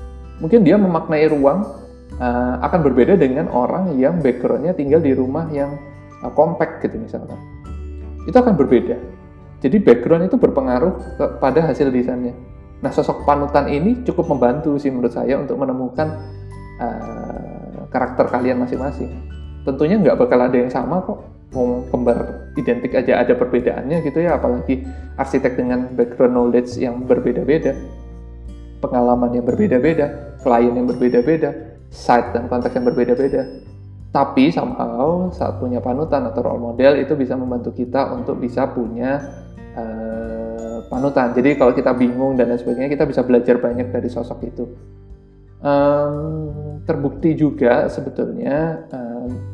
[0.40, 1.68] Mungkin dia memaknai ruang
[2.16, 5.76] uh, akan berbeda dengan orang yang backgroundnya tinggal di rumah yang
[6.24, 7.36] uh, compact gitu misalkan.
[8.24, 8.96] Itu akan berbeda.
[9.62, 12.34] Jadi background itu berpengaruh kepada hasil desainnya.
[12.82, 16.18] Nah sosok panutan ini cukup membantu sih menurut saya untuk menemukan
[16.82, 21.20] uh, karakter kalian masing-masing tentunya nggak bakal ada yang sama kok.
[21.52, 24.88] Mau kembar identik aja ada perbedaannya gitu ya apalagi
[25.20, 27.76] arsitek dengan background knowledge yang berbeda-beda
[28.82, 33.42] pengalaman yang berbeda-beda klien yang berbeda-beda site dan konteks yang berbeda-beda.
[34.12, 39.24] Tapi somehow saat punya panutan atau role model itu bisa membantu kita untuk bisa punya
[39.72, 41.32] uh, panutan.
[41.32, 44.64] Jadi kalau kita bingung dan lain sebagainya kita bisa belajar banyak dari sosok itu.
[45.62, 49.11] Um, terbukti juga sebetulnya um,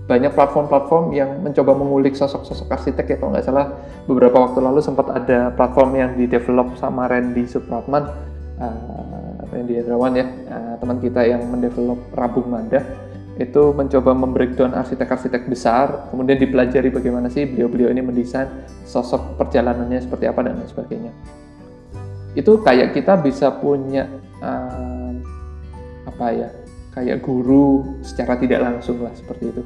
[0.09, 3.67] banyak platform-platform yang mencoba mengulik sosok-sosok arsitek ya kalau nggak salah
[4.09, 8.09] beberapa waktu lalu sempat ada platform yang di develop sama Randy Supratman
[8.61, 13.09] uh, Randy Hendrawan ya uh, teman kita yang mendevelop Rabung Manda
[13.39, 18.51] itu mencoba membreakdown arsitek-arsitek besar, kemudian dipelajari bagaimana sih beliau-beliau ini mendesain
[18.83, 21.13] sosok perjalanannya seperti apa dan lain sebagainya.
[22.35, 24.11] Itu kayak kita bisa punya
[24.43, 25.15] uh,
[26.11, 26.49] apa ya,
[26.99, 29.63] kayak guru secara tidak langsung lah seperti itu.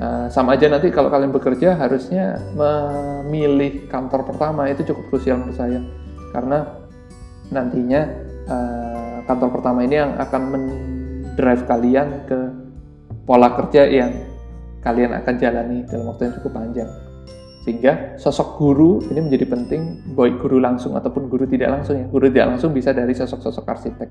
[0.00, 5.54] Uh, sama aja nanti kalau kalian bekerja harusnya memilih kantor pertama itu cukup krusial menurut
[5.54, 5.78] saya
[6.32, 6.64] karena
[7.52, 8.00] nantinya
[8.48, 12.40] uh, kantor pertama ini yang akan mendrive kalian ke
[13.28, 14.10] pola kerja yang
[14.82, 16.90] kalian akan jalani dalam waktu yang cukup panjang.
[17.62, 22.10] Sehingga sosok guru ini menjadi penting, baik guru langsung ataupun guru tidak langsung ya.
[22.10, 24.10] Guru tidak langsung bisa dari sosok-sosok arsitek.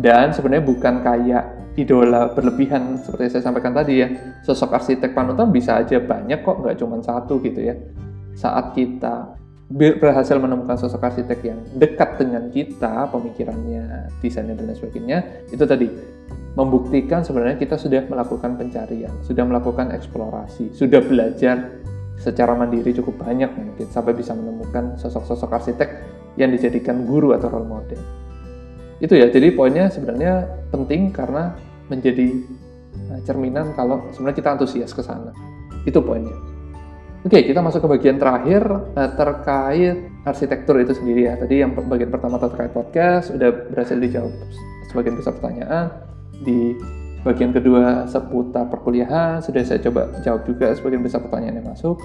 [0.00, 1.44] Dan sebenarnya bukan kayak
[1.76, 4.08] idola berlebihan seperti saya sampaikan tadi ya.
[4.42, 7.76] Sosok arsitek panutan bisa aja banyak kok, nggak cuma satu gitu ya.
[8.32, 9.36] Saat kita
[9.70, 15.18] berhasil menemukan sosok arsitek yang dekat dengan kita, pemikirannya, desainnya dan lain sebagainya,
[15.52, 15.86] itu tadi
[16.58, 21.78] membuktikan sebenarnya kita sudah melakukan pencarian, sudah melakukan eksplorasi, sudah belajar
[22.18, 25.88] secara mandiri cukup banyak mungkin sampai bisa menemukan sosok-sosok arsitek
[26.34, 28.02] yang dijadikan guru atau role model.
[29.00, 31.56] Itu ya, jadi poinnya sebenarnya penting karena
[31.88, 32.28] menjadi
[33.10, 35.32] eh, cerminan kalau sebenarnya kita antusias ke sana.
[35.88, 36.36] Itu poinnya.
[37.20, 38.64] Oke, kita masuk ke bagian terakhir
[38.96, 41.34] eh, terkait arsitektur itu sendiri ya.
[41.36, 44.32] Tadi yang bagian pertama terkait podcast udah berhasil dijawab
[44.88, 45.86] sebagian besar pertanyaan
[46.40, 46.76] di
[47.20, 52.00] bagian kedua seputar perkuliahan sudah saya coba jawab juga sebagian besar pertanyaan yang masuk.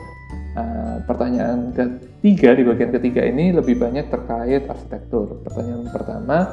[0.55, 5.43] Uh, pertanyaan ketiga di bagian ketiga ini lebih banyak terkait arsitektur.
[5.43, 6.47] Pertanyaan pertama,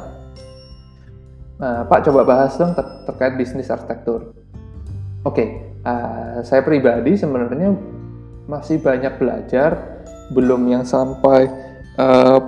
[1.63, 4.35] uh, Pak coba bahas dong ter terkait bisnis arsitektur.
[5.23, 5.49] Oke, okay,
[5.87, 7.79] uh, saya pribadi sebenarnya
[8.51, 10.03] masih banyak belajar,
[10.35, 11.47] belum yang sampai
[11.97, 12.41] uh,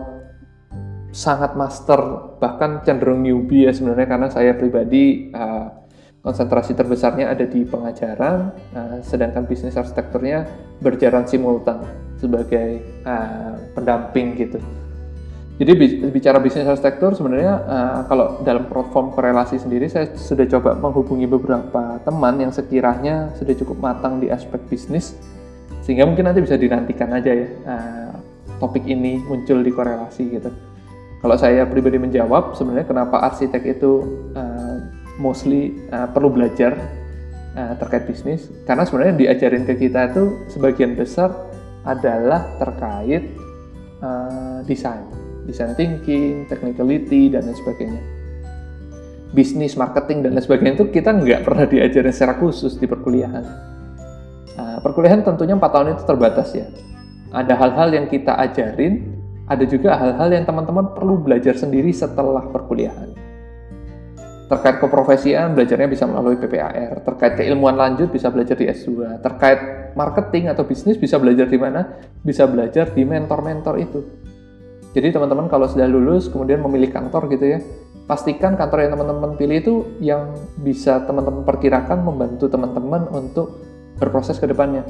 [1.15, 5.71] sangat master bahkan cenderung newbie ya sebenarnya karena saya pribadi uh,
[6.27, 10.43] konsentrasi terbesarnya ada di pengajaran uh, sedangkan bisnis arsitekturnya
[10.83, 11.87] berjalan simultan
[12.19, 14.59] sebagai uh, pendamping gitu
[15.55, 15.73] jadi
[16.11, 22.03] bicara bisnis arsitektur sebenarnya uh, kalau dalam platform korelasi sendiri saya sudah coba menghubungi beberapa
[22.03, 25.15] teman yang sekiranya sudah cukup matang di aspek bisnis
[25.87, 28.15] sehingga mungkin nanti bisa dinantikan aja ya uh,
[28.59, 30.51] topik ini muncul di korelasi gitu.
[31.25, 34.05] Kalau saya pribadi menjawab, sebenarnya kenapa arsitek itu
[34.37, 34.77] uh,
[35.17, 36.77] mostly uh, perlu belajar
[37.57, 41.33] uh, terkait bisnis, karena sebenarnya diajarin ke kita itu sebagian besar
[41.85, 43.25] adalah terkait
[44.05, 45.05] uh, desain,
[45.45, 48.03] design thinking, technicality dan lain sebagainya.
[49.35, 53.45] Bisnis, marketing dan lain sebagainya itu kita nggak pernah diajarin secara khusus di perkuliahan.
[54.55, 56.67] Uh, perkuliahan tentunya 4 tahun itu terbatas ya.
[57.35, 59.15] Ada hal-hal yang kita ajarin
[59.45, 63.13] ada juga hal-hal yang teman-teman perlu belajar sendiri setelah perkuliahan.
[64.49, 67.05] Terkait keprofesian, belajarnya bisa melalui PPAR.
[67.05, 69.21] Terkait keilmuan lanjut, bisa belajar di S2.
[69.21, 72.01] Terkait marketing atau bisnis, bisa belajar di mana?
[72.25, 74.01] Bisa belajar di mentor-mentor itu.
[74.95, 77.59] Jadi teman-teman kalau sudah lulus, kemudian memilih kantor gitu ya,
[78.07, 83.59] pastikan kantor yang teman-teman pilih itu yang bisa teman-teman perkirakan membantu teman-teman untuk
[83.99, 84.87] berproses ke depannya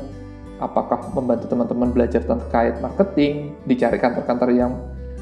[0.62, 4.72] apakah membantu teman-teman belajar terkait marketing, dicari kantor-kantor yang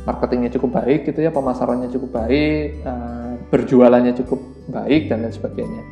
[0.05, 5.83] marketingnya cukup baik gitu ya, pemasarannya cukup baik, uh, berjualannya cukup baik dan lain sebagainya.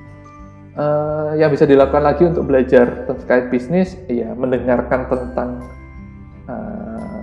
[0.70, 5.66] Uh, yang bisa dilakukan lagi untuk belajar terkait bisnis, ya mendengarkan tentang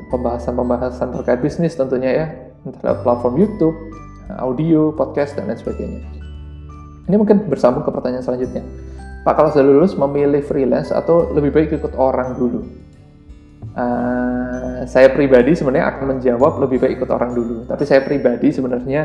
[0.09, 2.25] pembahasan-pembahasan terkait bisnis tentunya ya,
[2.63, 3.75] entah platform YouTube,
[4.37, 6.01] audio, podcast dan lain sebagainya.
[7.07, 8.67] Ini mungkin bersambung ke pertanyaan selanjutnya
[9.27, 12.63] Pak kalau sudah lulus memilih freelance atau lebih baik ikut orang dulu?
[13.75, 17.67] Uh, saya pribadi sebenarnya akan menjawab lebih baik ikut orang dulu.
[17.67, 19.03] Tapi saya pribadi sebenarnya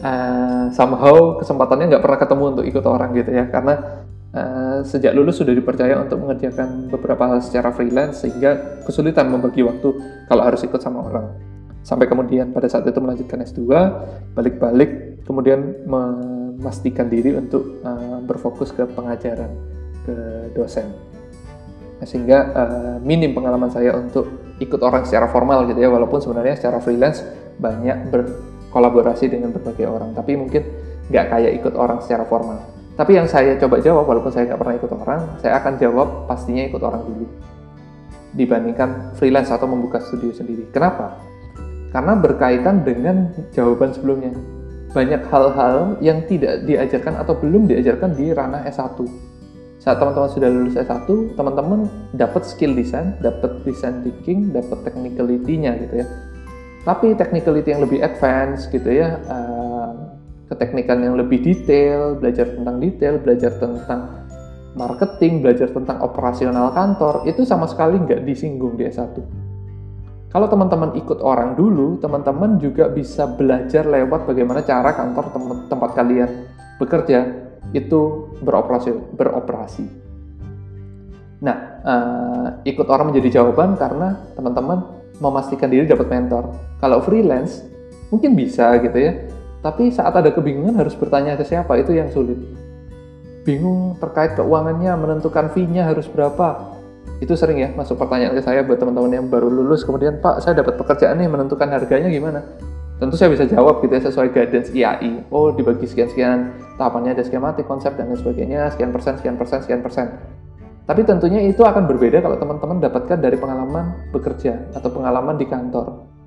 [0.00, 5.40] uh, somehow kesempatannya nggak pernah ketemu untuk ikut orang gitu ya, karena uh, sejak lulus
[5.40, 9.88] sudah dipercaya untuk mengerjakan beberapa hal secara freelance sehingga kesulitan membagi waktu
[10.26, 11.26] kalau harus ikut sama orang.
[11.86, 13.64] Sampai kemudian pada saat itu melanjutkan S2,
[14.36, 19.52] balik-balik kemudian memastikan diri untuk uh, berfokus ke pengajaran
[20.08, 20.16] ke
[20.56, 20.88] dosen
[22.00, 26.56] nah, sehingga uh, minim pengalaman saya untuk ikut orang secara formal gitu ya walaupun sebenarnya
[26.56, 27.20] secara freelance
[27.60, 30.64] banyak berkolaborasi dengan berbagai orang tapi mungkin
[31.12, 34.74] nggak kayak ikut orang secara formal tapi yang saya coba jawab walaupun saya nggak pernah
[34.74, 37.26] ikut orang saya akan jawab pastinya ikut orang dulu
[38.34, 41.14] dibandingkan freelance atau membuka studio sendiri kenapa
[41.94, 44.34] karena berkaitan dengan jawaban sebelumnya
[44.92, 48.96] banyak hal-hal yang tidak diajarkan atau belum diajarkan di ranah S1.
[49.78, 51.06] Saat teman-teman sudah lulus S1,
[51.36, 56.06] teman-teman dapat skill design, dapat design thinking, dapat technicality-nya gitu ya.
[56.82, 60.17] Tapi technicality yang lebih advance gitu ya, uh,
[60.48, 64.00] keteknikan yang lebih detail, belajar tentang detail, belajar tentang
[64.72, 69.16] marketing, belajar tentang operasional kantor, itu sama sekali nggak disinggung di S1.
[70.28, 75.90] Kalau teman-teman ikut orang dulu, teman-teman juga bisa belajar lewat bagaimana cara kantor tem tempat
[75.96, 76.30] kalian
[76.76, 77.18] bekerja
[77.72, 78.92] itu beroperasi.
[79.16, 79.84] beroperasi.
[81.38, 84.84] Nah, uh, ikut orang menjadi jawaban karena teman-teman
[85.16, 86.52] memastikan diri dapat mentor.
[86.76, 87.64] Kalau freelance,
[88.12, 89.12] mungkin bisa gitu ya,
[89.64, 92.38] tapi saat ada kebingungan harus bertanya ke siapa, itu yang sulit
[93.48, 96.76] bingung terkait keuangannya, menentukan fee-nya harus berapa.
[97.24, 100.60] Itu sering ya masuk pertanyaan ke saya buat teman-teman yang baru lulus, kemudian Pak, saya
[100.60, 102.44] dapat pekerjaan nih, menentukan harganya gimana?
[103.00, 105.32] Tentu saya bisa jawab gitu ya sesuai guidance IAI.
[105.32, 109.80] Oh, dibagi sekian-sekian, tahapannya ada skematik, konsep, dan lain sebagainya, sekian persen, sekian persen, sekian
[109.80, 110.06] persen.
[110.84, 116.17] Tapi tentunya itu akan berbeda kalau teman-teman dapatkan dari pengalaman bekerja atau pengalaman di kantor.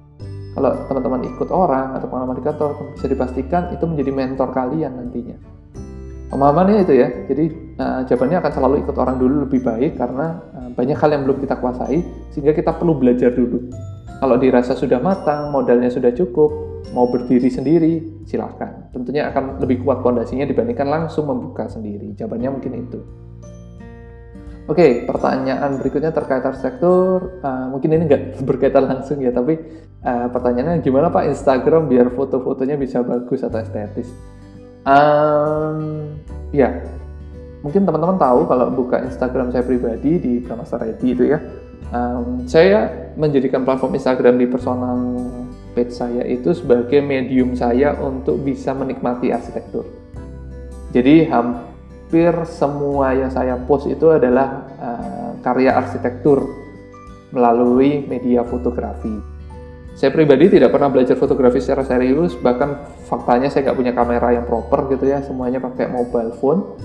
[0.52, 5.38] Kalau teman-teman ikut orang atau pengalaman di kantor, bisa dipastikan itu menjadi mentor kalian nantinya.
[6.32, 7.46] Pemahamannya itu ya, jadi
[7.76, 11.44] uh, jawabannya akan selalu ikut orang dulu lebih baik karena uh, banyak hal yang belum
[11.44, 12.00] kita kuasai,
[12.32, 13.68] sehingga kita perlu belajar dulu.
[14.20, 16.52] Kalau dirasa sudah matang, modalnya sudah cukup,
[16.96, 18.92] mau berdiri sendiri, silahkan.
[18.96, 22.14] Tentunya akan lebih kuat fondasinya dibandingkan langsung membuka sendiri.
[22.16, 23.00] Jawabannya mungkin itu.
[24.72, 27.44] Oke, pertanyaan berikutnya terkait arsitektur.
[27.44, 29.60] Uh, mungkin ini nggak berkaitan langsung ya, tapi
[30.00, 34.08] uh, pertanyaannya gimana Pak Instagram biar foto-fotonya bisa bagus atau estetis?
[34.88, 36.08] Um,
[36.56, 36.88] ya,
[37.60, 41.44] mungkin teman-teman tahu kalau buka Instagram saya pribadi di Pramasta Ready itu ya.
[41.92, 45.20] Um, saya menjadikan platform Instagram di personal
[45.76, 49.84] page saya itu sebagai medium saya untuk bisa menikmati arsitektur.
[50.96, 51.28] Jadi
[52.12, 56.44] hampir semua yang saya post itu adalah uh, karya arsitektur
[57.32, 59.16] melalui media fotografi.
[59.96, 64.44] Saya pribadi tidak pernah belajar fotografi secara serius, bahkan faktanya saya nggak punya kamera yang
[64.44, 66.76] proper gitu ya, semuanya pakai mobile phone.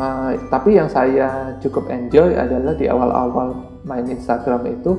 [0.00, 4.96] Nah, tapi yang saya cukup enjoy adalah di awal-awal main Instagram itu,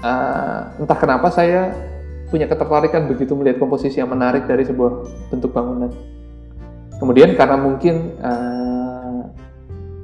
[0.00, 1.76] uh, entah kenapa saya
[2.32, 5.92] punya ketertarikan begitu melihat komposisi yang menarik dari sebuah bentuk bangunan.
[7.02, 9.26] Kemudian karena mungkin uh,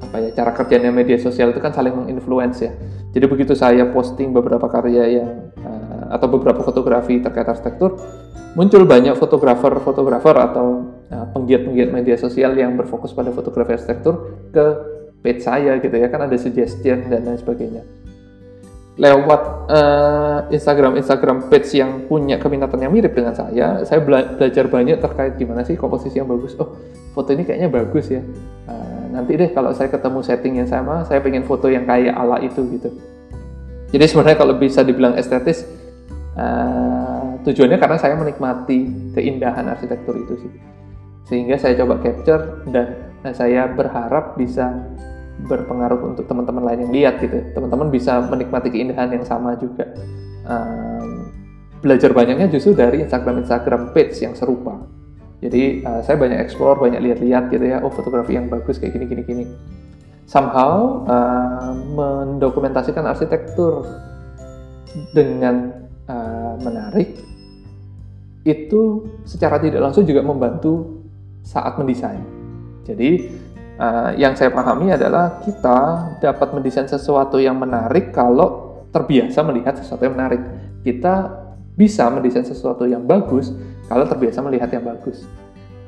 [0.03, 2.75] apa ya cara kerjanya media sosial itu kan saling menginfluence ya.
[3.15, 7.95] Jadi begitu saya posting beberapa karya yang uh, atau beberapa fotografi terkait arsitektur,
[8.59, 14.65] muncul banyak fotografer-fotografer atau uh, penggiat-penggiat media sosial yang berfokus pada fotografi arsitektur ke
[15.23, 17.87] page saya gitu ya, kan ada suggestion dan lain sebagainya.
[18.99, 24.67] Lewat uh, Instagram Instagram page yang punya keminatan yang mirip dengan saya, saya bela belajar
[24.67, 26.59] banyak terkait gimana sih komposisi yang bagus.
[26.59, 26.75] Oh,
[27.15, 28.19] foto ini kayaknya bagus ya.
[28.67, 32.43] Uh, nanti deh kalau saya ketemu setting yang sama, saya pengen foto yang kayak ala
[32.43, 32.91] itu gitu.
[33.95, 35.63] Jadi sebenarnya kalau bisa dibilang estetis,
[36.39, 40.51] Uh, tujuannya karena saya menikmati keindahan arsitektur itu sih.
[41.27, 44.71] Sehingga saya coba capture dan saya berharap bisa
[45.47, 47.39] berpengaruh untuk teman-teman lain yang lihat gitu.
[47.55, 49.87] Teman-teman bisa menikmati keindahan yang sama juga.
[50.43, 51.31] Um,
[51.79, 54.83] belajar banyaknya justru dari Instagram-Instagram page yang serupa.
[55.39, 57.79] Jadi uh, saya banyak explore, banyak lihat-lihat gitu ya.
[57.79, 59.45] Oh fotografi yang bagus kayak gini, gini, gini.
[60.27, 63.87] Somehow uh, mendokumentasikan arsitektur
[65.15, 67.17] dengan uh, menarik
[68.43, 71.05] itu secara tidak langsung juga membantu
[71.43, 72.21] saat mendesain.
[72.83, 73.29] Jadi
[73.79, 80.03] uh, yang saya pahami adalah kita dapat mendesain sesuatu yang menarik kalau terbiasa melihat sesuatu
[80.03, 80.41] yang menarik.
[80.83, 81.31] Kita
[81.73, 83.55] bisa mendesain sesuatu yang bagus
[83.87, 85.23] kalau terbiasa melihat yang bagus.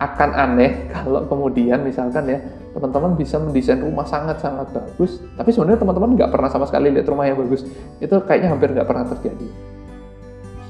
[0.02, 2.40] Akan aneh kalau kemudian misalkan ya
[2.72, 7.28] teman-teman bisa mendesain rumah sangat-sangat bagus, tapi sebenarnya teman-teman nggak pernah sama sekali lihat rumah
[7.28, 7.68] yang bagus.
[8.00, 9.48] Itu kayaknya hampir nggak pernah terjadi.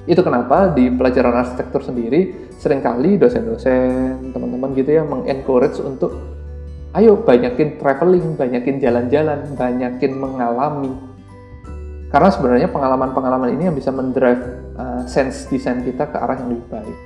[0.09, 6.40] Itu kenapa di pelajaran arsitektur sendiri sering kali dosen-dosen, teman-teman gitu ya mengencourage untuk
[6.91, 10.91] ayo banyakin traveling, banyakin jalan-jalan, banyakin mengalami.
[12.11, 14.43] Karena sebenarnya pengalaman-pengalaman ini yang bisa mendrive
[14.75, 16.97] uh, sense desain kita ke arah yang lebih baik.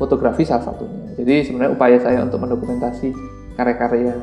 [0.00, 1.12] Fotografi salah satunya.
[1.20, 3.12] Jadi sebenarnya upaya saya untuk mendokumentasi
[3.54, 4.16] karya-karya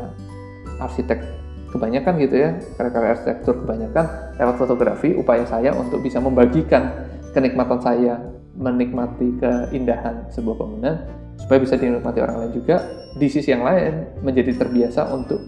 [0.82, 1.22] arsitek
[1.70, 4.06] kebanyakan gitu ya, karya-karya arsitektur kebanyakan
[4.41, 6.90] lewat fotografi, upaya saya untuk bisa membagikan
[7.32, 8.18] kenikmatan saya
[8.58, 12.85] menikmati keindahan sebuah bangunan supaya bisa dinikmati orang lain juga
[13.18, 15.41] di sisi yang lain menjadi terbiasa untuk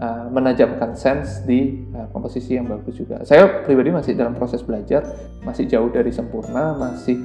[0.00, 3.22] uh, menajamkan sense di uh, komposisi yang bagus juga.
[3.22, 5.04] Saya pribadi masih dalam proses belajar
[5.44, 7.20] masih jauh dari sempurna masih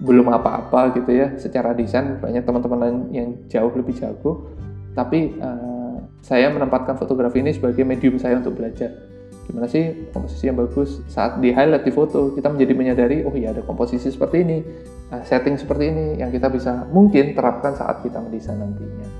[0.00, 2.16] belum apa-apa gitu ya secara desain.
[2.18, 4.48] Banyak teman-teman lain yang jauh lebih jago.
[4.96, 9.09] Tapi uh, saya menempatkan fotografi ini sebagai medium saya untuk belajar
[9.50, 10.14] gimana sih?
[10.14, 11.02] Komposisi yang bagus.
[11.10, 14.62] Saat di highlight di foto kita menjadi menyadari oh iya ada komposisi seperti ini
[15.10, 19.10] uh, setting seperti ini yang kita bisa mungkin terapkan saat kita mendesain nantinya.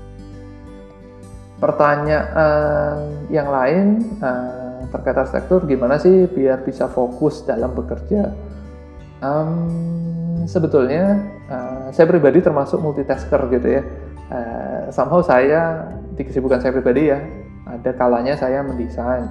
[1.59, 8.31] Pertanyaan yang lain uh, terkait arsitektur gimana sih biar bisa fokus dalam bekerja?
[9.21, 13.83] Um, sebetulnya uh, saya pribadi termasuk multitasker gitu ya.
[14.95, 17.19] Somehow saya di kesibukan saya pribadi ya
[17.67, 19.27] ada kalanya saya mendesain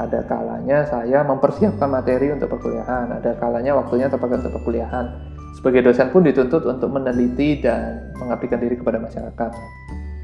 [0.00, 5.04] ada kalanya saya mempersiapkan materi untuk perkuliahan, ada kalanya waktunya terpakai untuk perkuliahan.
[5.52, 9.50] Sebagai dosen pun dituntut untuk meneliti dan mengabdikan diri kepada masyarakat.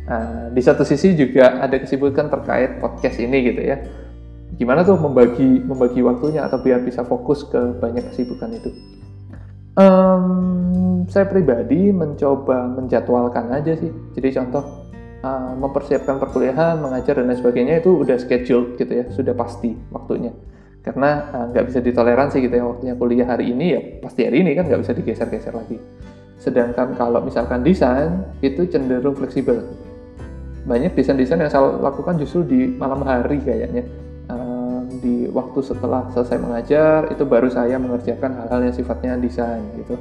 [0.09, 3.77] Nah, di satu sisi juga ada kesibukan terkait podcast ini gitu ya.
[4.57, 8.73] Gimana tuh membagi membagi waktunya atau biar bisa fokus ke banyak kesibukan itu.
[9.77, 13.93] Um, saya pribadi mencoba menjadwalkan aja sih.
[14.17, 14.88] Jadi contoh
[15.23, 20.35] uh, mempersiapkan perkuliahan, mengajar dan lain sebagainya itu udah schedule gitu ya, sudah pasti waktunya.
[20.83, 24.57] Karena uh, nggak bisa ditoleransi gitu ya waktunya kuliah hari ini ya pasti hari ini
[24.57, 25.77] kan nggak bisa digeser-geser lagi.
[26.39, 29.67] Sedangkan kalau misalkan desain itu cenderung fleksibel.
[30.69, 33.85] Banyak desain-desain yang saya lakukan justru di malam hari kayaknya.
[34.29, 39.97] Uh, di waktu setelah selesai mengajar itu baru saya mengerjakan hal-hal yang sifatnya desain gitu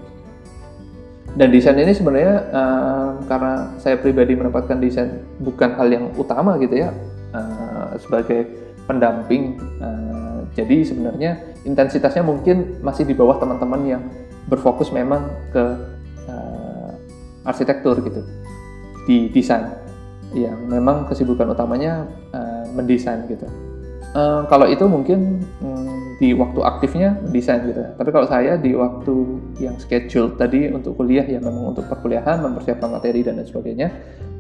[1.38, 6.82] dan desain ini sebenarnya uh, karena saya pribadi menempatkan desain bukan hal yang utama gitu
[6.82, 6.90] ya
[7.38, 8.50] uh, sebagai
[8.90, 11.38] pendamping uh, jadi sebenarnya
[11.70, 14.04] intensitasnya mungkin masih di bawah teman-teman yang
[14.50, 15.64] berfokus memang ke
[16.26, 16.92] uh,
[17.46, 18.26] arsitektur gitu
[19.06, 19.70] di desain.
[20.34, 23.46] Yang memang kesibukan utamanya uh, mendesain gitu.
[24.18, 25.77] Uh, kalau itu mungkin um,
[26.18, 27.82] di waktu aktifnya desain gitu.
[27.94, 29.16] Tapi kalau saya di waktu
[29.62, 33.90] yang schedule tadi untuk kuliah ya memang untuk perkuliahan, mempersiapkan materi dan lain sebagainya.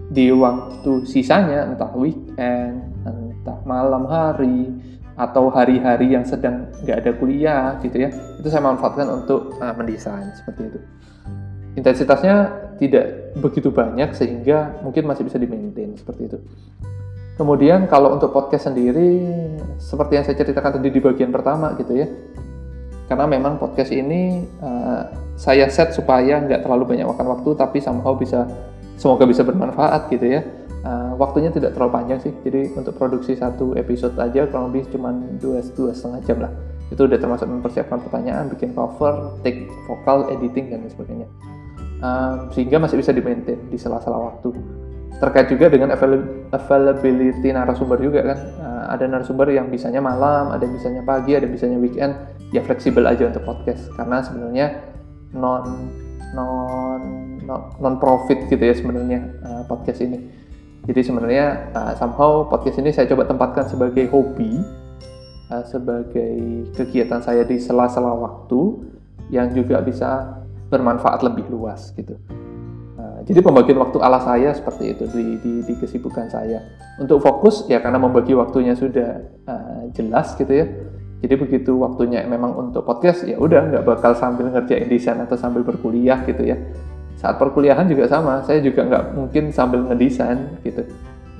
[0.07, 4.73] Di waktu sisanya entah weekend, entah malam hari
[5.17, 10.33] atau hari-hari yang sedang nggak ada kuliah gitu ya, itu saya manfaatkan untuk uh, mendesain
[10.33, 10.79] seperti itu.
[11.77, 12.35] Intensitasnya
[12.81, 16.37] tidak begitu banyak sehingga mungkin masih bisa di-maintain seperti itu.
[17.37, 19.21] Kemudian kalau untuk podcast sendiri,
[19.77, 22.09] seperti yang saya ceritakan tadi di bagian pertama gitu ya,
[23.05, 25.05] karena memang podcast ini uh,
[25.37, 28.49] saya set supaya nggak terlalu banyak makan waktu, tapi somehow bisa
[28.97, 30.41] semoga bisa bermanfaat gitu ya.
[30.81, 35.13] Uh, waktunya tidak terlalu panjang sih, jadi untuk produksi satu episode aja kurang lebih cuma
[35.37, 36.49] dua dua setengah jam lah.
[36.89, 41.29] Itu udah termasuk mempersiapkan pertanyaan, bikin cover, take vokal, editing dan sebagainya.
[42.01, 44.57] Uh, sehingga masih bisa di maintain di sela-sela waktu
[45.17, 45.89] terkait juga dengan
[46.53, 48.37] availability narasumber juga kan.
[48.61, 52.13] Uh, ada narasumber yang bisanya malam ada yang bisanya pagi ada yang bisanya weekend.
[52.55, 53.89] Ya fleksibel aja untuk podcast.
[53.97, 54.77] Karena sebenarnya
[55.35, 55.91] non
[56.31, 57.01] non
[57.79, 60.19] non, profit gitu ya sebenarnya uh, podcast ini.
[60.87, 64.63] Jadi sebenarnya uh, somehow podcast ini saya coba tempatkan sebagai hobi
[65.51, 68.87] uh, sebagai kegiatan saya di sela-sela waktu
[69.27, 70.39] yang juga bisa
[70.71, 72.15] bermanfaat lebih luas gitu
[73.27, 76.63] jadi pembagian waktu ala saya seperti itu di, di, di kesibukan saya.
[76.95, 80.65] Untuk fokus ya karena membagi waktunya sudah uh, jelas gitu ya.
[81.19, 85.67] Jadi begitu waktunya memang untuk podcast ya udah nggak bakal sambil ngerjain desain atau sambil
[85.67, 86.55] berkuliah gitu ya.
[87.19, 90.87] Saat perkuliahan juga sama, saya juga nggak mungkin sambil ngedesain gitu.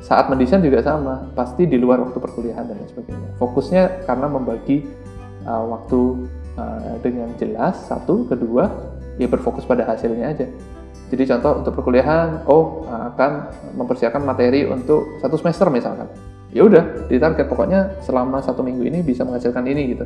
[0.04, 3.30] Saat mendesain juga sama, pasti di luar waktu perkuliahan dan sebagainya.
[3.40, 4.84] Fokusnya karena membagi
[5.48, 6.26] uh, waktu
[6.60, 8.68] uh, dengan jelas satu, kedua
[9.22, 10.48] ya berfokus pada hasilnya aja.
[11.08, 13.32] Jadi contoh untuk perkuliahan, oh akan
[13.80, 16.12] mempersiapkan materi untuk satu semester misalkan.
[16.52, 20.06] Ya udah, di target pokoknya selama satu minggu ini bisa menghasilkan ini gitu.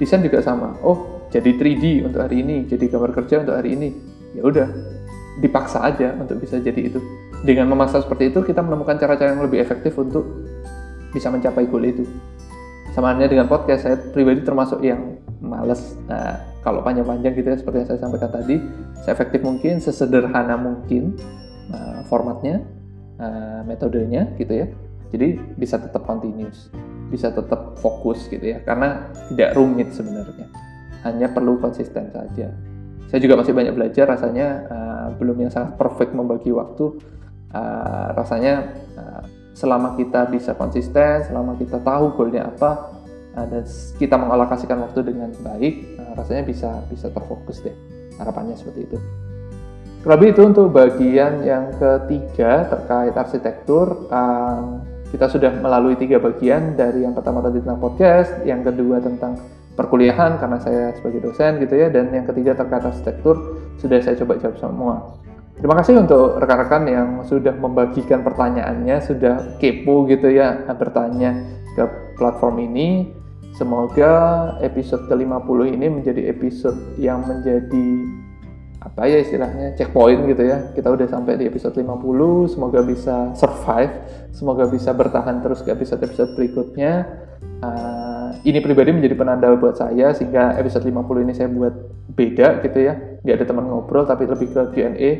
[0.00, 0.76] Desain juga sama.
[0.80, 3.88] Oh, jadi 3D untuk hari ini, jadi gambar kerja untuk hari ini.
[4.32, 4.68] Ya udah,
[5.40, 7.00] dipaksa aja untuk bisa jadi itu.
[7.44, 10.24] Dengan memaksa seperti itu, kita menemukan cara-cara yang lebih efektif untuk
[11.12, 12.04] bisa mencapai goal itu.
[12.92, 15.96] Sama halnya dengan podcast, saya pribadi termasuk yang males.
[16.06, 18.56] Nah, kalau panjang-panjang gitu ya seperti yang saya sampaikan tadi
[19.02, 21.16] seefektif mungkin sesederhana mungkin
[21.72, 22.62] uh, formatnya
[23.18, 24.66] uh, metodenya gitu ya.
[25.10, 26.70] Jadi bisa tetap continuous
[27.12, 30.48] bisa tetap fokus gitu ya karena tidak rumit sebenarnya.
[31.04, 32.48] Hanya perlu konsisten saja.
[33.12, 36.96] Saya juga masih banyak belajar rasanya uh, belum yang sangat perfect membagi waktu.
[37.52, 42.92] Uh, rasanya uh, selama kita bisa konsisten selama kita tahu goalnya apa
[43.36, 43.64] uh, dan
[44.00, 47.74] kita mengalokasikan waktu dengan baik, uh, rasanya bisa bisa terfokus deh.
[48.20, 48.98] Harapannya seperti itu.
[50.02, 54.10] Lebih itu untuk bagian yang ketiga terkait arsitektur.
[54.10, 59.36] Uh, kita sudah melalui tiga bagian dari yang pertama tadi tentang podcast, yang kedua tentang
[59.76, 64.40] perkuliahan karena saya sebagai dosen gitu ya, dan yang ketiga terkait arsitektur sudah saya coba
[64.40, 64.96] jawab semua.
[65.52, 71.38] Terima kasih untuk rekan-rekan yang sudah membagikan pertanyaannya, sudah kepo gitu ya bertanya
[71.76, 71.84] ke
[72.16, 72.88] platform ini
[73.52, 74.12] Semoga
[74.64, 77.88] episode ke-50 ini menjadi episode yang menjadi
[78.82, 80.72] apa ya istilahnya checkpoint gitu ya.
[80.72, 83.92] Kita udah sampai di episode 50, semoga bisa survive,
[84.32, 86.92] semoga bisa bertahan terus ke episode-episode berikutnya.
[87.60, 88.11] Uh,
[88.42, 91.74] ini pribadi menjadi penanda buat saya sehingga episode 50 ini saya buat
[92.12, 92.94] beda gitu ya.
[93.22, 95.10] Gak ada teman ngobrol tapi lebih ke Q&A.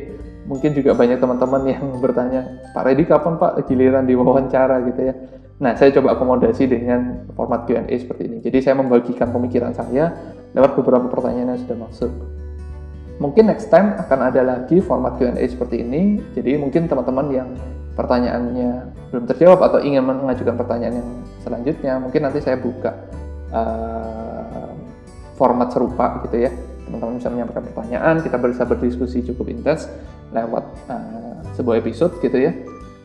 [0.43, 2.41] Mungkin juga banyak teman-teman yang bertanya,
[2.75, 5.15] Pak Reddy kapan Pak giliran diwawancara gitu ya
[5.63, 8.37] Nah, saya coba akomodasi dengan format Q&A seperti ini.
[8.41, 10.11] Jadi saya membagikan pemikiran saya
[10.51, 12.11] lewat beberapa pertanyaan yang sudah masuk.
[13.21, 16.19] Mungkin next time akan ada lagi format Q&A seperti ini.
[16.33, 17.49] Jadi mungkin teman-teman yang
[17.93, 18.71] pertanyaannya
[19.13, 21.09] belum terjawab atau ingin mengajukan pertanyaan yang
[21.45, 22.91] selanjutnya, mungkin nanti saya buka
[23.53, 24.71] uh,
[25.37, 26.51] format serupa gitu ya.
[26.83, 29.87] Teman-teman bisa menyampaikan pertanyaan, kita bisa berdiskusi cukup intens
[30.33, 32.51] lewat uh, sebuah episode gitu ya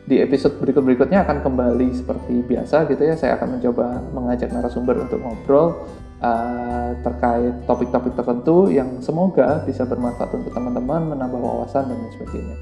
[0.08, 3.14] di episode berikut-berikutnya akan kembali seperti biasa gitu ya.
[3.14, 5.84] Saya akan mencoba mengajak narasumber untuk ngobrol
[6.24, 12.56] uh, terkait topik-topik tertentu yang semoga bisa bermanfaat untuk teman-teman, menambah wawasan dan lain sebagainya.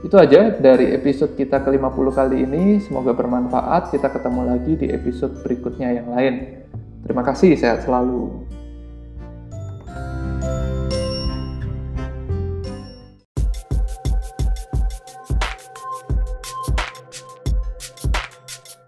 [0.00, 2.80] Itu aja dari episode kita ke-50 kali ini.
[2.80, 3.92] Semoga bermanfaat.
[3.92, 6.64] Kita ketemu lagi di episode berikutnya yang lain.
[7.04, 8.48] Terima kasih, sehat selalu.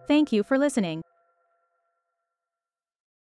[0.09, 1.12] Thank you for listening.